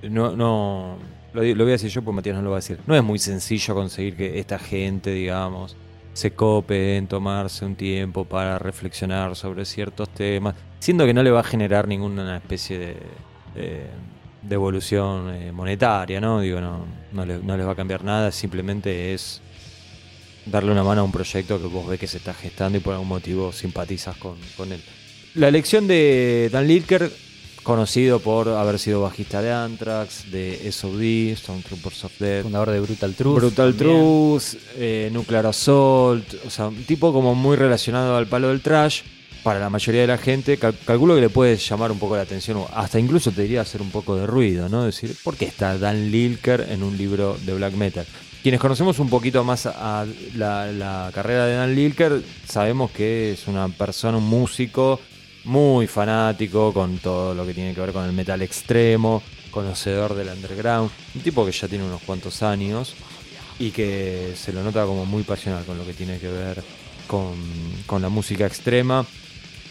no, 0.03 0.35
no 0.35 0.97
lo, 1.33 1.41
voy 1.41 1.61
a 1.61 1.73
decir 1.73 1.89
yo 1.89 2.01
porque 2.01 2.15
Matías 2.15 2.35
no 2.35 2.41
lo 2.41 2.49
va 2.51 2.57
a 2.57 2.59
decir. 2.59 2.79
No 2.87 2.95
es 2.95 3.03
muy 3.03 3.19
sencillo 3.19 3.73
conseguir 3.75 4.15
que 4.15 4.39
esta 4.39 4.59
gente, 4.59 5.11
digamos, 5.11 5.75
se 6.13 6.31
cope 6.31 6.97
en 6.97 7.07
tomarse 7.07 7.65
un 7.65 7.75
tiempo 7.75 8.25
para 8.25 8.59
reflexionar 8.59 9.35
sobre 9.35 9.65
ciertos 9.65 10.09
temas, 10.09 10.55
siendo 10.79 11.05
que 11.05 11.13
no 11.13 11.23
le 11.23 11.31
va 11.31 11.39
a 11.39 11.43
generar 11.43 11.87
ninguna 11.87 12.37
especie 12.37 12.77
de, 12.77 12.95
de- 13.55 13.87
de 14.43 14.55
evolución 14.55 15.33
eh, 15.33 15.51
monetaria, 15.53 16.19
¿no? 16.19 16.41
Digo, 16.41 16.59
no, 16.59 16.85
no, 17.13 17.25
le- 17.25 17.39
les 17.39 17.65
va 17.65 17.71
a 17.71 17.75
cambiar 17.75 18.03
nada, 18.03 18.29
simplemente 18.31 19.13
es 19.13 19.41
darle 20.45 20.71
una 20.71 20.83
mano 20.83 21.01
a 21.01 21.03
un 21.05 21.11
proyecto 21.13 21.57
que 21.59 21.67
vos 21.67 21.87
ves 21.87 21.97
que 21.99 22.07
se 22.07 22.17
está 22.17 22.33
gestando 22.33 22.77
y 22.77 22.81
por 22.81 22.93
algún 22.93 23.07
motivo 23.07 23.53
simpatizas 23.53 24.17
con, 24.17 24.35
con 24.57 24.71
él. 24.73 24.81
La 25.35 25.47
elección 25.47 25.87
de 25.87 26.49
Dan 26.51 26.67
Lilker, 26.67 27.09
conocido 27.63 28.19
por 28.19 28.49
haber 28.49 28.77
sido 28.77 29.01
bajista 29.01 29.41
de 29.41 29.51
Anthrax, 29.51 30.31
de 30.31 30.71
SOD, 30.71 31.35
Stormtroopers 31.37 32.03
of 32.05 32.11
Death, 32.19 32.43
Fundador 32.43 32.69
de 32.71 32.79
Brutal 32.81 33.13
Truth. 33.15 33.35
Brutal 33.35 33.73
también. 33.73 33.97
Truth, 33.99 34.43
eh, 34.77 35.09
Nuclear 35.11 35.45
Assault, 35.47 36.25
o 36.45 36.49
sea, 36.49 36.67
un 36.67 36.83
tipo 36.83 37.11
como 37.13 37.33
muy 37.35 37.55
relacionado 37.57 38.15
al 38.17 38.27
palo 38.27 38.49
del 38.49 38.61
trash. 38.61 39.01
Para 39.43 39.59
la 39.59 39.69
mayoría 39.69 40.01
de 40.01 40.07
la 40.07 40.17
gente, 40.17 40.57
cal- 40.57 40.73
calculo 40.85 41.15
que 41.15 41.21
le 41.21 41.29
puede 41.29 41.57
llamar 41.57 41.91
un 41.91 41.99
poco 41.99 42.15
la 42.15 42.21
atención, 42.21 42.55
o 42.57 42.69
hasta 42.73 42.97
incluso 42.97 43.29
te 43.31 43.41
diría 43.41 43.59
hacer 43.59 43.81
un 43.81 43.91
poco 43.91 44.15
de 44.15 44.25
ruido, 44.25 44.69
¿no? 44.69 44.85
Decir, 44.85 45.13
¿por 45.21 45.35
qué 45.35 45.43
está 45.43 45.77
Dan 45.77 46.11
Lilker 46.11 46.67
en 46.69 46.81
un 46.81 46.97
libro 46.97 47.37
de 47.45 47.53
black 47.53 47.73
metal? 47.73 48.05
Quienes 48.41 48.61
conocemos 48.61 48.99
un 48.99 49.09
poquito 49.09 49.43
más 49.43 49.65
a 49.65 50.05
la, 50.35 50.71
la 50.71 51.11
carrera 51.13 51.45
de 51.45 51.55
Dan 51.55 51.75
Lilker, 51.75 52.21
sabemos 52.47 52.91
que 52.91 53.33
es 53.33 53.45
una 53.47 53.67
persona, 53.67 54.17
un 54.17 54.27
músico 54.29 54.99
muy 55.45 55.87
fanático 55.87 56.73
con 56.73 56.97
todo 56.99 57.33
lo 57.33 57.45
que 57.45 57.53
tiene 57.53 57.73
que 57.73 57.81
ver 57.81 57.91
con 57.91 58.05
el 58.05 58.13
metal 58.13 58.41
extremo, 58.41 59.21
conocedor 59.51 60.15
del 60.15 60.29
underground, 60.29 60.89
un 61.15 61.21
tipo 61.21 61.45
que 61.45 61.51
ya 61.51 61.67
tiene 61.67 61.83
unos 61.85 62.01
cuantos 62.01 62.41
años 62.43 62.95
y 63.59 63.71
que 63.71 64.33
se 64.35 64.51
lo 64.51 64.63
nota 64.63 64.85
como 64.85 65.05
muy 65.05 65.23
pasional 65.23 65.63
con 65.65 65.77
lo 65.77 65.85
que 65.85 65.93
tiene 65.93 66.17
que 66.19 66.29
ver 66.29 66.63
con, 67.07 67.33
con 67.85 68.01
la 68.01 68.09
música 68.09 68.45
extrema. 68.45 69.05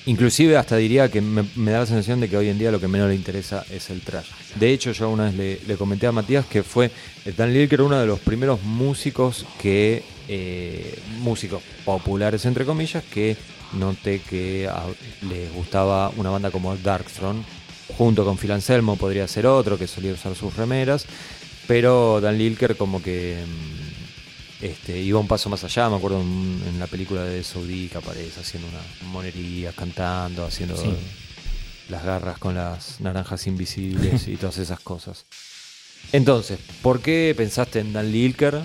Inclusive 0.05 0.57
hasta 0.57 0.77
diría 0.77 1.09
que 1.09 1.21
me, 1.21 1.71
da 1.71 1.81
la 1.81 1.87
sensación 1.87 2.19
de 2.19 2.29
que 2.29 2.37
hoy 2.37 2.49
en 2.49 2.59
día 2.59 2.73
lo 2.73 2.81
que 2.81 2.89
menos 2.89 3.09
le 3.09 3.15
interesa 3.15 3.65
es 3.71 3.89
el 3.89 4.01
trash. 4.01 4.27
De 4.57 4.73
hecho, 4.73 4.91
yo 4.91 5.09
una 5.09 5.31
vez 5.31 5.65
le, 5.67 5.77
comenté 5.77 6.09
a 6.09 6.13
Matías 6.13 6.45
que 6.47 6.65
fue 6.65 6.91
Dan 7.37 7.53
Lilker 7.53 7.83
uno 7.83 8.01
de 8.01 8.07
los 8.07 8.19
primeros 8.19 8.63
músicos 8.65 9.47
que, 9.61 10.03
eh, 10.27 10.99
músicos 11.21 11.63
populares 11.85 12.45
entre 12.47 12.65
comillas, 12.65 13.05
que 13.05 13.37
noté 13.75 14.21
que 14.21 14.69
a- 14.69 14.87
le 15.23 15.49
gustaba 15.51 16.11
una 16.17 16.31
banda 16.31 16.51
como 16.51 16.77
Darkthrone, 16.77 17.43
junto 17.97 18.25
con 18.25 18.39
Phil 18.39 18.53
Anselmo 18.53 18.97
podría 18.97 19.27
ser 19.29 19.47
otro 19.47 19.79
que 19.79 19.87
solía 19.87 20.13
usar 20.13 20.35
sus 20.35 20.55
remeras, 20.57 21.07
pero 21.67 22.21
Dan 22.21 22.39
Lilker 22.39 22.77
como 22.77 23.03
que 23.03 23.45
mm, 23.47 24.65
este, 24.65 24.99
iba 25.01 25.19
un 25.19 25.27
paso 25.29 25.49
más 25.49 25.65
allá, 25.65 25.89
me 25.91 25.97
acuerdo 25.97 26.21
en, 26.21 26.63
en 26.69 26.79
la 26.79 26.87
película 26.87 27.25
de 27.25 27.43
Saudi 27.43 27.89
que 27.89 27.99
aparece 27.99 28.41
haciendo 28.41 28.69
una 28.69 29.11
monería, 29.11 29.73
cantando, 29.73 30.45
haciendo 30.45 30.77
Sí. 30.77 30.91
las 31.89 32.05
garras 32.05 32.39
con 32.39 32.55
las 32.55 33.01
naranjas 33.01 33.47
invisibles 33.47 34.29
y 34.29 34.37
todas 34.37 34.59
esas 34.59 34.81
cosas. 34.81 35.27
Entonces, 36.13 36.59
¿por 36.83 37.01
qué 37.01 37.35
pensaste 37.37 37.81
en 37.81 37.93
Dan 37.93 38.11
Lilker? 38.13 38.63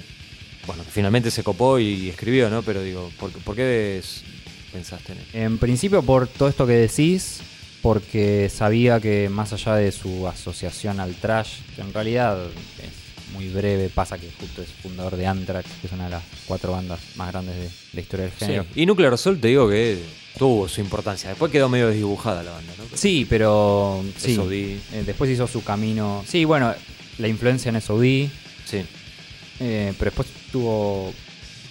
Bueno, 0.65 0.83
finalmente 0.89 1.31
se 1.31 1.43
copó 1.43 1.79
y 1.79 2.09
escribió, 2.09 2.49
¿no? 2.49 2.61
Pero 2.61 2.81
digo, 2.81 3.09
¿por, 3.19 3.31
qué- 3.31 3.39
por 3.39 3.55
qué 3.55 3.97
es- 3.99 4.23
pensaste 4.71 5.13
en 5.13 5.17
él? 5.19 5.25
En 5.33 5.57
principio 5.57 6.01
por 6.03 6.27
todo 6.27 6.49
esto 6.49 6.65
que 6.67 6.73
decís, 6.73 7.39
porque 7.81 8.49
sabía 8.53 8.99
que 8.99 9.29
más 9.29 9.53
allá 9.53 9.75
de 9.75 9.91
su 9.91 10.27
asociación 10.27 10.99
al 10.99 11.15
trash, 11.15 11.59
que 11.75 11.81
en 11.81 11.93
realidad 11.93 12.37
es 12.47 13.33
muy 13.33 13.49
breve, 13.49 13.89
pasa 13.89 14.17
que 14.17 14.29
justo 14.39 14.61
es 14.61 14.69
fundador 14.81 15.15
de 15.15 15.27
Anthrax, 15.27 15.69
que 15.81 15.87
es 15.87 15.93
una 15.93 16.05
de 16.05 16.11
las 16.11 16.23
cuatro 16.45 16.71
bandas 16.71 16.99
más 17.15 17.31
grandes 17.31 17.55
de 17.55 17.69
la 17.93 18.01
historia 18.01 18.25
del 18.25 18.33
género. 18.35 18.65
Y 18.75 18.85
Nuclear 18.85 19.13
Assault 19.13 19.41
te 19.41 19.49
digo 19.49 19.69
que 19.69 19.99
tuvo 20.37 20.67
su 20.67 20.81
importancia. 20.81 21.29
Después 21.29 21.51
quedó 21.51 21.67
medio 21.69 21.87
desdibujada 21.87 22.41
la 22.43 22.51
banda, 22.51 22.73
¿no? 22.77 22.83
Sí, 22.97 23.25
pero 23.29 24.03
sí, 24.17 24.35
SOD. 24.35 24.51
eh, 24.53 24.79
después 25.05 25.29
hizo 25.29 25.45
su 25.47 25.63
camino. 25.63 26.23
Sí, 26.27 26.45
bueno, 26.45 26.73
la 27.17 27.27
influencia 27.27 27.69
en 27.69 27.81
SOD, 27.81 28.29
Sí. 28.65 28.85
eh, 29.59 29.93
pero 29.97 30.11
después 30.11 30.27
tuvo 30.51 31.13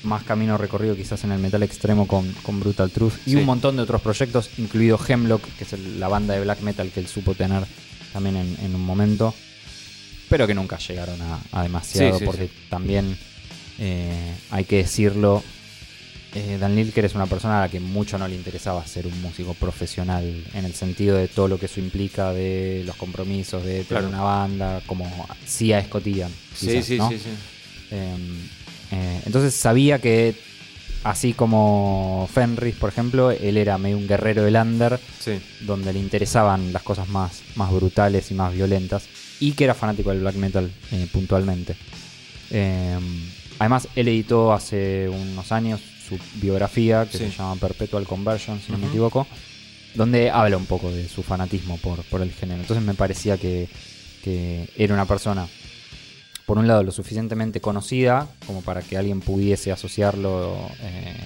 más 0.03 0.23
camino 0.25 0.57
recorrido 0.59 0.95
quizás 0.95 1.25
en 1.25 1.33
el 1.33 1.39
metal 1.39 1.63
extremo 1.63 2.07
con, 2.07 2.31
con 2.43 2.61
Brutal 2.61 2.91
Truth 2.91 3.15
y 3.27 3.31
Sí. 3.31 3.37
un 3.37 3.45
montón 3.45 3.77
de 3.77 3.83
otros 3.83 4.01
proyectos, 4.03 4.51
incluido 4.59 4.99
Hemlock, 5.07 5.43
que 5.59 5.65
es 5.65 5.73
el- 5.73 5.99
la 5.99 6.09
banda 6.09 6.35
de 6.35 6.41
black 6.41 6.61
metal 6.61 6.91
que 6.93 7.01
él 7.01 7.09
supo 7.09 7.35
tener 7.35 7.65
también 8.13 8.37
en, 8.37 8.57
en 8.65 8.75
un 8.75 8.85
momento, 8.85 9.35
pero 10.29 10.47
que 10.47 10.55
nunca 10.55 10.79
llegaron 10.79 11.21
a, 11.23 11.41
a 11.53 11.63
demasiado, 11.63 12.15
Sí, 12.15 12.19
sí, 12.21 12.25
porque 12.25 12.47
sí. 12.47 12.53
también 12.71 13.17
eh, 13.79 14.35
hay 14.51 14.65
que 14.65 14.77
decirlo. 14.79 15.43
eh, 16.35 16.59
Dan 16.61 16.75
Lilker 16.77 17.05
es 17.05 17.15
una 17.15 17.27
persona 17.27 17.59
a 17.59 17.61
la 17.63 17.69
que 17.71 17.81
mucho 17.81 18.19
no 18.19 18.29
le 18.29 18.35
interesaba 18.35 18.87
ser 18.87 19.07
un 19.07 19.23
músico 19.23 19.55
profesional 19.55 20.45
en 20.55 20.65
el 20.67 20.75
sentido 20.75 21.17
de 21.17 21.29
todo 21.29 21.49
lo 21.49 21.59
que 21.59 21.67
eso 21.67 21.81
implica, 21.81 22.33
de 22.33 22.83
los 22.85 22.95
compromisos, 22.97 23.65
de 23.65 23.85
tener 23.85 23.87
Claro. 23.87 24.09
una 24.09 24.21
banda, 24.23 24.83
como 24.87 25.07
sí 25.47 25.73
a 25.73 25.83
Scott 25.85 26.05
Ian, 26.07 26.31
Sí, 26.55 26.83
sí, 26.83 26.99
¿no? 26.99 27.09
sí, 27.09 27.19
sí. 27.19 27.31
Eh, 27.91 28.15
eh, 28.93 29.21
entonces 29.27 29.55
sabía 29.55 29.99
que, 30.01 30.35
así 31.05 31.33
como 31.33 32.29
Fenris, 32.33 32.75
por 32.77 32.91
ejemplo, 32.91 33.31
él 33.31 33.57
era 33.57 33.79
medio 33.79 33.97
un 33.99 34.07
guerrero 34.09 34.43
del 34.43 34.57
under, 34.57 34.99
Sí. 35.21 35.39
donde 35.61 35.93
le 35.93 35.99
interesaban 36.01 36.73
las 36.73 36.83
cosas 36.83 37.09
más, 37.09 37.43
más 37.57 37.71
brutales 37.73 38.31
y 38.31 38.35
más 38.35 38.53
violentas, 38.55 39.05
y 39.41 39.53
que 39.53 39.65
era 39.65 39.75
fanático 39.75 40.11
del 40.11 40.21
black 40.21 40.37
metal 40.37 40.71
eh, 40.93 41.07
puntualmente. 41.13 41.77
Eh, 42.51 42.97
además, 43.59 43.89
él 43.97 44.09
editó 44.09 44.53
hace 44.53 45.09
unos 45.09 45.51
años 45.53 45.81
su 46.09 46.19
biografía 46.41 47.05
que 47.11 47.19
Sí. 47.19 47.25
se 47.25 47.31
llama 47.39 47.57
Perpetual 47.57 48.05
Conversion, 48.07 48.61
si 48.65 48.71
no 48.73 48.79
me 48.79 48.87
equivoco, 48.87 49.27
donde 49.95 50.31
habla 50.31 50.57
un 50.57 50.67
poco 50.67 50.91
de 50.93 51.09
su 51.09 51.23
fanatismo 51.23 51.77
por, 51.79 52.03
por 52.05 52.21
el 52.23 52.31
género. 52.33 52.61
Entonces 52.61 52.85
me 52.85 52.95
parecía 52.95 53.37
que, 53.39 53.69
que 54.23 54.69
era 54.77 54.95
una 54.95 55.07
persona, 55.07 55.49
por 56.47 56.59
un 56.59 56.69
lado, 56.69 56.85
lo 56.85 56.93
suficientemente 56.93 57.61
conocida 57.61 58.29
como 58.47 58.63
para 58.63 58.81
que 58.81 58.97
alguien 58.97 59.21
pudiese 59.21 59.73
asociarlo 59.73 60.57
eh, 60.81 61.17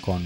con, 0.00 0.22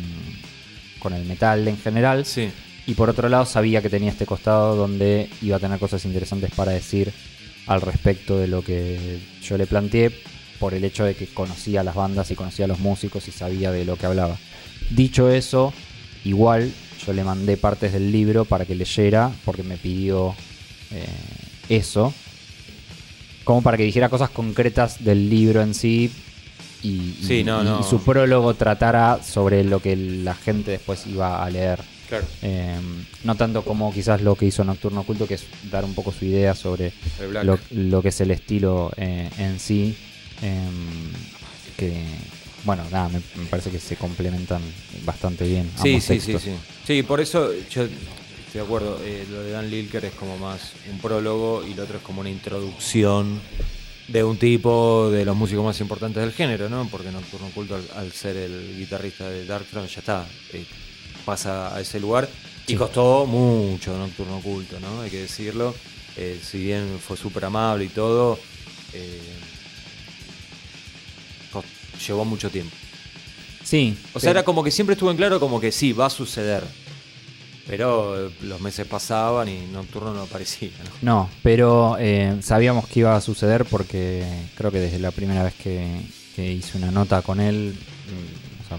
con 0.98 1.14
el 1.14 1.24
metal 1.24 1.66
en 1.66 1.78
general. 1.78 2.26
Sí. 2.26 2.50
Y 2.86 2.94
por 2.94 3.08
otro 3.08 3.30
lado, 3.30 3.46
sabía 3.46 3.80
que 3.80 3.88
tenía 3.88 4.10
este 4.10 4.26
costado 4.26 4.76
donde 4.76 5.30
iba 5.40 5.56
a 5.56 5.60
tener 5.60 5.78
cosas 5.78 6.04
interesantes 6.04 6.50
para 6.54 6.72
decir 6.72 7.12
al 7.66 7.80
respecto 7.80 8.38
de 8.38 8.46
lo 8.46 8.62
que 8.62 9.18
yo 9.42 9.56
le 9.56 9.66
planteé, 9.66 10.12
por 10.58 10.74
el 10.74 10.84
hecho 10.84 11.04
de 11.04 11.14
que 11.14 11.26
conocía 11.26 11.82
las 11.82 11.94
bandas 11.94 12.30
y 12.30 12.34
conocía 12.34 12.66
a 12.66 12.68
los 12.68 12.78
músicos 12.78 13.26
y 13.28 13.32
sabía 13.32 13.72
de 13.72 13.84
lo 13.84 13.96
que 13.96 14.06
hablaba. 14.06 14.36
Dicho 14.90 15.30
eso, 15.30 15.72
igual 16.24 16.70
yo 17.04 17.12
le 17.12 17.24
mandé 17.24 17.56
partes 17.56 17.92
del 17.92 18.12
libro 18.12 18.44
para 18.44 18.64
que 18.64 18.74
leyera, 18.74 19.32
porque 19.44 19.62
me 19.62 19.76
pidió 19.76 20.34
eh, 20.90 21.06
eso, 21.68 22.12
como 23.44 23.62
para 23.62 23.76
que 23.76 23.84
dijera 23.84 24.08
cosas 24.08 24.30
concretas 24.30 25.04
del 25.04 25.28
libro 25.30 25.62
en 25.62 25.74
sí. 25.74 26.10
Y, 26.82 26.88
y- 26.88 27.18
Sí, 27.26 27.44
no, 27.44 27.62
y- 27.62 27.64
no. 27.64 27.80
y 27.80 27.82
su 27.84 28.02
prólogo 28.02 28.54
tratara 28.54 29.20
sobre 29.22 29.64
lo 29.64 29.80
que 29.80 29.96
la 29.96 30.34
gente 30.34 30.72
después 30.72 31.06
iba 31.06 31.44
a 31.44 31.48
leer. 31.50 31.80
Claro. 32.08 32.26
Eh, 32.42 32.76
no 33.24 33.34
tanto 33.34 33.62
como 33.64 33.92
quizás 33.92 34.20
lo 34.20 34.34
que 34.34 34.44
hizo 34.46 34.62
Nocturno 34.64 35.00
Oculto, 35.00 35.26
que 35.26 35.34
es 35.34 35.44
dar 35.70 35.84
un 35.86 35.94
poco 35.94 36.12
su 36.12 36.26
idea 36.26 36.54
sobre 36.54 36.92
lo, 37.42 37.58
lo 37.70 38.02
que 38.02 38.08
es 38.08 38.20
el 38.20 38.30
estilo 38.30 38.92
eh, 38.98 39.30
en 39.38 39.58
sí. 39.58 39.96
eh, 40.42 40.58
que, 41.78 41.92
bueno, 42.64 42.84
nada, 42.90 43.08
me, 43.08 43.20
me 43.36 43.46
parece 43.48 43.70
que 43.70 43.78
se 43.80 43.96
complementan 43.96 44.60
bastante 45.04 45.46
bien. 45.46 45.70
Sí, 45.82 45.88
ambos 45.94 46.04
sí, 46.04 46.20
sí, 46.20 46.32
textos. 46.32 46.42
sí. 46.42 46.50
Sí, 46.86 47.02
por 47.02 47.20
eso 47.20 47.50
yo 47.70 47.86
estoy 48.54 48.60
de 48.60 48.66
acuerdo. 48.66 49.00
eh, 49.04 49.26
lo 49.30 49.42
de 49.42 49.50
Dan 49.50 49.68
Lilker 49.70 50.04
es 50.04 50.12
como 50.14 50.38
más 50.38 50.72
un 50.90 50.98
prólogo 50.98 51.64
y 51.66 51.74
lo 51.74 51.82
otro 51.82 51.96
es 51.98 52.02
como 52.04 52.20
una 52.20 52.30
introducción 52.30 53.40
de 54.06 54.22
un 54.22 54.36
tipo 54.36 55.10
de 55.10 55.24
los 55.24 55.34
músicos 55.36 55.64
más 55.64 55.80
importantes 55.80 56.22
del 56.22 56.32
género, 56.32 56.68
¿no? 56.68 56.86
Porque 56.90 57.10
Nocturno 57.10 57.48
Oculto, 57.48 57.74
al, 57.74 57.84
al 57.96 58.12
ser 58.12 58.36
el 58.36 58.76
guitarrista 58.78 59.28
de 59.28 59.44
Darkthrone, 59.46 59.88
ya 59.88 59.98
está. 60.00 60.26
eh, 60.52 60.64
pasa 61.24 61.74
a 61.74 61.80
ese 61.80 61.98
lugar. 61.98 62.28
Y 62.66 62.74
costó 62.76 63.26
mucho 63.26 63.96
Nocturno 63.98 64.36
Oculto, 64.38 64.78
¿no? 64.78 65.00
Hay 65.00 65.10
que 65.10 65.22
decirlo. 65.22 65.74
Eh, 66.16 66.38
si 66.42 66.58
bien 66.58 67.00
fue 67.04 67.16
súper 67.16 67.46
amable 67.46 67.86
y 67.86 67.88
todo, 67.88 68.38
llevó 72.06 72.24
mucho 72.24 72.50
tiempo. 72.50 72.74
Sí, 73.64 73.96
O 74.12 74.20
sea, 74.20 74.28
pero- 74.28 74.30
era 74.30 74.44
como 74.44 74.62
que 74.62 74.70
siempre 74.70 74.92
estuvo 74.92 75.10
en 75.10 75.16
claro 75.16 75.40
como 75.40 75.58
que 75.60 75.72
sí, 75.72 75.92
va 75.92 76.06
a 76.06 76.10
suceder. 76.10 76.62
Pero 77.66 78.26
eh, 78.28 78.30
los 78.42 78.60
meses 78.60 78.86
pasaban 78.86 79.48
y 79.48 79.66
Nocturno 79.72 80.12
no 80.12 80.22
aparecía. 80.22 80.70
¿no? 80.84 80.90
No, 81.02 81.30
pero 81.42 81.96
eh, 81.98 82.36
sabíamos 82.42 82.86
que 82.88 83.00
iba 83.00 83.16
a 83.16 83.20
suceder 83.20 83.64
porque 83.64 84.22
creo 84.54 84.70
que 84.70 84.80
desde 84.80 84.98
la 84.98 85.10
primera 85.10 85.42
vez 85.42 85.54
que, 85.54 86.00
que 86.36 86.52
hice 86.52 86.76
una 86.76 86.90
nota 86.90 87.22
con 87.22 87.40
él, 87.40 87.74
mm, 87.74 88.64
o 88.64 88.68
sea, 88.68 88.78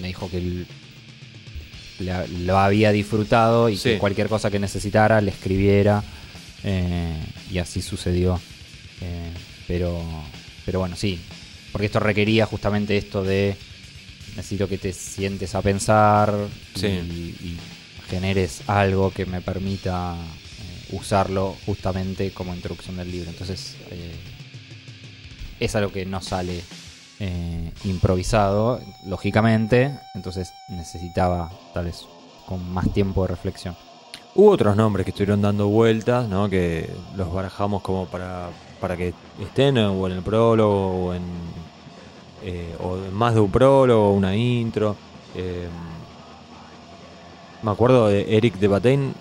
me 0.00 0.06
dijo 0.08 0.30
que 0.30 0.38
él 0.38 0.66
la- 1.98 2.26
lo 2.26 2.58
había 2.58 2.92
disfrutado 2.92 3.68
y 3.68 3.76
Sí. 3.76 3.90
que 3.90 3.98
cualquier 3.98 4.28
cosa 4.28 4.50
que 4.50 4.58
necesitara 4.58 5.20
le 5.20 5.30
escribiera 5.32 6.02
eh, 6.62 7.16
y 7.50 7.58
así 7.58 7.82
sucedió. 7.82 8.40
Eh, 9.00 9.32
pero, 9.66 10.00
pero 10.66 10.78
bueno, 10.80 10.94
sí, 10.94 11.18
porque 11.72 11.86
esto 11.86 11.98
requería 12.00 12.46
justamente 12.46 12.96
esto 12.96 13.24
de 13.24 13.56
necesito 14.36 14.68
que 14.68 14.78
te 14.78 14.92
sientes 14.92 15.54
a 15.54 15.62
pensar 15.62 16.32
Sí. 16.76 16.86
y, 16.86 16.90
y 17.44 17.58
generes 18.10 18.62
algo 18.66 19.12
que 19.12 19.24
me 19.24 19.40
permita 19.40 20.16
eh, 20.16 20.96
usarlo 20.96 21.54
justamente 21.64 22.32
como 22.32 22.54
introducción 22.54 22.96
del 22.96 23.10
libro. 23.10 23.30
Entonces, 23.30 23.76
eh, 23.90 24.16
es 25.60 25.76
algo 25.76 25.92
que 25.92 26.04
no 26.04 26.20
sale 26.20 26.60
eh, 27.20 27.70
improvisado, 27.84 28.80
lógicamente, 29.06 29.96
entonces 30.14 30.52
necesitaba 30.68 31.50
tal 31.72 31.84
vez 31.84 32.04
con 32.46 32.72
más 32.72 32.92
tiempo 32.92 33.22
de 33.22 33.28
reflexión. 33.28 33.76
Hubo 34.34 34.50
otros 34.50 34.74
nombres 34.76 35.04
que 35.04 35.10
estuvieron 35.10 35.42
dando 35.42 35.68
vueltas, 35.68 36.28
¿no? 36.28 36.48
Que 36.48 36.90
los 37.16 37.32
barajamos 37.32 37.82
como 37.82 38.06
para, 38.06 38.48
para 38.80 38.96
que 38.96 39.12
estén 39.40 39.76
o 39.78 40.06
en 40.06 40.12
el 40.12 40.22
prólogo 40.22 41.06
o 41.06 41.14
en, 41.14 41.22
o 42.80 42.96
más 43.12 43.34
de 43.34 43.40
un 43.40 43.50
prólogo, 43.50 44.12
una 44.12 44.34
intro. 44.34 44.96
Me 47.62 47.70
acuerdo 47.70 48.08
de 48.08 48.36
Eric 48.36 48.54
de 48.54 48.68
Batain. 48.68 49.14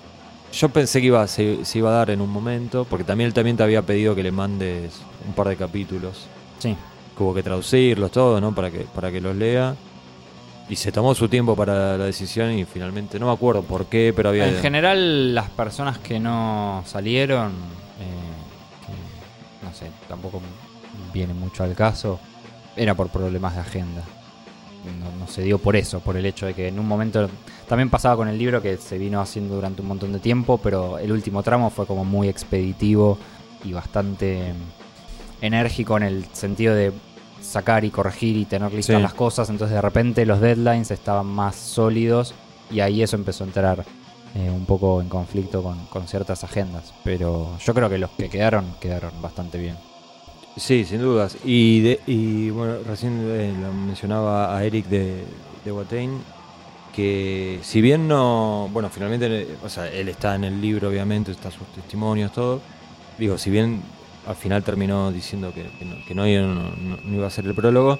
Yo 0.51 0.69
pensé 0.69 0.99
que 1.01 1.07
iba, 1.07 1.27
se, 1.27 1.63
se 1.63 1.77
iba 1.77 1.89
a 1.89 1.93
dar 1.93 2.09
en 2.09 2.21
un 2.21 2.29
momento, 2.29 2.85
porque 2.89 3.03
también 3.03 3.27
él 3.27 3.33
también 3.33 3.55
te 3.55 3.63
había 3.63 3.81
pedido 3.83 4.15
que 4.15 4.23
le 4.23 4.31
mandes 4.31 5.01
un 5.27 5.33
par 5.33 5.47
de 5.47 5.55
capítulos. 5.55 6.27
Sí, 6.57 6.75
que 7.15 7.23
hubo 7.23 7.33
que 7.33 7.43
traducirlos 7.43 8.11
todos, 8.11 8.41
¿no? 8.41 8.55
Para 8.55 8.71
que, 8.71 8.79
para 8.79 9.11
que 9.11 9.21
los 9.21 9.35
lea. 9.35 9.75
Y 10.69 10.75
se 10.75 10.91
tomó 10.91 11.15
su 11.15 11.27
tiempo 11.27 11.55
para 11.55 11.97
la 11.97 12.05
decisión 12.05 12.51
y 12.51 12.63
finalmente, 12.63 13.19
no 13.19 13.25
me 13.25 13.33
acuerdo 13.33 13.63
por 13.63 13.87
qué, 13.87 14.13
pero 14.15 14.29
había... 14.29 14.47
En 14.47 14.61
general, 14.61 15.33
las 15.33 15.49
personas 15.49 15.97
que 15.97 16.19
no 16.19 16.83
salieron, 16.85 17.47
eh, 17.99 18.85
que, 18.85 19.65
no 19.65 19.73
sé, 19.73 19.87
tampoco 20.07 20.41
viene 21.11 21.33
mucho 21.33 21.63
al 21.63 21.73
caso, 21.73 22.19
era 22.75 22.93
por 22.93 23.09
problemas 23.09 23.55
de 23.55 23.61
agenda. 23.61 24.03
No, 24.99 25.25
no 25.25 25.27
se 25.27 25.41
dio 25.41 25.57
por 25.57 25.75
eso, 25.75 25.99
por 26.01 26.15
el 26.17 26.25
hecho 26.25 26.45
de 26.45 26.53
que 26.53 26.67
en 26.67 26.79
un 26.79 26.87
momento 26.87 27.27
también 27.69 27.89
pasaba 27.89 28.17
con 28.17 28.27
el 28.27 28.37
libro 28.37 28.61
que 28.61 28.75
se 28.77 28.97
vino 28.97 29.21
haciendo 29.21 29.55
durante 29.55 29.81
un 29.81 29.87
montón 29.87 30.11
de 30.11 30.19
tiempo, 30.19 30.57
pero 30.57 30.97
el 30.99 31.11
último 31.13 31.41
tramo 31.43 31.69
fue 31.69 31.85
como 31.85 32.03
muy 32.03 32.27
expeditivo 32.27 33.17
y 33.63 33.71
bastante 33.71 34.53
enérgico 35.41 35.95
en 35.97 36.03
el 36.03 36.25
sentido 36.33 36.75
de 36.75 36.91
sacar 37.41 37.85
y 37.85 37.89
corregir 37.91 38.35
y 38.35 38.45
tener 38.45 38.73
listas 38.73 38.97
Sí. 38.97 39.01
las 39.01 39.13
cosas, 39.13 39.49
entonces 39.49 39.75
de 39.75 39.81
repente 39.81 40.25
los 40.25 40.41
deadlines 40.41 40.91
estaban 40.91 41.25
más 41.27 41.55
sólidos 41.55 42.33
y 42.69 42.81
ahí 42.81 43.01
eso 43.01 43.15
empezó 43.15 43.43
a 43.43 43.47
entrar 43.47 43.85
eh, 44.35 44.49
un 44.49 44.65
poco 44.65 45.01
en 45.01 45.07
conflicto 45.09 45.63
con, 45.63 45.77
con 45.85 46.07
ciertas 46.07 46.43
agendas, 46.43 46.93
pero 47.03 47.57
yo 47.59 47.73
creo 47.73 47.89
que 47.89 47.97
los 47.97 48.09
que 48.11 48.29
quedaron 48.29 48.65
quedaron 48.79 49.11
bastante 49.21 49.57
bien. 49.57 49.75
Sí, 50.57 50.83
sin 50.83 50.99
dudas. 50.99 51.37
Y, 51.45 51.79
de- 51.81 51.99
y 52.05 52.49
bueno, 52.49 52.75
recién 52.85 53.19
eh, 53.31 53.53
lo 53.59 53.71
mencionaba 53.71 54.55
a 54.57 54.63
Eric 54.65 54.87
de, 54.87 55.23
de 55.63 55.71
Watain, 55.71 56.19
que 56.99 57.59
si 57.61 57.79
bien 57.81 58.09
no, 58.09 58.69
bueno, 58.73 58.89
finalmente, 58.89 59.47
o 59.63 59.69
sea, 59.69 59.87
él 59.89 60.09
está 60.09 60.35
en 60.35 60.43
el 60.43 60.59
libro, 60.61 60.89
obviamente, 60.89 61.31
está 61.31 61.49
sus 61.49 61.65
testimonios, 61.73 62.33
todo. 62.33 62.59
Digo, 63.17 63.37
si 63.37 63.49
bien 63.49 63.81
al 64.27 64.35
final 64.35 64.63
terminó 64.63 65.09
diciendo 65.11 65.53
que, 65.53 65.63
que 65.79 65.85
no, 65.85 65.95
que 66.05 66.13
no 66.13 66.27
iba- 66.27 66.41
no- 66.41 66.71
no- 66.75 66.97
no 67.03 67.15
iba 67.15 67.27
a 67.27 67.29
ser 67.29 67.45
el 67.45 67.55
prólogo, 67.55 67.97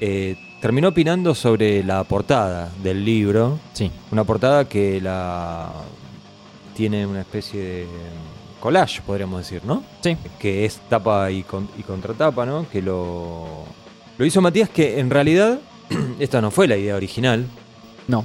eh, 0.00 0.36
terminó 0.60 0.88
opinando 0.88 1.34
sobre 1.34 1.82
la 1.82 2.04
portada 2.04 2.70
del 2.82 3.02
libro. 3.02 3.58
Sí, 3.72 3.90
Una 4.12 4.24
portada 4.24 4.66
que 4.68 5.00
la 5.00 5.72
tiene 6.76 7.06
una 7.06 7.20
especie 7.22 7.60
de 7.62 7.86
collage, 8.60 9.00
podríamos 9.00 9.38
decir, 9.40 9.62
¿no? 9.64 9.82
sí, 10.02 10.16
que 10.38 10.66
es 10.66 10.80
tapa 10.90 11.30
y, 11.30 11.44
con- 11.44 11.68
y 11.78 11.82
contratapa, 11.82 12.44
¿no? 12.44 12.68
Que 12.68 12.82
lo, 12.82 13.64
lo 14.18 14.24
hizo 14.26 14.40
Matías, 14.42 14.68
que 14.68 15.00
en 15.00 15.08
realidad 15.08 15.60
esta 16.18 16.40
no 16.42 16.50
fue 16.50 16.68
la 16.68 16.76
idea 16.76 16.94
original. 16.94 17.46
No, 18.08 18.24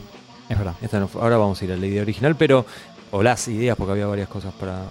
es 0.50 0.58
verdad. 0.58 0.74
Esta 0.82 1.00
no 1.00 1.08
fue- 1.08 1.22
ahora 1.22 1.38
vamos 1.38 1.62
a 1.62 1.66
ir 1.66 1.72
a 1.72 1.78
la 1.78 1.86
idea 1.86 2.02
original, 2.02 2.36
pero. 2.36 2.66
O 3.12 3.22
las 3.22 3.48
ideas, 3.48 3.78
porque 3.78 3.92
había 3.92 4.08
varias 4.08 4.28
cosas 4.28 4.52
para, 4.60 4.86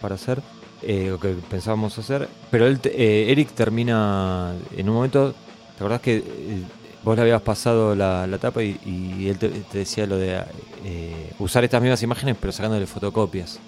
para 0.00 0.14
hacer. 0.14 0.40
eh, 0.84 1.12
o 1.12 1.20
que 1.20 1.28
pensábamos 1.48 1.96
hacer. 1.98 2.28
Pero 2.50 2.66
él, 2.66 2.80
eh, 2.84 3.26
Eric 3.28 3.50
termina. 3.52 4.54
En 4.76 4.88
un 4.88 4.94
momento. 4.96 5.32
¿Te 5.76 5.84
acordás 5.84 6.00
que 6.00 6.16
eh, 6.16 6.62
vos 7.04 7.14
le 7.16 7.22
habías 7.22 7.42
pasado 7.42 7.94
la, 7.94 8.26
la 8.26 8.38
tapa 8.38 8.62
y, 8.62 8.80
y 8.84 9.28
él 9.28 9.38
te, 9.38 9.48
te 9.48 9.78
decía 9.78 10.06
lo 10.06 10.16
de 10.16 10.40
eh, 10.84 11.32
usar 11.38 11.62
estas 11.64 11.80
mismas 11.82 12.02
imágenes, 12.02 12.36
pero 12.40 12.52
sacándole 12.52 12.86
fotocopias? 12.86 13.58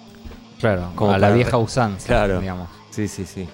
Claro, 0.59 0.91
Como 0.95 1.11
a 1.11 1.17
la 1.19 1.29
vieja 1.31 1.57
usanza, 1.57 2.07
Claro. 2.07 2.39
digamos. 2.39 2.69
Sí, 2.89 3.07
sí, 3.07 3.25
sí. 3.25 3.47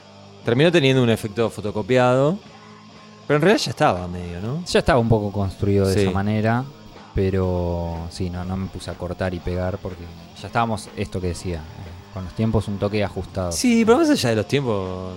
Terminó 0.46 0.72
teniendo 0.72 1.02
un 1.04 1.10
efecto 1.10 1.50
fotocopiado. 1.50 2.38
Pero 3.28 3.36
en 3.38 3.42
realidad 3.42 3.64
ya 3.66 3.70
estaba 3.72 4.08
medio, 4.08 4.40
¿no? 4.42 4.64
Ya 4.66 4.80
estaba 4.80 5.00
un 5.00 5.10
poco 5.10 5.32
construido 5.32 5.88
de 5.88 5.94
Sí. 5.94 6.00
esa 6.02 6.12
manera, 6.12 6.64
pero 7.16 8.08
sí, 8.10 8.30
no, 8.30 8.44
no 8.46 8.58
me 8.58 8.68
puse 8.68 8.90
a 8.92 8.94
cortar 8.94 9.34
y 9.34 9.40
pegar 9.40 9.78
porque 9.78 10.04
ya 10.40 10.48
estábamos, 10.48 10.90
esto 10.96 11.20
que 11.20 11.28
decía, 11.28 11.58
eh, 11.58 12.14
con 12.14 12.24
los 12.26 12.34
tiempos 12.34 12.68
un 12.68 12.78
toque 12.78 13.04
ajustado. 13.04 13.52
Sí, 13.52 13.84
pero 13.86 13.98
más 13.98 14.10
allá 14.10 14.30
de 14.30 14.36
los 14.36 14.48
tiempos. 14.48 15.14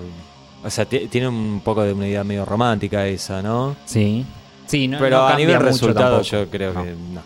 O 0.65 0.71
sea, 0.71 0.85
ti- 0.87 1.09
tiene 1.09 1.29
un 1.29 1.61
poco 1.63 1.83
de 1.83 1.93
una 1.93 2.07
idea 2.09 2.25
medio 2.25 2.45
romántica 2.45 3.07
esa, 3.07 3.43
¿no? 3.43 3.77
Sí, 3.85 4.25
sí, 4.67 4.89
no, 4.89 4.99
pero 4.99 5.19
no 5.19 5.27
a 5.27 5.37
nivel 5.37 5.61
resultado 5.61 6.17
tampoco. 6.23 6.23
yo 6.45 6.51
creo 6.51 6.73
No. 6.73 6.83
que 6.85 6.91
no. 6.91 7.21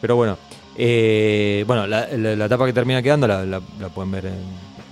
Pero 0.00 0.16
bueno, 0.16 0.38
eh, 0.76 1.62
bueno, 1.66 1.86
la, 1.86 2.08
la- 2.16 2.36
la 2.36 2.44
etapa 2.46 2.64
que 2.66 2.72
termina 2.72 3.02
quedando 3.02 3.28
la, 3.28 3.44
la- 3.44 3.60
la 3.78 3.88
pueden 3.90 4.10
ver 4.10 4.26
en, 4.26 4.34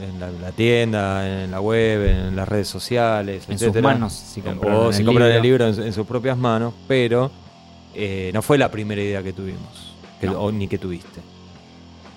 en 0.00 0.20
la, 0.42 0.52
tienda, 0.52 1.44
en 1.44 1.50
la 1.50 1.60
web, 1.60 2.06
en 2.28 2.36
las 2.36 2.46
redes 2.46 2.68
sociales, 2.68 3.44
En 3.48 3.58
sus 3.58 3.74
manos, 3.80 4.12
si 4.12 4.40
Eh, 4.40 4.42
compraron 4.44 4.86
o 4.86 4.92
si 4.92 5.00
el 5.00 5.06
compran 5.06 5.28
el 5.28 5.42
libro. 5.42 5.66
libro 5.66 5.82
en, 5.82 5.86
en 5.88 5.92
sus 5.94 6.06
propias 6.06 6.36
manos, 6.36 6.74
pero 6.86 7.30
eh, 7.98 8.30
no 8.32 8.40
fue 8.42 8.56
la 8.58 8.70
primera 8.70 9.02
idea 9.02 9.22
que 9.22 9.32
tuvimos, 9.32 9.94
que- 10.20 10.28
No. 10.28 10.40
o 10.40 10.52
ni 10.52 10.68
que 10.68 10.78
tuviste. 10.78 11.20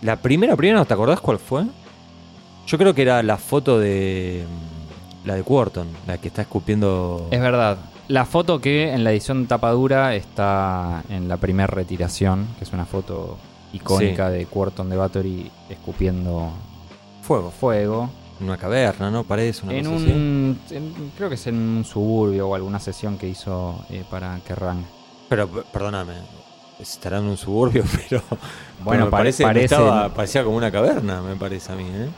La 0.02 0.16
primera, 0.16 0.56
primera, 0.56 0.86
¿te 0.86 0.94
acordás 0.94 1.20
cuál 1.20 1.40
fue? 1.40 1.64
Yo 2.68 2.78
creo 2.78 2.94
que 2.94 3.02
era 3.02 3.22
la 3.24 3.38
foto 3.38 3.80
de 3.80 4.46
mm, 4.48 5.28
la 5.28 5.36
de 5.36 5.44
Quarton, 5.44 5.88
la 6.08 6.18
que 6.18 6.28
está 6.30 6.44
escupiendo. 6.44 7.28
Es 7.32 7.40
verdad. 7.42 7.78
La 8.08 8.26
foto 8.26 8.60
que 8.60 8.92
en 8.94 9.04
la 9.04 9.12
edición 9.12 9.46
tapadura 9.48 10.16
está 10.16 11.04
en 11.10 11.28
la 11.28 11.38
primera 11.38 11.68
retiración, 11.68 12.48
que 12.58 12.64
es 12.66 12.74
una 12.74 12.86
foto 12.86 13.38
icónica 13.74 14.30
de 14.30 14.46
Quarton 14.48 14.90
de 14.90 14.98
Bathory 14.98 15.52
escupiendo 15.70 16.52
fuego. 17.22 17.52
fuego. 17.52 18.10
En 18.40 18.48
una 18.48 18.58
caverna, 18.58 19.12
¿no? 19.12 19.24
Parece 19.24 19.64
una 19.66 19.74
En 19.76 19.86
cosa 19.86 19.96
así. 19.98 20.12
en- 20.12 20.60
creo 21.16 21.30
que 21.30 21.36
es 21.36 21.46
en 21.48 21.56
un 21.56 21.86
suburbio 21.86 22.50
o 22.50 22.56
alguna 22.56 22.80
sesión 22.80 23.18
que 23.18 23.30
hizo 23.30 23.76
eh, 23.92 24.04
para 24.10 24.40
Kerrang. 24.48 24.84
Pero 25.32 25.48
perdóname, 25.48 26.14
estará 26.78 27.20
en 27.20 27.24
un 27.24 27.38
suburbio, 27.38 27.86
pero. 28.10 28.22
Bueno, 28.30 28.42
pero 28.84 29.06
me 29.06 29.12
pare- 29.12 29.12
parece, 29.12 29.44
parece- 29.44 29.66
estaba- 29.76 30.10
parecía 30.10 30.44
como 30.44 30.58
una 30.58 30.70
caverna, 30.70 31.22
me 31.22 31.38
parece 31.38 31.72
a 31.72 31.76
mí, 31.76 31.86
¿eh? 31.86 32.10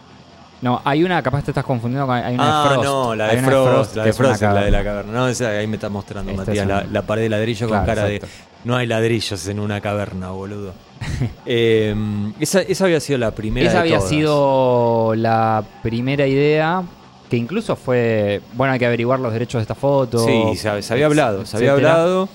No, 0.64 0.82
hay 0.84 1.04
una, 1.04 1.22
capaz 1.22 1.44
te 1.44 1.52
estás 1.52 1.64
confundiendo 1.64 2.08
con. 2.08 2.16
Hay 2.16 2.34
una 2.34 2.62
ah, 2.62 2.64
de 2.64 2.70
Frost. 2.70 2.86
no, 2.88 3.16
la 3.16 3.28
de 3.28 3.38
Frost, 3.44 3.96
la 3.98 4.04
de 4.06 4.14
Frost 4.14 4.36
es 4.36 4.42
la 4.42 4.64
de 4.64 4.72
la 4.72 4.84
caverna. 4.84 5.12
No, 5.14 5.28
esa 5.28 5.50
ahí 5.50 5.68
me 5.68 5.76
está 5.76 5.90
mostrando, 5.90 6.32
Esta 6.32 6.42
Matías, 6.46 6.64
es 6.64 6.68
la, 6.68 6.78
una- 6.80 6.88
la 6.92 7.02
pared 7.04 7.22
de 7.22 7.30
ladrillo 7.30 7.68
Claro, 7.68 7.86
con 7.86 7.96
cara 7.96 8.10
exacto. 8.10 8.28
de. 8.28 8.70
No 8.70 8.76
hay 8.78 8.88
ladrillos 8.88 9.48
en 9.48 9.60
una 9.60 9.80
caverna, 9.80 10.32
boludo. 10.32 10.74
Eh, 11.46 11.94
esa, 12.40 12.62
esa 12.62 12.86
había 12.86 13.00
sido 13.00 13.20
la 13.20 13.32
primera. 13.32 13.68
Esa 13.68 13.76
de 13.78 13.82
había 13.82 13.98
todas. 13.98 14.10
sido 14.10 15.14
la 15.16 15.64
primera 15.84 16.26
idea. 16.26 16.82
Que 17.30 17.38
incluso 17.38 17.76
fue. 17.76 18.42
Bueno, 18.54 18.74
hay 18.74 18.80
que 18.80 18.86
averiguar 18.86 19.20
los 19.20 19.34
derechos 19.34 19.60
de 19.60 19.64
esta 19.64 19.76
foto. 19.76 20.20
Sí, 20.20 20.56
se, 20.56 20.82
se 20.82 20.94
había 20.94 21.06
hablado, 21.08 21.46
se 21.46 21.58
había 21.58 21.74
hablado. 21.74 22.30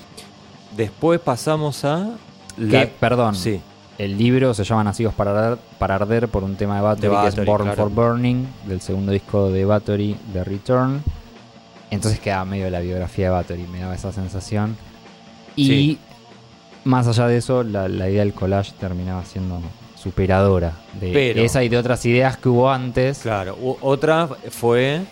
Después 0.79 1.20
pasamos 1.20 1.85
a. 1.85 2.16
Que, 2.57 2.87
perdón, 2.99 3.35
sí, 3.35 3.61
el 3.99 4.16
libro 4.16 4.55
se 4.55 4.64
llama 4.64 4.83
Nacidos 4.85 5.12
para 5.12 5.33
Arder, 5.33 5.59
para 5.79 5.97
arder 5.97 6.29
por 6.29 6.43
un 6.45 6.57
tema 6.57 6.76
de 6.76 6.83
Bathory, 6.83 7.14
De 7.26 7.35
que 7.35 7.41
es 7.41 7.47
Born 7.47 7.64
claro. 7.66 7.76
for 7.76 7.91
Burning, 7.91 8.47
del 8.66 8.81
segundo 8.81 9.12
disco 9.12 9.51
de 9.51 9.64
Bathory, 9.66 10.16
The 10.33 10.45
Return. 10.45 11.03
Entonces 11.91 12.20
queda 12.20 12.45
medio 12.45 12.70
la 12.70 12.81
biografía 12.81 13.26
de 13.26 13.31
Bathory, 13.33 13.62
me 13.66 13.81
daba 13.81 13.95
esa 13.95 14.12
sensación. 14.12 14.76
Y 15.57 15.66
Sí. 15.66 15.99
más 16.85 17.07
allá 17.09 17.26
de 17.26 17.37
eso, 17.39 17.62
la, 17.64 17.89
la 17.89 18.09
idea 18.09 18.20
del 18.20 18.33
collage 18.35 18.72
terminaba 18.79 19.24
siendo 19.24 19.61
superadora 19.97 20.72
de 21.01 21.12
Pero- 21.12 21.41
esa 21.43 21.62
y 21.64 21.68
de 21.68 21.76
otras 21.76 22.05
ideas 22.07 22.37
que 22.37 22.49
hubo 22.49 22.70
antes. 22.70 23.18
claro. 23.18 23.57
Otra 23.81 24.29
fue. 24.51 25.03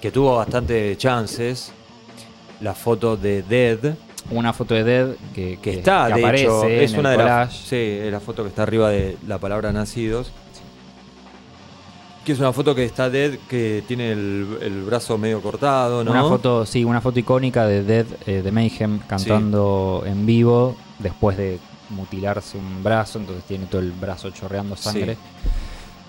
Que 0.00 0.10
tuvo 0.10 0.36
bastante 0.36 0.96
chances. 0.96 1.72
La 2.60 2.74
foto 2.74 3.16
de 3.16 3.42
Dead. 3.42 3.94
Una 4.30 4.52
foto 4.52 4.74
de 4.74 4.84
Dead 4.84 5.08
que, 5.34 5.58
que 5.60 5.74
está, 5.74 6.06
que 6.08 6.14
de 6.14 6.20
aparece 6.20 6.44
hecho, 6.44 6.64
es 6.64 6.92
en 6.92 7.00
una 7.00 7.12
el 7.12 7.18
de 7.18 7.24
las. 7.24 7.54
Sí, 7.54 7.76
es 7.76 8.12
la 8.12 8.20
foto 8.20 8.42
que 8.42 8.48
está 8.48 8.62
arriba 8.62 8.90
de 8.90 9.16
la 9.26 9.38
palabra 9.38 9.72
nacidos. 9.72 10.32
Que 12.24 12.32
es 12.32 12.38
una 12.38 12.52
foto 12.52 12.74
que 12.74 12.84
está 12.84 13.10
Dead, 13.10 13.32
que 13.48 13.82
tiene 13.86 14.12
el, 14.12 14.58
el 14.62 14.84
brazo 14.84 15.18
medio 15.18 15.42
cortado, 15.42 16.04
¿no? 16.04 16.12
Una 16.12 16.22
foto, 16.22 16.64
sí, 16.64 16.84
una 16.84 17.00
foto 17.00 17.18
icónica 17.18 17.66
de 17.66 17.82
Dead 17.82 18.06
eh, 18.26 18.42
de 18.42 18.52
Mayhem 18.52 19.00
cantando 19.00 20.04
en 20.06 20.24
vivo 20.24 20.76
después 21.00 21.36
de 21.36 21.58
mutilarse 21.90 22.56
un 22.56 22.82
brazo, 22.82 23.18
entonces 23.18 23.44
tiene 23.44 23.66
todo 23.66 23.80
el 23.80 23.90
brazo 23.90 24.30
chorreando 24.30 24.76
sangre. 24.76 25.14
Sí. 25.14 25.20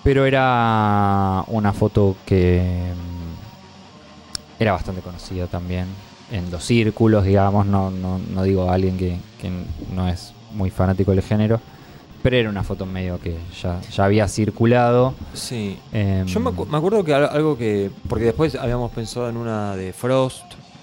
Pero 0.04 0.24
era 0.24 1.42
una 1.48 1.72
foto 1.72 2.16
que 2.24 2.92
mm, 2.94 4.62
era 4.62 4.72
bastante 4.72 5.00
conocida 5.00 5.46
también 5.46 5.86
en 6.36 6.50
los 6.50 6.64
círculos, 6.64 7.24
digamos, 7.24 7.64
no, 7.66 7.90
no, 7.90 8.18
no 8.18 8.42
digo 8.42 8.68
a 8.70 8.74
alguien 8.74 8.96
que, 8.98 9.16
que 9.40 9.50
no 9.94 10.08
es 10.08 10.32
muy 10.52 10.70
fanático 10.70 11.12
del 11.12 11.22
género, 11.22 11.60
pero 12.22 12.36
era 12.36 12.48
una 12.50 12.62
foto 12.64 12.86
medio 12.86 13.20
que 13.20 13.36
ya, 13.62 13.80
ya 13.82 14.04
había 14.04 14.26
circulado. 14.28 15.14
Sí. 15.32 15.76
em, 15.92 16.26
Yo 16.26 16.40
me, 16.40 16.50
acu- 16.50 16.66
me 16.66 16.76
acuerdo 16.76 17.04
que 17.04 17.14
al- 17.14 17.28
algo 17.28 17.56
que. 17.56 17.90
Porque 18.08 18.24
después 18.26 18.54
habíamos 18.56 18.90
pensado 18.92 19.28
en 19.28 19.36
una 19.36 19.76
de 19.76 19.92
Frost, 19.92 20.42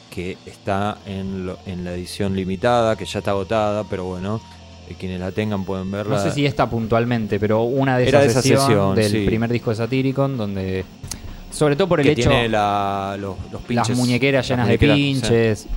que 0.09 0.37
está 0.45 0.97
en, 1.05 1.45
lo- 1.47 1.57
en 1.65 1.83
la 1.83 1.93
edición 1.93 2.35
limitada, 2.35 2.95
que 2.95 3.05
ya 3.05 3.19
está 3.19 3.31
agotada, 3.31 3.83
pero 3.89 4.05
bueno, 4.05 4.39
eh, 4.89 4.95
quienes 4.99 5.19
la 5.19 5.31
tengan 5.31 5.63
pueden 5.65 5.89
verla. 5.91 6.15
No 6.17 6.21
sé 6.23 6.31
si 6.31 6.45
esta 6.45 6.69
puntualmente, 6.69 7.39
pero 7.39 7.63
una 7.63 7.97
de 7.97 8.07
Era 8.07 8.23
esas 8.23 8.25
de 8.25 8.31
esa 8.31 8.41
sesión 8.41 8.59
sesión, 8.61 8.95
del 8.95 9.11
sí. 9.11 9.25
primer 9.25 9.51
disco 9.51 9.71
de 9.71 9.75
Satyricon, 9.77 10.37
donde, 10.37 10.85
sobre 11.51 11.75
todo 11.75 11.87
por 11.87 11.99
el 11.99 12.05
que 12.07 12.13
hecho, 12.13 12.29
tiene 12.29 12.49
la- 12.49 13.15
los, 13.19 13.35
los 13.51 13.61
pinches. 13.61 13.89
las 13.89 13.97
muñequeras 13.97 14.39
las 14.45 14.49
llenas 14.49 14.65
muñequeras, 14.67 14.95
de 14.97 15.01
sí, 15.03 15.13
pinches, 15.13 15.67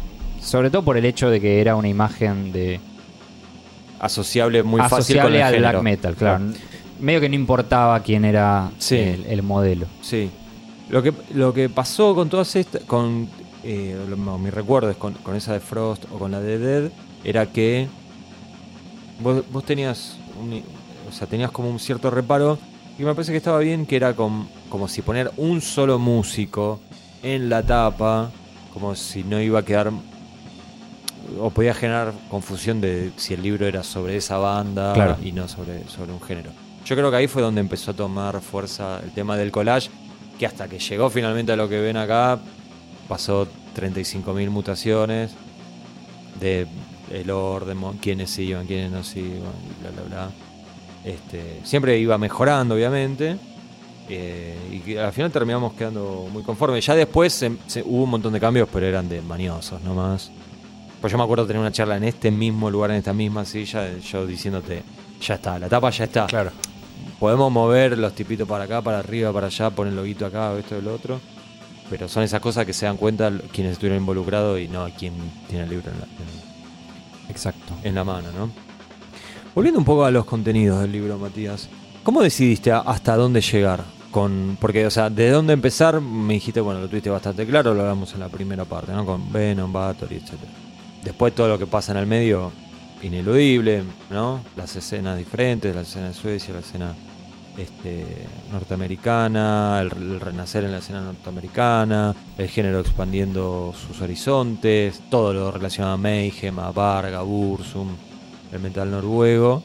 sobre 0.41 0.70
todo 0.70 0.83
por 0.83 0.97
el 0.97 1.05
hecho 1.05 1.29
de 1.31 1.41
que 1.41 1.61
era 1.61 1.77
una 1.77 1.89
imagen 1.89 2.53
de 2.53 2.81
asociable 4.01 4.62
muy 4.62 4.81
fácil 4.81 5.16
con 5.16 5.27
asociable 5.33 5.37
el 5.39 5.43
al 5.64 5.72
black 5.72 5.83
metal, 5.83 6.14
claro. 6.14 6.45
Medio 7.01 7.20
que 7.20 7.29
no 7.29 7.35
importaba 7.35 7.99
quién 8.01 8.25
era 8.25 8.70
Sí. 8.79 8.97
el, 8.97 9.27
el 9.27 9.43
modelo. 9.43 9.87
Sí. 10.01 10.31
Lo 10.91 11.03
que, 11.03 11.12
lo 11.35 11.53
que 11.53 11.68
pasó 11.68 12.14
con 12.14 12.29
todas 12.29 12.55
estas, 12.57 12.83
con 12.85 13.29
eh, 13.64 13.97
no, 14.16 14.39
mi 14.39 14.51
recuerdo 14.51 14.91
es 14.91 14.97
con, 14.97 15.14
con 15.14 15.35
esa 15.35 15.53
de 15.55 15.61
Frost 15.61 16.05
o 16.12 16.18
con 16.18 16.31
la 16.33 16.41
de 16.41 16.59
Dead, 16.59 16.91
era 17.25 17.47
que 17.47 17.89
vos, 19.20 19.43
vos 19.51 19.64
tenías, 19.64 20.18
un- 20.41 20.62
o 21.09 21.12
sea, 21.12 21.27
tenías 21.27 21.51
como 21.51 21.68
un 21.70 21.79
cierto 21.79 22.11
reparo 22.11 22.59
y 22.99 23.03
me 23.03 23.14
parece 23.14 23.32
que 23.32 23.38
estaba 23.38 23.59
bien 23.59 23.86
que 23.86 23.97
era 23.97 24.14
com- 24.14 24.47
como 24.68 24.88
si 24.88 25.03
poner 25.03 25.30
un 25.36 25.61
solo 25.61 25.99
músico 25.99 26.80
en 27.22 27.49
la 27.49 27.62
tapa, 27.62 28.30
como 28.72 28.95
si 28.95 29.24
no 29.24 29.40
iba 29.40 29.61
a 29.61 29.64
quedar 29.64 29.90
o 31.40 31.51
podía 31.51 31.74
generar 31.74 32.12
confusión 32.30 32.80
de 32.80 33.11
si 33.16 33.34
el 33.34 33.42
libro 33.42 33.66
era 33.66 33.82
sobre 33.82 34.16
esa 34.16 34.36
banda 34.38 34.92
Claro. 34.92 35.16
y 35.22 35.32
no 35.32 35.49
sobre, 35.49 35.88
sobre 35.88 36.12
un 36.12 36.20
género. 36.20 36.51
Yo 36.84 36.95
creo 36.97 37.11
que 37.11 37.16
ahí 37.16 37.26
fue 37.26 37.40
donde 37.42 37.61
empezó 37.62 37.92
a 37.92 37.95
tomar 37.95 38.40
fuerza 38.42 39.01
el 39.03 39.11
tema 39.12 39.36
del 39.36 39.51
collage, 39.51 39.88
que 40.38 40.47
hasta 40.47 40.68
que 40.68 40.78
llegó 40.78 41.09
finalmente 41.11 41.53
a 41.53 41.57
lo 41.57 41.68
que 41.68 41.80
ven 41.80 41.97
acá, 41.97 42.38
pasó 43.09 43.49
35.000 43.74 44.51
mutaciones 44.51 45.32
de 46.40 46.66
el 47.11 47.30
orden, 47.30 47.78
quiénes 48.03 48.38
iban, 48.38 48.66
quiénes 48.66 48.90
no 48.90 49.01
iban, 49.20 49.40
bla, 49.80 49.90
bla, 49.90 50.03
bla. 50.09 50.30
Este, 51.05 51.61
siempre 51.65 51.99
iba 51.99 52.17
mejorando, 52.19 52.75
obviamente. 52.75 53.37
eh, 54.09 54.83
y 54.87 54.97
al 54.97 55.13
final 55.15 55.31
terminamos 55.31 55.73
quedando 55.73 56.29
muy 56.31 56.43
conformes. 56.43 56.85
Ya 56.85 56.95
después 56.95 57.33
se- 57.33 57.57
se- 57.67 57.83
hubo 57.83 58.05
un 58.05 58.11
montón 58.11 58.33
de 58.35 58.41
cambios, 58.41 58.69
pero 58.71 58.85
eran 58.87 59.09
de 59.09 59.23
maniosos 59.23 59.81
nomás. 59.83 60.31
Pues 61.01 61.11
yo 61.11 61.17
me 61.19 61.25
acuerdo 61.25 61.47
tener 61.47 61.61
una 61.61 61.73
charla 61.73 61.97
en 61.97 62.05
este 62.05 62.31
mismo 62.31 62.71
lugar, 62.71 62.91
en 62.91 62.97
esta 62.99 63.13
misma 63.15 63.45
silla, 63.47 63.97
yo 63.99 64.27
diciéndote, 64.27 64.83
ya 65.23 65.35
está, 65.37 65.59
la 65.59 65.69
tapa 65.71 65.89
ya 65.91 66.05
está. 66.05 66.27
Claro. 66.27 66.51
Podemos 67.19 67.51
mover 67.51 67.97
los 67.97 68.15
tipitos 68.15 68.47
para 68.47 68.65
acá, 68.65 68.83
para 68.83 68.99
arriba, 68.99 69.33
para 69.33 69.47
allá, 69.47 69.71
poner 69.71 69.93
el 69.93 69.97
loguito 69.97 70.27
acá, 70.27 70.55
esto 70.59 70.77
y 70.79 70.83
lo 70.83 70.95
otro. 70.95 71.19
Pero 71.89 72.07
son 72.09 72.23
esas 72.25 72.41
cosas 72.41 72.67
que 72.67 72.73
se 72.75 72.85
dan 72.87 72.97
cuenta 72.99 73.31
quienes 73.53 73.73
estuvieron 73.73 74.01
involucrados 74.01 74.61
y 74.61 74.69
no 74.69 74.87
quien 74.99 75.13
tiene 75.49 75.65
el 75.65 75.71
libro 75.71 75.91
en 75.91 75.99
la, 76.01 76.05
en- 76.07 77.31
Exacto. 77.31 77.75
en 77.83 77.95
la 77.95 78.05
mano, 78.05 78.29
¿no? 78.37 78.51
Volviendo 79.55 79.79
un 79.79 79.85
poco 79.85 80.05
a 80.05 80.11
los 80.11 80.25
contenidos 80.25 80.81
del 80.81 80.91
libro, 80.91 81.17
Matías. 81.17 81.69
¿Cómo 82.03 82.23
decidiste 82.23 82.73
hasta 82.73 83.17
dónde 83.17 83.41
llegar? 83.41 83.85
Con, 84.11 84.59
porque, 84.61 84.85
o 84.85 84.91
sea, 84.91 85.11
de 85.11 85.31
dónde 85.31 85.53
empezar, 85.53 86.01
me 86.01 86.35
dijiste, 86.35 86.61
bueno, 86.61 86.81
lo 86.81 86.89
tuviste 86.89 87.09
bastante 87.09 87.47
claro, 87.47 87.73
lo 87.73 87.83
hablamos 87.83 88.13
en 88.15 88.21
la 88.21 88.29
primera 88.29 88.65
parte, 88.65 88.93
¿no? 88.93 89.07
Con 89.07 89.33
Venom, 89.33 89.73
Bathory, 89.73 90.17
etc. 90.17 90.33
Después 91.05 91.35
todo 91.37 91.47
lo 91.47 91.59
que 91.59 91.69
pasa 91.69 91.93
en 91.93 91.99
el 91.99 92.07
medio, 92.07 92.51
ineludible, 93.03 93.85
¿no? 94.11 94.41
Las 94.57 94.75
escenas 94.75 95.17
diferentes, 95.19 95.73
la 95.73 95.83
escena 95.83 96.09
de 96.09 96.15
Suecia, 96.15 96.53
la 96.53 96.61
escena 96.61 96.95
este, 97.57 98.05
norteamericana, 98.51 99.81
el, 99.81 100.15
el 100.15 100.21
renacer 100.21 100.65
en 100.65 100.73
la 100.73 100.79
escena 100.79 101.01
norteamericana, 101.01 102.13
el 102.37 102.49
género 102.49 102.81
expandiendo 102.81 103.73
sus 103.87 104.01
horizontes, 104.01 105.01
todo 105.09 105.33
lo 105.33 105.53
relacionado 105.53 105.95
a 105.95 105.99
Mayhem, 105.99 106.59
a 106.59 106.73
Varga, 106.73 107.23
Bursum, 107.23 107.91
el 108.55 108.61
metal 108.61 108.91
noruego. 108.91 109.63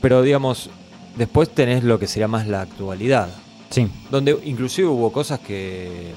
Pero 0.00 0.22
digamos, 0.22 0.70
después 1.16 1.50
tenés 1.50 1.84
lo 1.84 1.98
que 1.98 2.06
sería 2.06 2.28
más 2.28 2.46
la 2.46 2.62
actualidad, 2.62 3.28
Sí, 3.70 3.86
donde 4.10 4.36
inclusive 4.44 4.88
hubo 4.88 5.12
cosas 5.12 5.38
que 5.38 6.12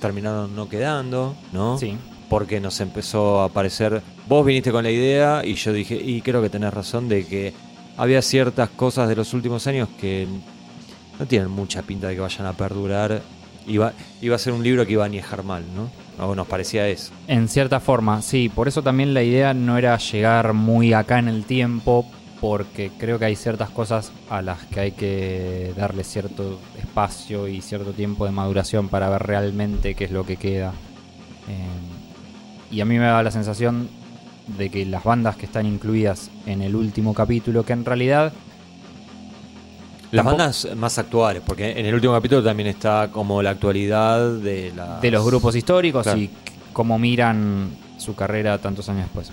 terminaron 0.00 0.54
no 0.54 0.68
quedando, 0.68 1.34
¿no? 1.52 1.78
sí. 1.78 1.96
porque 2.28 2.60
nos 2.60 2.80
empezó 2.80 3.40
a 3.40 3.46
aparecer. 3.46 4.02
Vos 4.28 4.44
viniste 4.44 4.72
con 4.72 4.84
la 4.84 4.90
idea 4.90 5.42
y 5.44 5.54
yo 5.54 5.72
dije, 5.72 5.94
y 5.94 6.20
creo 6.20 6.42
que 6.42 6.50
tenés 6.50 6.74
razón 6.74 7.08
de 7.08 7.24
que 7.24 7.54
había 7.96 8.20
ciertas 8.20 8.68
cosas 8.68 9.08
de 9.08 9.16
los 9.16 9.32
últimos 9.32 9.66
años 9.66 9.88
que 9.98 10.26
no 11.18 11.26
tienen 11.26 11.50
mucha 11.50 11.82
pinta 11.82 12.08
de 12.08 12.16
que 12.16 12.20
vayan 12.20 12.46
a 12.46 12.52
perdurar. 12.52 13.22
Iba, 13.66 13.94
iba 14.20 14.36
a 14.36 14.38
ser 14.38 14.52
un 14.52 14.62
libro 14.62 14.84
que 14.84 14.92
iba 14.92 15.02
a 15.02 15.06
añejar 15.06 15.44
mal, 15.44 15.64
¿no? 15.74 15.88
O 16.18 16.34
nos 16.34 16.46
parecía 16.46 16.88
eso. 16.88 17.12
En 17.28 17.48
cierta 17.48 17.80
forma, 17.80 18.22
sí. 18.22 18.48
Por 18.48 18.68
eso 18.68 18.82
también 18.82 19.12
la 19.12 19.22
idea 19.22 19.52
no 19.54 19.76
era 19.76 19.96
llegar 19.98 20.54
muy 20.54 20.92
acá 20.92 21.18
en 21.18 21.28
el 21.28 21.44
tiempo, 21.44 22.06
porque 22.40 22.90
creo 22.98 23.18
que 23.18 23.26
hay 23.26 23.36
ciertas 23.36 23.70
cosas 23.70 24.12
a 24.30 24.42
las 24.42 24.64
que 24.66 24.80
hay 24.80 24.92
que 24.92 25.72
darle 25.76 26.04
cierto 26.04 26.58
espacio 26.78 27.48
y 27.48 27.60
cierto 27.60 27.92
tiempo 27.92 28.24
de 28.24 28.32
maduración 28.32 28.88
para 28.88 29.08
ver 29.10 29.22
realmente 29.22 29.94
qué 29.94 30.04
es 30.04 30.10
lo 30.10 30.24
que 30.24 30.36
queda. 30.36 30.72
Eh, 31.48 32.74
y 32.74 32.80
a 32.80 32.84
mí 32.84 32.98
me 32.98 33.04
da 33.04 33.22
la 33.22 33.30
sensación 33.30 33.88
de 34.58 34.70
que 34.70 34.86
las 34.86 35.04
bandas 35.04 35.36
que 35.36 35.46
están 35.46 35.66
incluidas 35.66 36.30
en 36.46 36.62
el 36.62 36.76
último 36.76 37.14
capítulo, 37.14 37.64
que 37.64 37.72
en 37.72 37.84
realidad 37.84 38.32
Las 40.12 40.24
Tampoco- 40.24 40.36
bandas 40.38 40.68
más 40.76 40.98
actuales, 40.98 41.42
porque 41.44 41.72
en 41.78 41.84
el 41.86 41.94
último 41.94 42.12
capítulo 42.12 42.42
también 42.42 42.68
está 42.68 43.10
como 43.12 43.42
la 43.42 43.50
actualidad 43.50 44.34
de 44.34 44.72
la 44.74 45.00
de 45.00 45.10
los 45.10 45.24
grupos 45.26 45.56
históricos 45.56 46.04
Claro. 46.04 46.18
y 46.20 46.30
cómo 46.72 46.98
miran 46.98 47.70
su 47.98 48.14
carrera 48.14 48.58
tantos 48.58 48.88
años 48.88 49.02
después. 49.04 49.30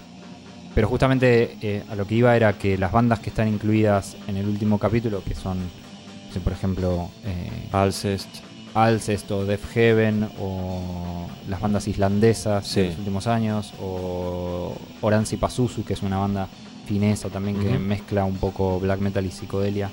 Pero 0.73 0.87
justamente 0.87 1.57
eh, 1.61 1.83
a 1.89 1.95
lo 1.95 2.07
que 2.07 2.15
iba 2.15 2.35
era 2.35 2.53
que 2.53 2.77
las 2.77 2.91
bandas 2.91 3.19
que 3.19 3.29
están 3.29 3.47
incluidas 3.47 4.17
en 4.27 4.37
el 4.37 4.47
último 4.47 4.79
capítulo, 4.79 5.23
que 5.23 5.35
son, 5.35 5.59
no 5.59 6.33
sé, 6.33 6.39
por 6.39 6.53
ejemplo, 6.53 7.09
eh, 7.23 7.69
Alcest. 7.71 8.27
Alcest 8.73 9.29
o 9.29 9.45
Death 9.45 9.65
Heaven 9.75 10.27
o 10.41 11.27
las 11.47 11.61
bandas 11.61 11.87
islandesas 11.87 12.65
Sí. 12.67 12.79
de 12.81 12.87
los 12.87 12.97
últimos 12.97 13.27
años 13.27 13.71
o 13.79 14.73
Oranzi 15.01 15.37
Pazuzu, 15.37 15.83
que 15.83 15.93
es 15.93 16.01
una 16.01 16.17
banda 16.17 16.47
finesa 16.87 17.29
también 17.29 17.59
que 17.59 17.77
mezcla 17.77 18.25
un 18.25 18.37
poco 18.37 18.79
black 18.79 18.99
metal 18.99 19.23
y 19.23 19.29
psicodelia. 19.29 19.91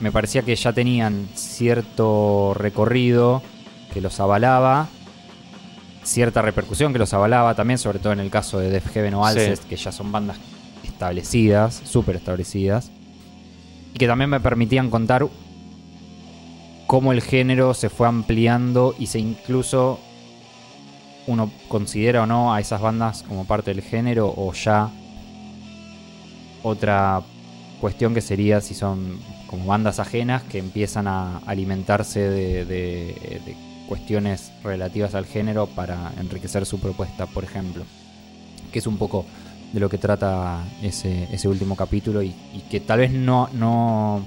Me 0.00 0.10
parecía 0.10 0.42
que 0.42 0.56
ya 0.56 0.72
tenían 0.72 1.28
cierto 1.34 2.52
recorrido 2.54 3.42
que 3.92 4.00
los 4.00 4.18
avalaba, 4.20 4.88
cierta 6.02 6.42
repercusión 6.42 6.92
que 6.92 6.98
los 6.98 7.12
avalaba 7.12 7.54
también, 7.54 7.78
sobre 7.78 7.98
todo 7.98 8.12
en 8.12 8.20
el 8.20 8.30
caso 8.30 8.58
de 8.58 8.70
Death 8.70 8.88
Heaven 8.92 9.14
o 9.14 9.24
Sí. 9.24 9.38
Alcest, 9.38 9.64
que 9.64 9.76
ya 9.76 9.92
son 9.92 10.10
bandas 10.10 10.38
establecidas, 10.84 11.82
súper 11.84 12.16
establecidas, 12.16 12.90
y 13.94 13.98
que 13.98 14.06
también 14.06 14.30
me 14.30 14.40
permitían 14.40 14.88
contar 14.90 15.26
cómo 16.86 17.12
el 17.12 17.20
género 17.20 17.74
se 17.74 17.90
fue 17.90 18.08
ampliando 18.08 18.94
y 18.98 19.06
se 19.06 19.18
incluso 19.18 20.00
uno 21.26 21.50
considera 21.68 22.22
o 22.22 22.26
no 22.26 22.52
a 22.54 22.60
esas 22.60 22.80
bandas 22.80 23.22
como 23.22 23.44
parte 23.44 23.72
del 23.72 23.82
género 23.82 24.32
o 24.36 24.52
ya 24.52 24.90
otra 26.62 27.22
cuestión 27.80 28.14
que 28.14 28.20
sería 28.20 28.60
si 28.60 28.74
son 28.74 29.18
como 29.50 29.66
bandas 29.66 29.98
ajenas 29.98 30.44
que 30.44 30.58
empiezan 30.58 31.08
a 31.08 31.38
alimentarse 31.38 32.20
de, 32.20 32.64
de- 32.64 33.40
de 33.44 33.56
cuestiones 33.88 34.52
relativas 34.62 35.16
al 35.16 35.26
género 35.26 35.66
para 35.66 36.12
enriquecer 36.20 36.64
su 36.64 36.78
propuesta, 36.78 37.26
por 37.26 37.42
ejemplo. 37.42 37.82
Que 38.72 38.78
es 38.78 38.86
un 38.86 38.96
poco 38.96 39.26
de 39.72 39.80
lo 39.80 39.88
que 39.88 39.98
trata 39.98 40.62
ese, 40.82 41.24
ese 41.32 41.48
último 41.48 41.74
capítulo 41.74 42.22
y, 42.22 42.28
y 42.54 42.60
que 42.70 42.78
tal 42.78 43.00
vez 43.00 43.10
no, 43.10 43.48
no, 43.52 44.24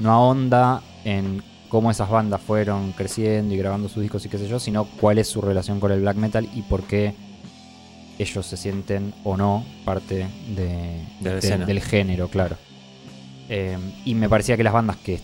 no 0.00 0.10
ahonda 0.12 0.82
en 1.04 1.42
cómo 1.68 1.92
esas 1.92 2.10
bandas 2.10 2.40
fueron 2.40 2.90
creciendo 2.92 3.54
y 3.54 3.58
grabando 3.58 3.88
sus 3.88 4.02
discos 4.02 4.26
y 4.26 4.28
qué 4.28 4.38
sé 4.38 4.48
yo, 4.48 4.58
sino 4.58 4.84
cuál 4.84 5.18
es 5.18 5.28
su 5.28 5.40
relación 5.40 5.78
con 5.78 5.92
el 5.92 6.00
black 6.00 6.16
metal 6.16 6.48
y 6.52 6.62
por 6.62 6.82
qué 6.82 7.14
ellos 8.18 8.44
se 8.44 8.56
sienten 8.56 9.14
o 9.22 9.36
no 9.36 9.64
parte 9.84 10.26
de, 10.56 11.00
De 11.20 11.30
del 11.66 11.80
género, 11.80 12.26
claro. 12.28 12.56
Eh, 13.48 13.78
y 14.04 14.14
me 14.14 14.28
parecía 14.28 14.56
que 14.56 14.64
las 14.64 14.72
bandas 14.72 14.96
que 14.96 15.20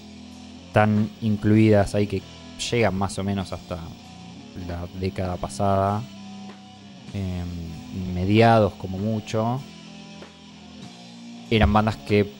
están 0.66 1.10
incluidas 1.22 1.94
ahí, 1.94 2.06
que 2.06 2.22
llegan 2.70 2.94
más 2.94 3.18
o 3.18 3.24
menos 3.24 3.52
hasta 3.52 3.78
la 4.66 4.86
década 5.00 5.36
pasada, 5.36 6.02
eh, 7.14 7.42
mediados 8.14 8.74
como 8.74 8.98
mucho, 8.98 9.60
eran 11.50 11.72
bandas 11.72 11.96
que, 11.96 12.30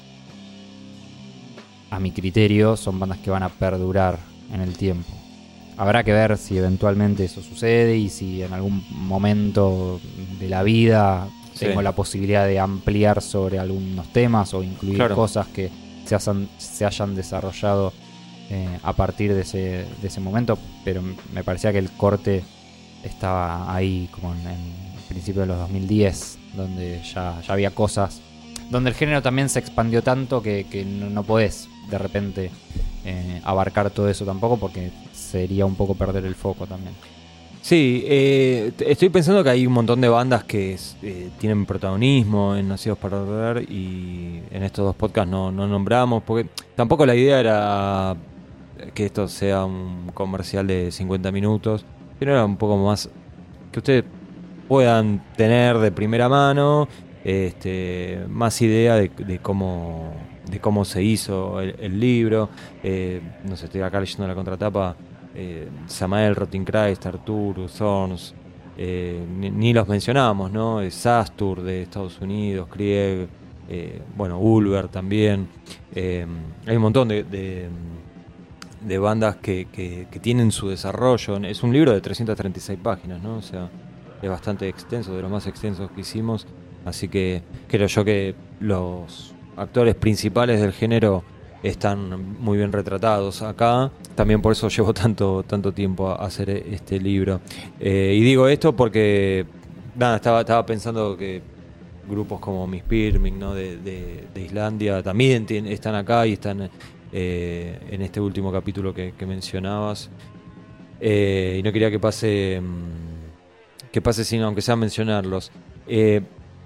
a 1.90 1.98
mi 1.98 2.10
criterio, 2.10 2.76
son 2.76 2.98
bandas 2.98 3.18
que 3.18 3.30
van 3.30 3.42
a 3.42 3.48
perdurar 3.48 4.18
en 4.52 4.60
el 4.60 4.76
tiempo. 4.76 5.12
Habrá 5.76 6.02
que 6.02 6.12
ver 6.12 6.36
si 6.36 6.58
eventualmente 6.58 7.24
eso 7.24 7.40
sucede 7.40 7.96
y 7.96 8.08
si 8.08 8.42
en 8.42 8.52
algún 8.52 8.84
momento 8.90 10.00
de 10.40 10.48
la 10.48 10.64
vida 10.64 11.28
Sí. 11.58 11.66
tengo 11.66 11.82
la 11.82 11.92
posibilidad 11.92 12.46
de 12.46 12.58
ampliar 12.58 13.20
sobre 13.22 13.58
algunos 13.58 14.06
temas 14.12 14.54
o 14.54 14.62
incluir 14.62 14.96
Claro. 14.96 15.14
cosas 15.16 15.46
que 15.48 15.70
se, 16.04 16.14
hayan- 16.14 16.48
se 16.58 16.84
hayan 16.86 17.14
desarrollado 17.14 17.92
eh, 18.50 18.78
a 18.82 18.92
partir 18.94 19.34
de 19.34 19.42
ese, 19.42 19.58
de 20.00 20.08
ese 20.08 20.20
momento, 20.20 20.58
pero 20.84 21.02
me 21.32 21.44
parecía 21.44 21.70
que 21.72 21.78
el 21.78 21.90
corte 21.90 22.42
estaba 23.04 23.72
ahí 23.74 24.08
como 24.12 24.32
en, 24.32 24.46
en 24.46 24.72
principio 25.08 25.42
de 25.42 25.48
los 25.48 25.58
2010, 25.58 26.38
donde 26.54 27.00
ya, 27.14 27.40
ya 27.46 27.52
había 27.52 27.70
cosas, 27.70 28.20
donde 28.70 28.90
el 28.90 28.96
género 28.96 29.22
también 29.22 29.48
se 29.48 29.58
expandió 29.58 30.02
tanto 30.02 30.42
que, 30.42 30.66
que 30.70 30.84
no, 30.84 31.08
no 31.10 31.22
podés 31.24 31.68
de 31.90 31.98
repente 31.98 32.50
eh, 33.04 33.40
abarcar 33.44 33.90
todo 33.90 34.08
eso 34.10 34.24
tampoco 34.24 34.58
porque 34.58 34.90
sería 35.12 35.64
un 35.66 35.74
poco 35.74 35.94
perder 35.94 36.24
el 36.26 36.34
foco 36.34 36.66
también. 36.66 36.94
Sí, 37.68 38.02
eh, 38.06 38.72
estoy 38.78 39.10
pensando 39.10 39.44
que 39.44 39.50
hay 39.50 39.66
un 39.66 39.74
montón 39.74 40.00
de 40.00 40.08
bandas 40.08 40.42
que 40.44 40.78
eh, 41.02 41.28
tienen 41.38 41.66
protagonismo 41.66 42.56
en 42.56 42.66
Nacidos 42.66 42.96
para 42.96 43.20
Ver 43.20 43.70
y 43.70 44.40
en 44.50 44.62
estos 44.62 44.86
dos 44.86 44.96
podcasts 44.96 45.30
no, 45.30 45.52
no 45.52 45.68
nombramos, 45.68 46.22
porque 46.22 46.48
tampoco 46.74 47.04
la 47.04 47.14
idea 47.14 47.38
era 47.38 48.16
que 48.94 49.04
esto 49.04 49.28
sea 49.28 49.66
un 49.66 50.12
comercial 50.14 50.66
de 50.66 50.90
50 50.90 51.30
minutos, 51.30 51.84
sino 52.18 52.32
era 52.32 52.42
un 52.46 52.56
poco 52.56 52.78
más 52.78 53.10
que 53.70 53.80
ustedes 53.80 54.04
puedan 54.66 55.22
tener 55.36 55.76
de 55.76 55.92
primera 55.92 56.30
mano 56.30 56.88
este, 57.22 58.24
más 58.30 58.62
idea 58.62 58.94
de, 58.94 59.10
de 59.10 59.40
cómo 59.40 60.14
de 60.50 60.58
cómo 60.60 60.86
se 60.86 61.02
hizo 61.02 61.60
el, 61.60 61.76
el 61.78 62.00
libro. 62.00 62.48
Eh, 62.82 63.20
no 63.44 63.56
sé, 63.56 63.66
estoy 63.66 63.82
acá 63.82 64.00
leyendo 64.00 64.26
la 64.26 64.34
contratapa. 64.34 64.96
Eh, 65.40 65.68
Samael, 65.86 66.34
Rottinkreist, 66.34 67.06
Arturo, 67.06 67.66
Thorns, 67.68 68.34
eh, 68.76 69.24
ni, 69.38 69.50
ni 69.50 69.72
los 69.72 69.86
mencionamos, 69.86 70.50
¿no? 70.50 70.80
Eh, 70.82 70.90
Sastur 70.90 71.62
de 71.62 71.82
Estados 71.82 72.20
Unidos, 72.20 72.66
Krieg, 72.68 73.28
eh, 73.68 74.02
bueno, 74.16 74.40
Ulver 74.40 74.88
también. 74.88 75.46
Eh, 75.94 76.26
hay 76.66 76.74
un 76.76 76.82
montón 76.82 77.06
de, 77.06 77.22
de, 77.22 77.68
de 78.80 78.98
bandas 78.98 79.36
que, 79.36 79.66
que- 79.72 80.08
que 80.10 80.18
tienen 80.20 80.50
su 80.50 80.68
desarrollo. 80.68 81.36
Es 81.38 81.62
un 81.62 81.72
libro 81.72 81.92
de 81.92 82.00
336 82.00 82.78
páginas, 82.82 83.22
¿no? 83.22 83.36
O 83.36 83.42
sea, 83.42 83.68
es 84.20 84.28
bastante 84.28 84.68
extenso, 84.68 85.14
de 85.14 85.22
los 85.22 85.30
más 85.30 85.46
extensos 85.46 85.90
que 85.92 86.00
hicimos. 86.00 86.46
Así 86.84 87.08
que 87.08 87.42
creo 87.68 87.86
yo 87.86 88.04
que 88.04 88.34
los 88.60 89.34
actores 89.56 89.94
principales 89.94 90.60
del 90.60 90.72
género 90.72 91.22
están 91.62 92.40
muy 92.40 92.56
bien 92.58 92.72
retratados 92.72 93.42
acá. 93.42 93.90
También 94.18 94.42
por 94.42 94.50
eso 94.50 94.66
llevo 94.76 94.92
tanto, 94.92 95.44
tanto 95.46 95.70
tiempo 95.70 96.08
a 96.08 96.16
hacer 96.26 96.50
este 96.50 96.98
libro. 96.98 97.40
Eh, 97.78 98.16
y 98.16 98.20
digo 98.20 98.48
esto 98.48 98.74
porque 98.74 99.46
nada, 99.94 100.16
estaba, 100.16 100.40
estaba 100.40 100.66
pensando 100.66 101.16
que 101.16 101.40
grupos 102.10 102.40
como 102.40 102.66
Miss 102.66 102.82
Pirming 102.82 103.38
¿no? 103.38 103.54
de, 103.54 103.76
de- 103.76 104.26
Islandia 104.42 105.02
también 105.04 105.46
están 105.66 105.94
acá 105.94 106.26
y 106.26 106.32
están 106.32 106.68
eh, 107.12 107.78
en 107.90 108.02
este 108.02 108.20
último 108.20 108.50
capítulo 108.50 108.92
que, 108.92 109.12
que 109.16 109.24
mencionabas. 109.24 110.10
Eh, 111.00 111.58
y 111.60 111.62
no 111.62 111.70
quería 111.70 111.88
que 111.88 112.00
pase 112.00 112.60
mm, 112.60 113.90
que 113.92 114.02
pase 114.02 114.24
sin 114.24 114.42
aunque 114.42 114.62
sea 114.62 114.74
mencionarlos. 114.74 115.52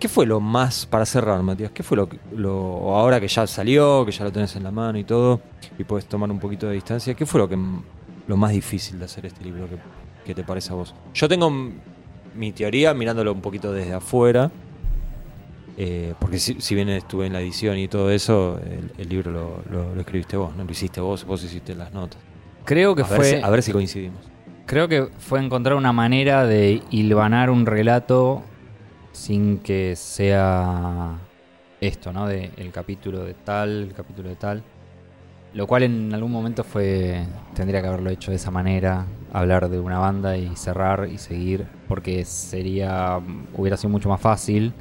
¿Qué 0.03 0.09
fue 0.09 0.26
lo 0.26 0.40
más, 0.40 0.84
para 0.84 1.07
cerrar, 1.07 1.40
Matías, 1.44 1.70
qué 1.70 1.84
fue 1.84 1.96
lo, 1.96 2.09
lo 2.34 2.92
ahora 2.96 3.20
que 3.20 3.28
ya 3.28 3.46
salió, 3.46 4.05
que 4.05 4.11
ya 4.11 4.24
lo 4.24 4.32
tenés 4.32 4.57
en 4.57 4.64
la 4.64 4.72
mano 4.72 4.98
y 4.98 5.05
todo, 5.05 5.40
y 5.78 5.84
puedes 5.84 6.07
tomar 6.07 6.28
un 6.28 6.40
poquito 6.40 6.66
de 6.66 6.74
distancia, 6.74 7.14
qué 7.14 7.24
fue 7.24 7.38
lo 7.38 7.48
que 7.48 7.57
lo 8.26 8.36
más 8.36 8.50
difícil 8.50 8.98
de 8.98 9.05
hacer 9.05 9.26
este 9.26 9.44
libro 9.44 9.68
que, 9.68 9.76
que 10.24 10.34
te 10.34 10.42
parece 10.42 10.72
a 10.72 10.74
vos? 10.74 10.92
Yo 11.14 11.28
tengo 11.28 11.48
mi 12.34 12.50
teoría 12.50 12.92
mirándolo 12.94 13.32
un 13.32 13.40
poquito 13.40 13.72
desde 13.72 13.92
afuera, 13.94 14.50
eh, 15.78 16.14
porque 16.18 16.40
si, 16.40 16.61
si 16.61 16.74
bien 16.74 16.88
estuve 16.88 17.26
en 17.28 17.32
la 17.32 17.40
edición 17.40 17.78
y 17.78 17.86
todo 17.86 18.11
eso, 18.11 18.59
el, 18.59 18.90
el 18.98 19.09
libro 19.09 19.30
lo, 19.30 19.62
lo- 19.70 19.94
lo 19.94 20.00
escribiste 20.00 20.36
vos, 20.36 20.57
no 20.57 20.64
lo 20.64 20.72
hiciste 20.72 21.00
vos, 21.00 21.24
vos 21.24 21.44
hiciste 21.44 21.76
las 21.76 21.92
notas. 21.92 22.18
Creo 22.64 22.96
que 22.96 23.03
A 23.03 23.07
ver, 23.07 23.16
fue... 23.16 23.24
si, 23.26 23.36
a 23.36 23.48
ver 23.50 23.62
si 23.62 23.70
coincidimos. 23.70 24.18
Creo 24.66 24.88
que 24.88 25.11
fue 25.18 25.38
encontrar 25.38 25.76
una 25.76 25.92
manera 25.92 26.44
de 26.44 26.82
hilvanar 26.90 27.50
un 27.50 27.66
relato 27.66 28.42
sin 29.12 29.58
que 29.58 29.94
sea 29.96 31.18
esto, 31.80 32.12
¿no? 32.12 32.26
De 32.26 32.50
el 32.56 32.70
capítulo 32.72 33.24
de 33.24 33.34
tal, 33.34 33.82
el 33.84 33.92
capítulo 33.94 34.28
de 34.28 34.36
tal. 34.36 34.62
Lo 35.54 35.66
cual 35.66 35.82
en 35.82 36.14
algún 36.14 36.32
momento 36.32 36.64
fue. 36.64 37.24
Tendría 37.54 37.82
que 37.82 37.88
haberlo 37.88 38.08
hecho 38.10 38.30
de 38.30 38.36
esa 38.38 38.50
manera. 38.50 39.04
Hablar 39.34 39.68
de 39.68 39.80
una 39.80 39.98
banda 39.98 40.36
y 40.36 40.56
cerrar 40.56 41.08
y 41.12 41.18
seguir. 41.18 41.66
Porque 41.88 42.24
sería. 42.24 43.20
hubiera 43.54 43.76
sido 43.76 43.90
mucho 43.90 44.08
más 44.08 44.20
fácil. 44.20 44.72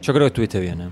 Yo 0.00 0.12
creo 0.14 0.24
que 0.24 0.28
estuviste 0.28 0.60
bien, 0.60 0.80
¿eh? 0.80 0.88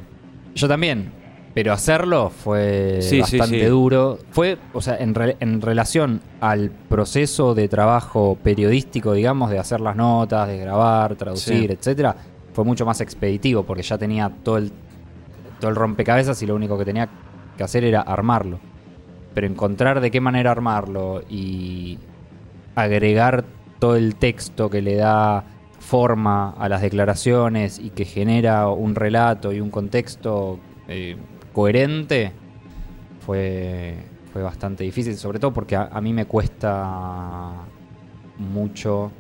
Yo 0.55 0.69
también. 0.69 1.13
Pero 1.55 1.73
hacerlo 1.73 2.31
fue 2.31 2.99
Sí, 3.01 3.21
bastante 3.21 3.61
sí. 3.61 3.65
duro. 3.67 4.19
Fue, 4.33 4.59
o 4.73 4.81
sea, 4.83 4.97
en, 4.97 5.15
re- 5.15 5.37
en 5.39 5.61
relación 5.63 6.21
al 6.41 6.71
proceso 6.71 7.55
de 7.55 7.69
trabajo 7.69 8.37
periodístico, 8.43 9.13
digamos, 9.13 9.51
de 9.51 9.61
hacer 9.61 9.81
las 9.81 9.95
notas, 9.95 10.49
de 10.49 10.59
grabar, 10.59 11.15
traducir, 11.15 11.71
etcétera, 11.71 12.17
fue 12.55 12.65
mucho 12.65 12.87
más 12.87 13.01
expeditivo 13.01 13.65
porque 13.65 13.83
ya 13.83 13.99
tenía 13.99 14.31
todo 14.31 14.59
el, 14.59 14.73
todo 15.61 15.71
el 15.71 15.77
rompecabezas 15.77 16.41
y 16.41 16.47
lo 16.47 16.55
único 16.55 16.79
que 16.79 16.85
tenía 16.85 17.09
que 17.57 17.65
hacer 17.65 17.85
era 17.85 18.01
armarlo. 18.01 18.61
Pero 19.35 19.49
encontrar 19.49 20.01
de 20.01 20.13
qué 20.13 20.21
manera 20.21 20.53
armarlo 20.53 21.23
y 21.29 21.99
agregar 22.77 23.45
todo 23.81 23.97
el 23.97 24.15
texto 24.15 24.71
que 24.71 24.83
le 24.83 24.95
da 24.95 25.45
forma 25.81 26.51
a 26.51 26.69
las 26.69 26.81
declaraciones 26.81 27.81
y 27.81 27.91
que 27.91 28.05
genera 28.05 28.69
un 28.69 28.95
relato 28.95 29.53
y 29.53 29.61
un 29.61 29.71
contexto 29.71 30.61
eh, 30.87 31.17
coherente 31.53 32.33
fue, 33.19 33.97
fue 34.33 34.43
bastante 34.43 34.85
difícil, 34.85 35.17
sobre 35.17 35.41
todo 35.41 35.53
porque 35.53 35.75
a, 35.75 35.89
a 35.93 36.01
mí 36.01 36.13
me 36.13 36.27
cuesta 36.27 37.51
mucho 38.39 39.11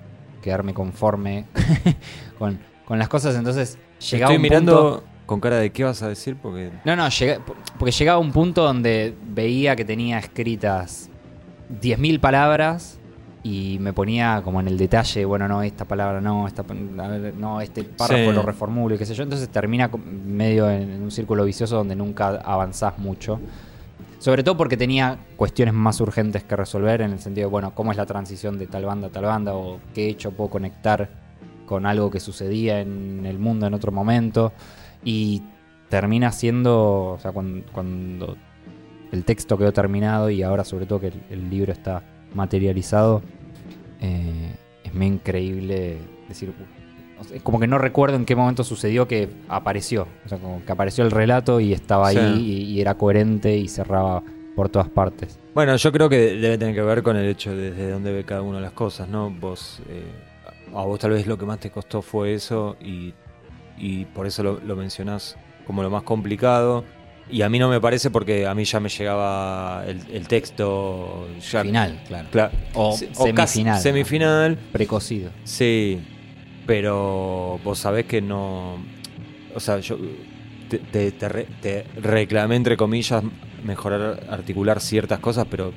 quedarme 0.41 0.72
conforme 0.72 1.47
con, 2.39 2.59
con 2.85 2.99
las 2.99 3.09
cosas, 3.09 3.35
entonces 3.37 3.78
llegaba 4.11 4.32
Estoy 4.32 4.37
un 4.37 4.43
mirando 4.43 4.91
punto... 5.01 5.05
con 5.26 5.41
cara 5.41 5.57
de 5.57 5.70
qué 5.70 5.85
vas 5.85 6.03
a 6.03 6.09
decir 6.09 6.37
porque... 6.41 6.70
No, 6.85 6.97
no, 6.97 7.09
llega- 7.09 7.41
porque 7.78 7.93
llegaba 7.93 8.18
un 8.18 8.32
punto 8.32 8.62
donde 8.62 9.14
veía 9.26 9.74
que 9.76 9.85
tenía 9.85 10.18
escritas 10.18 11.09
10.000 11.80 12.20
palabras 12.20 12.99
y 13.43 13.78
me 13.80 13.93
ponía 13.93 14.41
como 14.43 14.61
en 14.61 14.68
el 14.68 14.78
detalle, 14.78 15.24
bueno, 15.24 15.47
no, 15.49 15.62
esta 15.62 15.85
palabra 15.85 16.20
no, 16.20 16.47
esta, 16.47 16.62
no, 17.37 17.61
este 17.61 17.85
párrafo 17.85 18.30
Sí. 18.30 18.32
lo 18.32 18.43
reformulo 18.43 18.95
y 18.95 18.99
qué 18.99 19.05
sé 19.07 19.14
yo. 19.14 19.22
Entonces 19.22 19.49
termina 19.51 19.91
medio 20.26 20.70
en, 20.70 20.91
en 20.91 21.03
un 21.03 21.11
círculo 21.11 21.45
vicioso 21.45 21.76
donde 21.76 21.95
nunca 21.95 22.28
avanzás 22.43 22.99
mucho. 22.99 23.39
Sobre 24.18 24.43
todo 24.43 24.57
porque 24.57 24.78
tenía 24.78 25.18
cuestiones 25.37 25.74
más 25.74 26.01
urgentes 26.01 26.43
que 26.45 26.57
resolver 26.57 27.03
en 27.03 27.12
el 27.12 27.18
sentido 27.18 27.47
de, 27.49 27.51
bueno, 27.51 27.74
cómo 27.74 27.91
es 27.93 27.99
la 27.99 28.07
transición 28.07 28.59
de 28.59 28.66
tal 28.66 28.87
banda 28.87 29.09
a 29.09 29.11
tal 29.11 29.24
banda 29.26 29.55
o 29.55 29.78
qué 29.95 30.09
hecho 30.09 30.30
puedo 30.30 30.49
conectar 30.49 31.11
con 31.66 31.86
algo 31.86 32.10
que 32.10 32.20
sucedía 32.20 32.80
en 32.80 33.24
el 33.26 33.38
mundo 33.38 33.66
en 33.66 33.74
otro 33.74 33.92
momento. 33.92 34.52
Y 35.04 35.42
termina 35.88 36.32
siendo, 36.32 37.12
o 37.12 37.18
sea, 37.20 37.32
cuando, 37.32 37.64
cuando 37.72 38.36
el 39.12 39.24
texto 39.24 39.56
quedó 39.58 39.72
terminado 39.72 40.30
y 40.30 40.42
ahora 40.42 40.64
sobre 40.64 40.86
todo 40.86 41.00
que 41.00 41.08
el, 41.08 41.22
el 41.30 41.50
libro 41.50 41.72
está 41.72 42.02
materializado, 42.34 43.22
eh, 44.00 44.54
es 44.82 44.94
muy 44.94 45.06
increíble 45.06 45.98
decir, 46.28 46.52
es 47.32 47.42
como 47.42 47.60
que 47.60 47.66
no 47.66 47.78
recuerdo 47.78 48.16
en 48.16 48.24
qué 48.24 48.34
momento 48.34 48.64
sucedió 48.64 49.06
que 49.06 49.28
apareció, 49.48 50.06
o 50.24 50.28
sea, 50.28 50.38
como 50.38 50.64
que 50.64 50.72
apareció 50.72 51.04
el 51.04 51.10
relato 51.10 51.60
y 51.60 51.72
estaba 51.72 52.10
Sí. 52.10 52.18
ahí 52.18 52.40
y, 52.40 52.62
y 52.72 52.80
era 52.80 52.94
coherente 52.96 53.56
y 53.56 53.68
cerraba 53.68 54.22
por 54.56 54.68
todas 54.68 54.88
partes. 54.88 55.38
Bueno, 55.54 55.76
yo 55.76 55.92
creo 55.92 56.08
que 56.08 56.16
debe 56.36 56.58
tener 56.58 56.74
que 56.74 56.82
ver 56.82 57.02
con 57.02 57.16
el 57.16 57.26
hecho 57.28 57.54
de 57.54 57.70
desde 57.70 57.90
dónde 57.90 58.12
ve 58.12 58.24
cada 58.24 58.42
de 58.42 58.60
las 58.60 58.72
cosas, 58.72 59.08
¿no? 59.08 59.30
Vos, 59.30 59.80
eh, 59.88 60.02
a 60.74 60.84
vos 60.84 60.98
tal 60.98 61.12
vez 61.12 61.26
lo 61.26 61.38
que 61.38 61.44
más 61.46 61.58
te 61.60 61.70
costó 61.70 62.02
fue 62.02 62.34
eso 62.34 62.76
y, 62.80 63.14
y 63.78 64.04
por 64.06 64.26
eso 64.26 64.42
lo, 64.42 64.60
lo 64.60 64.76
mencionás 64.76 65.36
como 65.66 65.82
lo 65.82 65.90
más 65.90 66.02
complicado. 66.02 66.84
Y 67.30 67.40
a 67.40 67.48
mí 67.48 67.58
no 67.58 67.70
me 67.70 67.80
parece 67.80 68.10
porque 68.10 68.46
a 68.46 68.54
mí 68.54 68.64
ya 68.64 68.80
me 68.80 68.90
llegaba 68.90 69.84
el, 69.86 69.98
el 70.12 70.28
texto 70.28 71.26
ya 71.40 71.62
Final, 71.62 72.02
claro. 72.06 72.28
Cla- 72.30 72.50
O 72.74 72.92
se- 72.96 73.06
casi 73.32 73.54
semifinal. 73.62 73.80
semifinal, 73.80 74.58
Precocido. 74.72 75.30
sí. 75.44 76.00
Pero 76.66 77.60
vos 77.62 77.78
sabés 77.78 78.06
que 78.06 78.22
no. 78.22 78.76
O 79.54 79.60
sea, 79.60 79.80
yo 79.80 79.98
te, 80.68 80.78
te- 80.78 81.12
te 81.12 81.28
re- 81.28 81.46
te 81.60 81.84
reclamé, 82.00 82.56
entre 82.56 82.76
comillas, 82.78 83.22
mejorar, 83.62 84.24
articular 84.30 84.80
ciertas 84.80 85.18
cosas, 85.20 85.46
pero 85.50 85.72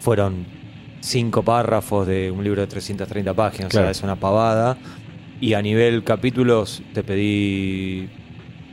fueron 0.00 0.46
cinco 1.00 1.42
párrafos 1.42 2.06
de 2.06 2.30
un 2.30 2.42
libro 2.44 2.60
de 2.60 2.66
330 2.66 3.34
páginas. 3.34 3.68
O 3.68 3.70
sea, 3.70 3.90
es 3.90 4.02
una 4.02 4.16
pavada. 4.16 4.76
Y 5.40 5.52
a 5.54 5.62
nivel 5.62 6.02
capítulos 6.04 6.82
te 6.94 7.02
pedí 7.02 8.08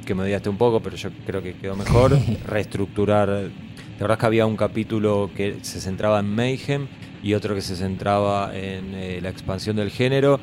que 0.06 0.16
me 0.16 0.24
odiaste 0.24 0.50
un 0.50 0.58
poco, 0.58 0.80
pero 0.82 0.96
yo 0.96 1.10
creo 1.26 1.42
que 1.42 1.54
quedó 1.56 1.76
mejor. 1.76 2.18
Reestructurar. 2.48 3.28
La 3.30 4.00
verdad 4.00 4.14
es 4.14 4.20
que 4.20 4.26
había 4.26 4.46
un 4.46 4.58
capítulo 4.58 5.30
que 5.36 5.58
se 5.62 5.80
centraba 5.80 6.20
en 6.20 6.34
Mayhem 6.34 6.88
y 7.22 7.34
otro 7.36 7.56
que 7.56 7.62
se 7.62 7.76
centraba 7.76 8.52
en 8.56 8.94
eh, 8.96 9.20
la 9.22 9.30
expansión 9.30 9.76
del 9.76 9.90
género. 9.92 10.40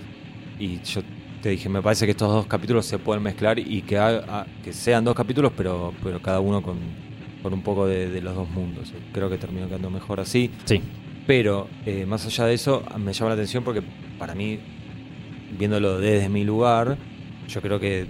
Y 0.58 0.80
yo 0.82 1.02
te 1.42 1.48
dije, 1.50 1.68
me 1.68 1.82
parece 1.82 2.04
que 2.06 2.12
estos 2.12 2.30
dos 2.32 2.46
capítulos 2.46 2.86
se 2.86 2.98
pueden 2.98 3.22
mezclar 3.22 3.58
y 3.58 3.82
que, 3.82 3.98
haga- 3.98 4.46
que 4.62 4.72
sean 4.72 5.04
dos 5.04 5.14
capítulos, 5.14 5.52
pero, 5.56 5.92
pero 6.02 6.20
cada 6.22 6.40
uno 6.40 6.62
con, 6.62 6.78
con 7.42 7.52
un 7.52 7.62
poco 7.62 7.86
de, 7.86 8.08
de 8.10 8.20
los 8.20 8.34
dos 8.34 8.48
mundos. 8.50 8.92
Creo 9.12 9.28
que 9.30 9.36
terminó 9.38 9.66
quedando 9.66 9.90
mejor 9.90 10.20
así. 10.20 10.50
Sí. 10.64 10.80
Pero 11.30 11.68
eh, 11.86 12.06
más 12.06 12.26
allá 12.26 12.46
de 12.46 12.54
eso, 12.54 12.82
me 12.98 13.12
llama 13.12 13.28
la 13.28 13.34
atención 13.34 13.62
porque 13.62 13.82
para 14.18 14.34
mí, 14.34 14.58
viéndolo 15.56 16.00
desde 16.00 16.28
mi 16.28 16.42
lugar, 16.42 16.98
yo 17.46 17.62
creo 17.62 17.78
que 17.78 18.06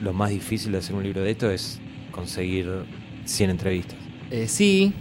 lo 0.00 0.14
más 0.14 0.30
difícil 0.30 0.72
de 0.72 0.78
hacer 0.78 0.96
un 0.96 1.02
libro 1.02 1.20
de 1.20 1.32
esto 1.32 1.50
es 1.50 1.78
conseguir 2.10 2.66
100 3.26 3.50
entrevistas. 3.50 3.98
Eh, 4.30 4.48
sí, 4.48 4.94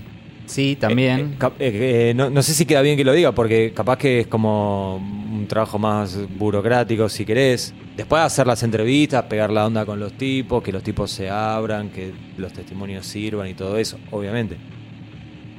sí, 0.45 0.75
también. 0.77 1.37
Eh, 1.59 2.09
eh, 2.09 2.13
no, 2.13 2.29
no 2.29 2.43
sé 2.43 2.53
si 2.53 2.65
queda 2.65 2.81
bien 2.81 2.97
que 2.97 3.05
lo 3.05 3.13
diga, 3.13 3.31
porque 3.31 3.71
capaz 3.73 3.99
que 3.99 4.19
es 4.19 4.27
como 4.27 4.97
un 4.97 5.47
trabajo 5.47 5.79
más 5.79 6.27
burocrático, 6.37 7.07
si 7.07 7.23
querés. 7.23 7.73
Después 7.95 8.19
de 8.19 8.25
hacer 8.25 8.47
las 8.47 8.63
entrevistas, 8.63 9.23
pegar 9.29 9.49
la 9.49 9.65
onda 9.65 9.85
con 9.85 9.97
los 9.97 10.11
tipos, 10.17 10.61
que 10.61 10.73
los 10.73 10.83
tipos 10.83 11.09
se 11.09 11.29
abran, 11.29 11.89
que 11.89 12.11
los 12.35 12.51
testimonios 12.51 13.05
sirvan 13.05 13.47
y 13.47 13.53
todo 13.53 13.77
eso, 13.77 13.97
obviamente. 14.11 14.57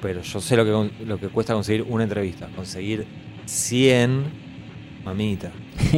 Pero 0.02 0.22
yo 0.22 0.40
sé 0.40 0.56
lo 0.56 0.64
que, 0.64 1.04
lo 1.04 1.18
que 1.18 1.28
cuesta 1.28 1.54
conseguir 1.54 1.84
una 1.88 2.04
entrevista. 2.04 2.48
Conseguir 2.54 3.06
100, 3.46 4.24
mamita. 5.04 5.50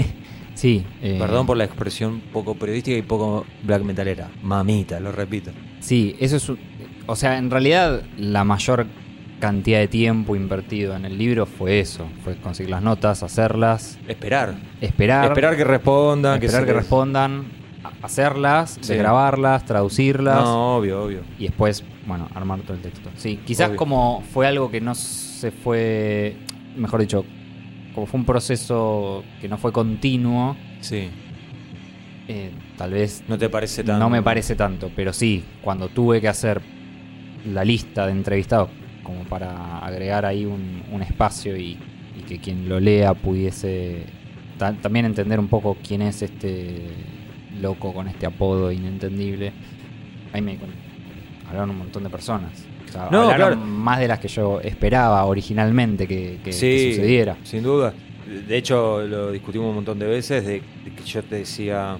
sí. 0.55 0.84
eh, 1.03 1.16
Perdón 1.18 1.46
por 1.46 1.57
la 1.57 1.64
expresión 1.64 2.20
poco 2.32 2.55
periodística 2.55 2.96
y 2.96 3.03
poco 3.03 3.44
black 3.62 3.82
metalera. 3.82 4.30
Mamita, 4.42 5.01
lo 5.01 5.12
repito. 5.12 5.51
Sí, 5.80 6.16
eso 6.20 6.36
es. 6.36 6.53
O 7.07 7.16
sea, 7.16 7.38
en 7.38 7.51
realidad 7.51 8.03
la 8.16 8.44
mayor 8.44 8.86
cantidad 9.40 9.78
de 9.78 9.88
tiempo 9.88 10.36
invertido 10.36 10.94
en 10.94 11.05
el 11.05 11.16
libro 11.16 11.46
fue 11.46 11.80
eso: 11.80 12.07
fue 12.22 12.36
conseguir 12.36 12.70
las 12.70 12.82
notas, 12.82 13.22
hacerlas, 13.22 13.99
Esperar. 14.07 14.57
esperar, 14.80 15.24
Esperar 15.26 15.57
que 15.57 15.64
respondan. 15.64 16.42
esperar 16.42 16.66
que 16.66 16.72
respondan, 16.72 17.44
hacerlas, 18.03 18.78
Sí. 18.80 18.95
grabarlas, 18.95 19.64
traducirlas 19.64 20.43
No, 20.45 20.76
obvio, 20.76 21.03
obvio. 21.05 21.20
y 21.39 21.45
después, 21.45 21.84
bueno, 22.07 22.28
armar 22.34 22.61
todo 22.61 22.74
el 22.74 22.80
texto. 22.82 23.11
Sí, 23.16 23.41
quizás 23.45 23.68
Obvio. 23.68 23.76
como 23.78 24.22
fue 24.32 24.47
algo 24.47 24.70
que 24.70 24.80
no 24.80 24.95
se 24.95 25.51
fue, 25.51 26.36
mejor 26.76 27.01
dicho, 27.01 27.24
como 27.95 28.07
fue 28.07 28.20
un 28.20 28.26
proceso 28.26 29.24
que 29.41 29.49
no 29.49 29.59
fue 29.59 29.72
continuo, 29.72 30.57
Sí. 30.80 31.09
eh, 32.28 32.51
tal 32.76 32.93
vez 32.93 33.24
¿No 33.28 33.39
te 33.39 33.49
parece 33.49 33.82
tan.? 33.84 33.99
No 33.99 34.09
me 34.11 34.22
parece 34.22 34.55
tanto, 34.55 34.91
pero 34.95 35.12
sí, 35.12 35.45
cuando 35.62 35.89
tuve 35.89 36.20
que 36.20 36.28
hacer 36.28 36.61
la 37.53 37.64
lista 37.64 38.07
de 38.07 38.12
entrevistados 38.12 38.68
como 39.03 39.22
para 39.24 39.78
agregar 39.78 40.26
ahí 40.26 40.45
un, 40.45 40.82
un 40.93 41.03
espacio 41.03 41.57
y, 41.57 41.78
y 42.18 42.22
que 42.28 42.39
quien 42.39 42.68
lo 42.68 42.78
lea 42.78 43.14
pudiese 43.14 44.05
ta- 44.59 44.74
también 44.74 45.07
entender 45.07 45.41
un 45.41 45.49
poco 45.49 45.76
quién 45.86 46.03
es 46.03 46.20
este 46.20 46.91
loco 47.61 47.93
con 47.93 48.09
este 48.09 48.27
apodo 48.27 48.71
inentendible. 48.73 49.53
Ahí 50.33 50.41
me 50.43 50.59
hablaron 51.49 51.71
un 51.71 51.79
montón 51.79 52.05
de 52.05 52.11
personas. 52.11 52.53
O 52.89 52.93
sea, 52.93 53.09
No, 53.11 53.31
hablaron 53.31 53.59
claro. 53.59 53.71
más 53.71 53.99
de 54.01 54.09
las 54.09 54.19
que 54.19 54.29
yo 54.29 54.61
esperaba 54.61 55.25
originalmente 55.25 56.07
que, 56.07 56.39
que- 56.39 56.41
que 56.45 56.53
Sí, 56.53 56.91
sucediera. 56.95 57.37
Sin 57.45 57.63
duda. 57.63 57.93
De 58.47 58.57
hecho, 58.57 59.03
lo 59.07 59.31
discutimos 59.33 59.69
un 59.69 59.77
montón 59.77 59.99
de 59.99 60.07
veces 60.07 60.45
de, 60.47 60.63
de 60.85 60.91
que 60.97 61.03
yo 61.05 61.23
te 61.23 61.37
decía. 61.37 61.99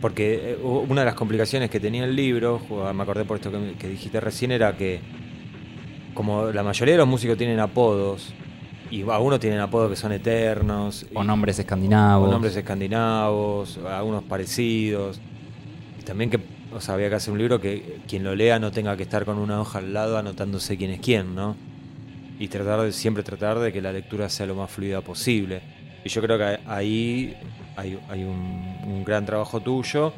Porque 0.00 0.52
eh, 0.52 0.58
una 0.62 1.00
de 1.00 1.06
las 1.06 1.14
complicaciones 1.14 1.70
que 1.70 1.80
tenía 1.80 2.04
el 2.04 2.14
libro, 2.14 2.60
me 2.94 3.02
acordé 3.02 3.24
por 3.24 3.36
esto 3.36 3.50
que 3.78 3.88
dijiste 3.88 4.20
recién, 4.20 4.52
era 4.52 4.76
que 4.76 5.00
como 6.14 6.46
la 6.52 6.62
mayoría 6.62 6.94
de 6.94 6.98
los 6.98 7.08
músicos 7.08 7.36
tienen 7.36 7.58
apodos, 7.60 8.32
y 8.90 9.02
algunos 9.08 9.38
tienen 9.40 9.60
apodos 9.60 9.90
que 9.90 9.96
son 9.96 10.12
eternos, 10.12 11.06
O 11.14 11.22
y- 11.22 11.26
nombres 11.26 11.58
escandinavos. 11.58 12.28
o 12.28 12.30
nombres 12.30 12.56
escandinavos, 12.56 13.78
algunos 13.88 14.22
parecidos. 14.24 15.20
Y 16.00 16.02
también 16.04 16.30
que, 16.30 16.40
o 16.74 16.80
sea, 16.80 16.94
había 16.94 17.08
que 17.08 17.16
hacer 17.16 17.32
un 17.32 17.38
libro 17.38 17.60
que 17.60 17.98
quien 18.08 18.24
lo 18.24 18.34
lea 18.34 18.58
no 18.58 18.70
tenga 18.72 18.96
que 18.96 19.02
estar 19.02 19.24
con 19.24 19.38
una 19.38 19.60
hoja 19.60 19.78
al 19.78 19.92
lado 19.92 20.16
anotándose 20.18 20.76
quién 20.76 20.90
es 20.90 21.00
quién, 21.00 21.34
¿no? 21.34 21.56
Y 22.38 22.48
tratar 22.48 22.80
de, 22.82 22.92
siempre 22.92 23.22
tratar 23.22 23.58
de 23.58 23.72
que 23.72 23.82
la 23.82 23.92
lectura 23.92 24.28
sea 24.28 24.46
lo 24.46 24.54
más 24.54 24.70
fluida 24.70 25.00
posible. 25.00 25.60
Y 26.04 26.08
yo 26.08 26.22
creo 26.22 26.38
que 26.38 26.58
ahí 26.66 27.36
hay, 27.76 27.98
hay 28.08 28.22
un, 28.24 28.76
un 28.86 29.04
gran 29.04 29.26
trabajo 29.26 29.60
tuyo 29.60 30.12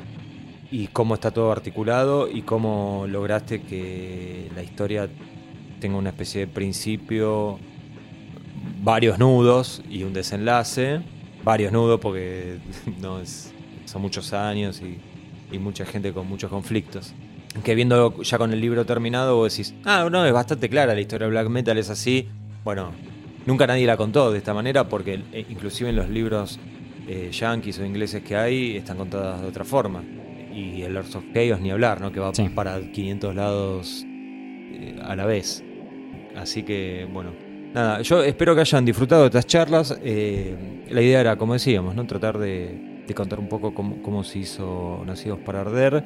y 0.71 0.87
cómo 0.89 1.15
está 1.15 1.31
todo 1.31 1.51
articulado 1.51 2.29
y 2.31 2.43
cómo 2.43 3.07
lograste 3.09 3.63
que 3.63 4.51
la 4.55 4.63
historia 4.63 5.09
tenga 5.81 5.97
una 5.97 6.11
especie 6.11 6.43
de 6.43 6.47
principio, 6.47 7.59
varios 8.83 9.19
nudos 9.19 9.83
y 9.91 10.03
un 10.05 10.13
desenlace. 10.13 11.01
Varios 11.45 11.73
nudos 11.73 12.01
porque 12.01 12.59
no 13.01 13.21
es, 13.21 13.53
son 13.87 14.03
muchos 14.03 14.33
años 14.33 14.83
y, 14.83 14.99
y 15.55 15.59
mucha 15.59 15.85
gente 15.87 16.13
con 16.13 16.27
muchos 16.29 16.51
conflictos. 16.51 17.15
Que 17.65 17.75
viendo 17.75 18.23
ya 18.23 18.39
con 18.39 18.53
el 18.53 18.61
libro 18.61 18.85
terminado 18.87 19.37
vos 19.37 19.53
decís, 19.53 19.75
ah, 19.85 20.09
no, 20.11 20.25
es 20.25 20.33
bastante 20.33 20.69
clara 20.69 20.95
la 20.95 21.01
historia 21.01 21.27
de 21.27 21.31
black 21.33 21.49
metal, 21.49 21.79
es 21.79 21.91
así. 21.91 22.29
Bueno, 22.63 22.93
nunca 23.47 23.67
nadie 23.67 23.87
la 23.87 23.97
contó 23.97 24.31
de 24.31 24.39
esta 24.39 24.55
manera 24.55 24.89
porque 24.89 25.23
eh, 25.33 25.47
inclusive 25.49 25.91
en 25.91 25.97
los 25.97 26.09
libros 26.09 26.61
eh, 27.09 27.31
yankees 27.33 27.79
o 27.81 27.85
ingleses 27.85 28.23
que 28.23 28.37
hay 28.37 28.77
están 28.77 28.99
contadas 28.99 29.41
de 29.41 29.49
otra 29.49 29.65
forma. 29.65 30.03
y 30.55 30.83
el 30.83 30.95
Lords 30.95 31.15
of 31.17 31.25
Chaos 31.33 31.61
ni 31.61 31.71
hablar, 31.71 32.01
¿no? 32.01 32.13
Que 32.13 32.21
va 32.21 32.35
Sí. 32.35 32.49
para 32.51 32.81
500 32.93 33.35
lados 33.35 34.05
eh, 34.07 34.99
a 35.03 35.17
la 35.17 35.25
vez. 35.27 35.65
Así 36.37 36.63
que, 36.63 37.09
bueno. 37.13 37.31
Nada, 37.75 38.01
yo 38.03 38.23
espero 38.25 38.55
que 38.55 38.63
hayan 38.63 38.85
disfrutado 38.85 39.23
de 39.23 39.27
estas 39.29 39.47
charlas. 39.47 39.97
Eh, 40.03 40.85
la 40.91 41.01
idea 41.03 41.21
era, 41.21 41.37
como 41.37 41.53
decíamos, 41.53 41.95
¿no? 41.95 42.05
Tratar 42.07 42.37
de, 42.39 43.05
de 43.07 43.15
contar 43.15 43.39
un 43.39 43.49
poco 43.49 43.73
cómo, 43.75 44.03
cómo 44.03 44.25
se 44.25 44.41
hizo 44.41 45.03
Nacidos 45.07 45.39
para 45.41 45.61
Arder. 45.61 46.03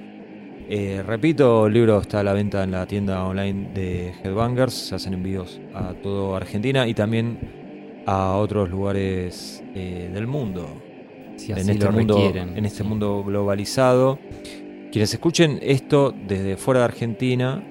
Eh, 0.69 1.03
repito, 1.07 1.67
el 1.67 1.73
libro 1.75 2.01
está 2.01 2.21
a 2.21 2.23
la 2.23 2.33
venta 2.35 2.63
en 2.65 2.71
la 2.71 2.87
tienda 2.87 3.25
online 3.25 3.71
de 3.75 4.13
Headbangers. 4.23 4.75
Se 4.75 4.95
hacen 4.95 5.15
envíos 5.15 5.59
a 5.75 5.95
toda 5.95 6.37
Argentina 6.37 6.87
y 6.87 6.93
también 6.95 8.03
a 8.07 8.37
otros 8.37 8.69
lugares 8.71 9.65
eh, 9.75 10.11
del 10.13 10.27
mundo 10.27 10.67
Si 11.37 11.53
en 11.53 11.59
así 11.59 11.71
este 11.71 11.87
lo 11.87 11.93
mundo 11.93 12.15
requieren. 12.17 12.57
en 12.59 12.67
este 12.67 12.83
Sí. 12.83 12.89
mundo 12.89 13.25
globalizado. 13.25 14.19
Quienes 14.93 15.13
escuchen 15.15 15.59
esto 15.63 16.15
desde 16.29 16.57
fuera 16.59 16.81
de 16.81 16.85
Argentina, 16.85 17.65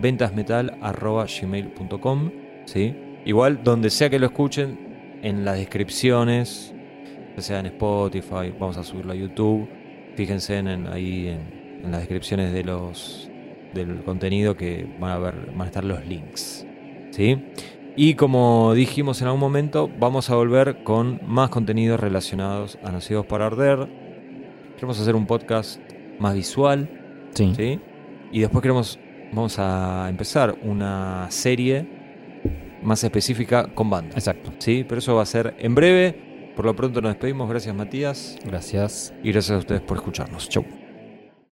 ventasmetal@gmail.com, 0.00 2.30
¿sí? 2.64 2.94
Igual 3.24 3.62
donde 3.62 3.90
sea 3.90 4.08
que 4.10 4.18
lo 4.18 4.26
escuchen 4.26 5.18
en 5.22 5.44
las 5.44 5.56
descripciones, 5.58 6.74
ya 7.36 7.42
sea 7.42 7.60
en 7.60 7.66
Spotify, 7.66 8.52
vamos 8.58 8.76
a 8.78 8.84
subirlo 8.84 9.12
a 9.12 9.16
YouTube. 9.16 9.68
Fíjense 10.16 10.56
en, 10.58 10.68
en- 10.68 10.86
ahí 10.88 11.28
en, 11.28 11.80
en 11.84 11.90
las 11.90 12.00
descripciones 12.00 12.52
de 12.52 12.64
los 12.64 13.26
del 13.74 14.02
contenido 14.02 14.56
que 14.56 14.84
van 14.98 15.12
a 15.12 15.18
ver, 15.18 15.34
van 15.52 15.60
a 15.62 15.66
estar 15.66 15.84
los 15.84 16.04
links, 16.04 16.66
¿sí? 17.10 17.38
Y 17.94 18.14
como 18.14 18.72
dijimos 18.74 19.20
en 19.20 19.26
algún 19.28 19.40
momento, 19.40 19.88
vamos 20.00 20.28
a 20.30 20.34
volver 20.34 20.82
con 20.82 21.20
más 21.26 21.50
contenidos 21.50 22.00
relacionados 22.00 22.78
a 22.82 22.90
Nacidos 22.90 23.26
para 23.26 23.46
Arder. 23.46 23.86
Queremos 24.74 25.00
hacer 25.00 25.14
un 25.14 25.26
podcast 25.26 25.80
más 26.18 26.34
visual, 26.34 26.88
Sí. 27.34 27.52
¿sí? 27.54 27.78
Y 28.32 28.40
después 28.40 28.62
queremos, 28.62 28.98
vamos 29.32 29.56
a 29.58 30.06
empezar 30.08 30.56
una 30.62 31.26
serie 31.30 31.86
más 32.82 33.02
específica 33.04 33.68
con 33.74 33.90
bandas, 33.90 34.16
Exacto. 34.16 34.52
¿sí? 34.58 34.84
Pero 34.88 34.98
eso 34.98 35.14
va 35.16 35.22
a 35.22 35.26
ser 35.26 35.54
en 35.58 35.74
breve. 35.74 36.52
Por 36.56 36.64
lo 36.64 36.74
pronto 36.76 37.00
nos 37.00 37.12
despedimos. 37.12 37.48
Gracias 37.48 37.74
Matías 37.74 38.36
Gracias. 38.44 39.14
y 39.22 39.32
gracias 39.32 39.56
a 39.56 39.58
ustedes 39.58 39.80
por 39.82 39.96
escucharnos. 39.98 40.48
Chau. 40.48 40.64